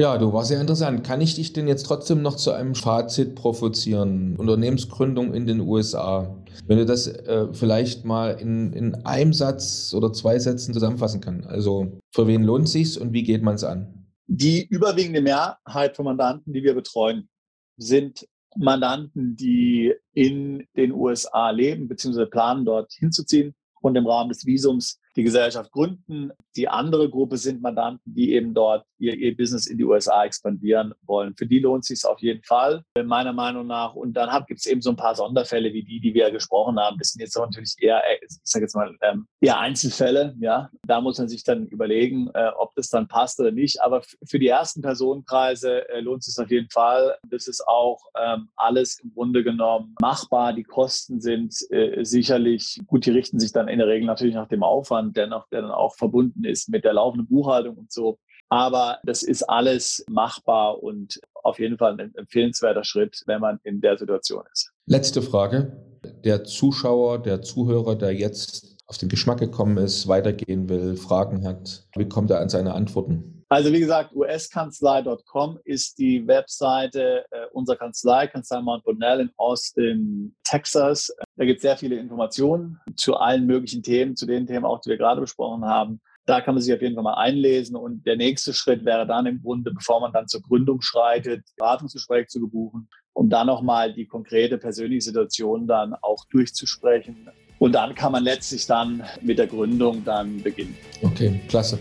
Ja, 0.00 0.16
du 0.16 0.32
warst 0.32 0.50
sehr 0.50 0.60
interessant. 0.60 1.02
Kann 1.02 1.20
ich 1.20 1.34
dich 1.34 1.52
denn 1.52 1.66
jetzt 1.66 1.84
trotzdem 1.84 2.22
noch 2.22 2.36
zu 2.36 2.52
einem 2.52 2.76
Fazit 2.76 3.34
provozieren? 3.34 4.36
Unternehmensgründung 4.36 5.34
in 5.34 5.44
den 5.44 5.58
USA. 5.58 6.38
Wenn 6.68 6.78
du 6.78 6.86
das 6.86 7.08
äh, 7.08 7.52
vielleicht 7.52 8.04
mal 8.04 8.30
in, 8.40 8.72
in 8.74 8.94
einem 9.04 9.32
Satz 9.32 9.92
oder 9.92 10.12
zwei 10.12 10.38
Sätzen 10.38 10.72
zusammenfassen 10.72 11.20
kannst. 11.20 11.48
Also 11.48 11.98
für 12.12 12.28
wen 12.28 12.44
lohnt 12.44 12.66
es 12.66 12.72
sich 12.72 13.00
und 13.00 13.12
wie 13.12 13.24
geht 13.24 13.42
man 13.42 13.56
es 13.56 13.64
an? 13.64 14.06
Die 14.28 14.64
überwiegende 14.68 15.20
Mehrheit 15.20 15.96
von 15.96 16.04
Mandanten, 16.04 16.52
die 16.52 16.62
wir 16.62 16.74
betreuen, 16.74 17.28
sind 17.76 18.24
Mandanten, 18.56 19.34
die 19.34 19.94
in 20.12 20.64
den 20.76 20.92
USA 20.92 21.50
leben 21.50 21.88
bzw. 21.88 22.26
planen, 22.26 22.64
dort 22.64 22.92
hinzuziehen 22.92 23.52
und 23.80 23.96
im 23.96 24.06
Rahmen 24.06 24.28
des 24.28 24.46
Visums 24.46 25.00
die 25.18 25.24
Gesellschaft 25.24 25.72
gründen. 25.72 26.30
Die 26.56 26.68
andere 26.68 27.10
Gruppe 27.10 27.36
sind 27.38 27.60
Mandanten, 27.60 28.14
die 28.14 28.32
eben 28.34 28.54
dort 28.54 28.84
ihr, 28.98 29.14
ihr 29.14 29.36
Business 29.36 29.66
in 29.66 29.76
die 29.76 29.84
USA 29.84 30.24
expandieren 30.24 30.94
wollen. 31.02 31.34
Für 31.36 31.46
die 31.46 31.58
lohnt 31.58 31.82
es 31.82 31.88
sich 31.88 32.08
auf 32.08 32.20
jeden 32.20 32.42
Fall, 32.44 32.84
meiner 33.04 33.32
Meinung 33.32 33.66
nach. 33.66 33.94
Und 33.94 34.12
dann 34.12 34.28
gibt 34.46 34.60
es 34.60 34.66
eben 34.66 34.80
so 34.80 34.90
ein 34.90 34.96
paar 34.96 35.16
Sonderfälle 35.16 35.72
wie 35.72 35.82
die, 35.82 36.00
die 36.00 36.14
wir 36.14 36.30
gesprochen 36.30 36.78
haben. 36.78 36.98
Das 36.98 37.08
sind 37.08 37.20
jetzt 37.20 37.36
natürlich 37.36 37.74
eher, 37.80 37.98
äh, 37.98 38.18
ich 38.22 38.38
sage 38.44 38.64
jetzt 38.64 38.76
mal, 38.76 38.96
ähm, 39.02 39.26
eher 39.40 39.58
Einzelfälle. 39.58 40.36
Ja, 40.38 40.70
da 40.86 41.00
muss 41.00 41.18
man 41.18 41.28
sich 41.28 41.42
dann 41.42 41.66
überlegen, 41.66 42.30
äh, 42.34 42.50
ob 42.56 42.74
das 42.76 42.88
dann 42.88 43.08
passt 43.08 43.40
oder 43.40 43.50
nicht. 43.50 43.82
Aber 43.82 44.02
für 44.24 44.38
die 44.38 44.48
ersten 44.48 44.82
Personenkreise 44.82 45.88
äh, 45.88 46.00
lohnt 46.00 46.20
es 46.20 46.34
sich 46.34 46.44
auf 46.44 46.50
jeden 46.50 46.70
Fall. 46.70 47.16
Das 47.28 47.48
ist 47.48 47.66
auch 47.66 47.98
ähm, 48.16 48.50
alles 48.54 49.00
im 49.00 49.12
Grunde 49.12 49.42
genommen 49.42 49.96
machbar. 50.00 50.52
Die 50.52 50.62
Kosten 50.62 51.20
sind 51.20 51.54
sicherlich 52.02 52.80
gut. 52.86 53.06
Die 53.06 53.10
richten 53.10 53.38
sich 53.38 53.52
dann 53.52 53.68
in 53.68 53.78
der 53.78 53.88
Regel 53.88 54.06
natürlich 54.06 54.34
nach 54.34 54.48
dem 54.48 54.62
Aufwand, 54.62 55.07
der, 55.16 55.26
noch, 55.26 55.48
der 55.48 55.62
dann 55.62 55.70
auch 55.70 55.96
verbunden 55.96 56.44
ist 56.44 56.68
mit 56.68 56.84
der 56.84 56.94
laufenden 56.94 57.28
Buchhaltung 57.28 57.76
und 57.76 57.92
so. 57.92 58.18
Aber 58.50 58.98
das 59.04 59.22
ist 59.22 59.42
alles 59.42 60.04
machbar 60.08 60.82
und 60.82 61.20
auf 61.34 61.58
jeden 61.58 61.76
Fall 61.76 62.00
ein 62.00 62.14
empfehlenswerter 62.14 62.84
Schritt, 62.84 63.22
wenn 63.26 63.40
man 63.40 63.60
in 63.62 63.80
der 63.80 63.98
Situation 63.98 64.44
ist. 64.52 64.72
Letzte 64.86 65.22
Frage. 65.22 65.84
Der 66.24 66.44
Zuschauer, 66.44 67.18
der 67.18 67.42
Zuhörer, 67.42 67.96
der 67.96 68.14
jetzt 68.14 68.76
auf 68.86 68.96
den 68.96 69.08
Geschmack 69.08 69.38
gekommen 69.38 69.76
ist, 69.76 70.08
weitergehen 70.08 70.68
will, 70.68 70.96
Fragen 70.96 71.46
hat, 71.46 71.86
wie 71.96 72.08
kommt 72.08 72.30
er 72.30 72.40
an 72.40 72.48
seine 72.48 72.74
Antworten? 72.74 73.37
Also 73.50 73.72
wie 73.72 73.80
gesagt, 73.80 74.14
uskanzlei.com 74.14 75.58
ist 75.64 75.98
die 75.98 76.26
Webseite 76.26 77.24
äh, 77.30 77.46
unserer 77.52 77.76
Kanzlei, 77.76 78.26
Kanzlei 78.26 78.60
Mount 78.60 78.84
Bonnell 78.84 79.20
in 79.20 79.30
Austin, 79.38 80.36
Texas. 80.44 81.10
Da 81.36 81.46
gibt 81.46 81.58
es 81.58 81.62
sehr 81.62 81.78
viele 81.78 81.96
Informationen 81.96 82.78
zu 82.96 83.16
allen 83.16 83.46
möglichen 83.46 83.82
Themen, 83.82 84.16
zu 84.16 84.26
den 84.26 84.46
Themen 84.46 84.66
auch, 84.66 84.80
die 84.80 84.90
wir 84.90 84.98
gerade 84.98 85.22
besprochen 85.22 85.64
haben. 85.64 86.00
Da 86.26 86.42
kann 86.42 86.54
man 86.54 86.62
sich 86.62 86.74
auf 86.74 86.82
jeden 86.82 86.94
Fall 86.94 87.04
mal 87.04 87.14
einlesen. 87.14 87.74
Und 87.74 88.06
der 88.06 88.16
nächste 88.16 88.52
Schritt 88.52 88.84
wäre 88.84 89.06
dann 89.06 89.24
im 89.24 89.40
Grunde, 89.40 89.70
bevor 89.70 90.00
man 90.00 90.12
dann 90.12 90.28
zur 90.28 90.42
Gründung 90.42 90.82
schreitet, 90.82 91.42
Beratungsgespräch 91.56 92.28
zu 92.28 92.46
buchen, 92.50 92.90
um 93.14 93.30
dann 93.30 93.46
nochmal 93.46 93.94
die 93.94 94.06
konkrete 94.06 94.58
persönliche 94.58 95.00
Situation 95.00 95.66
dann 95.66 95.94
auch 96.02 96.26
durchzusprechen. 96.30 97.30
Und 97.58 97.72
dann 97.72 97.94
kann 97.94 98.12
man 98.12 98.24
letztlich 98.24 98.66
dann 98.66 99.02
mit 99.22 99.38
der 99.38 99.46
Gründung 99.46 100.04
dann 100.04 100.42
beginnen. 100.42 100.76
Okay, 101.02 101.40
klasse. 101.48 101.78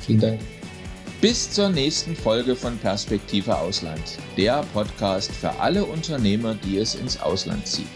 Vielen 0.00 0.20
Dank. 0.20 0.55
Bis 1.22 1.50
zur 1.50 1.70
nächsten 1.70 2.14
Folge 2.14 2.54
von 2.54 2.76
Perspektive 2.76 3.56
Ausland, 3.56 4.02
der 4.36 4.62
Podcast 4.74 5.32
für 5.32 5.50
alle 5.60 5.82
Unternehmer, 5.86 6.54
die 6.54 6.76
es 6.76 6.94
ins 6.94 7.18
Ausland 7.18 7.66
zieht. 7.66 7.86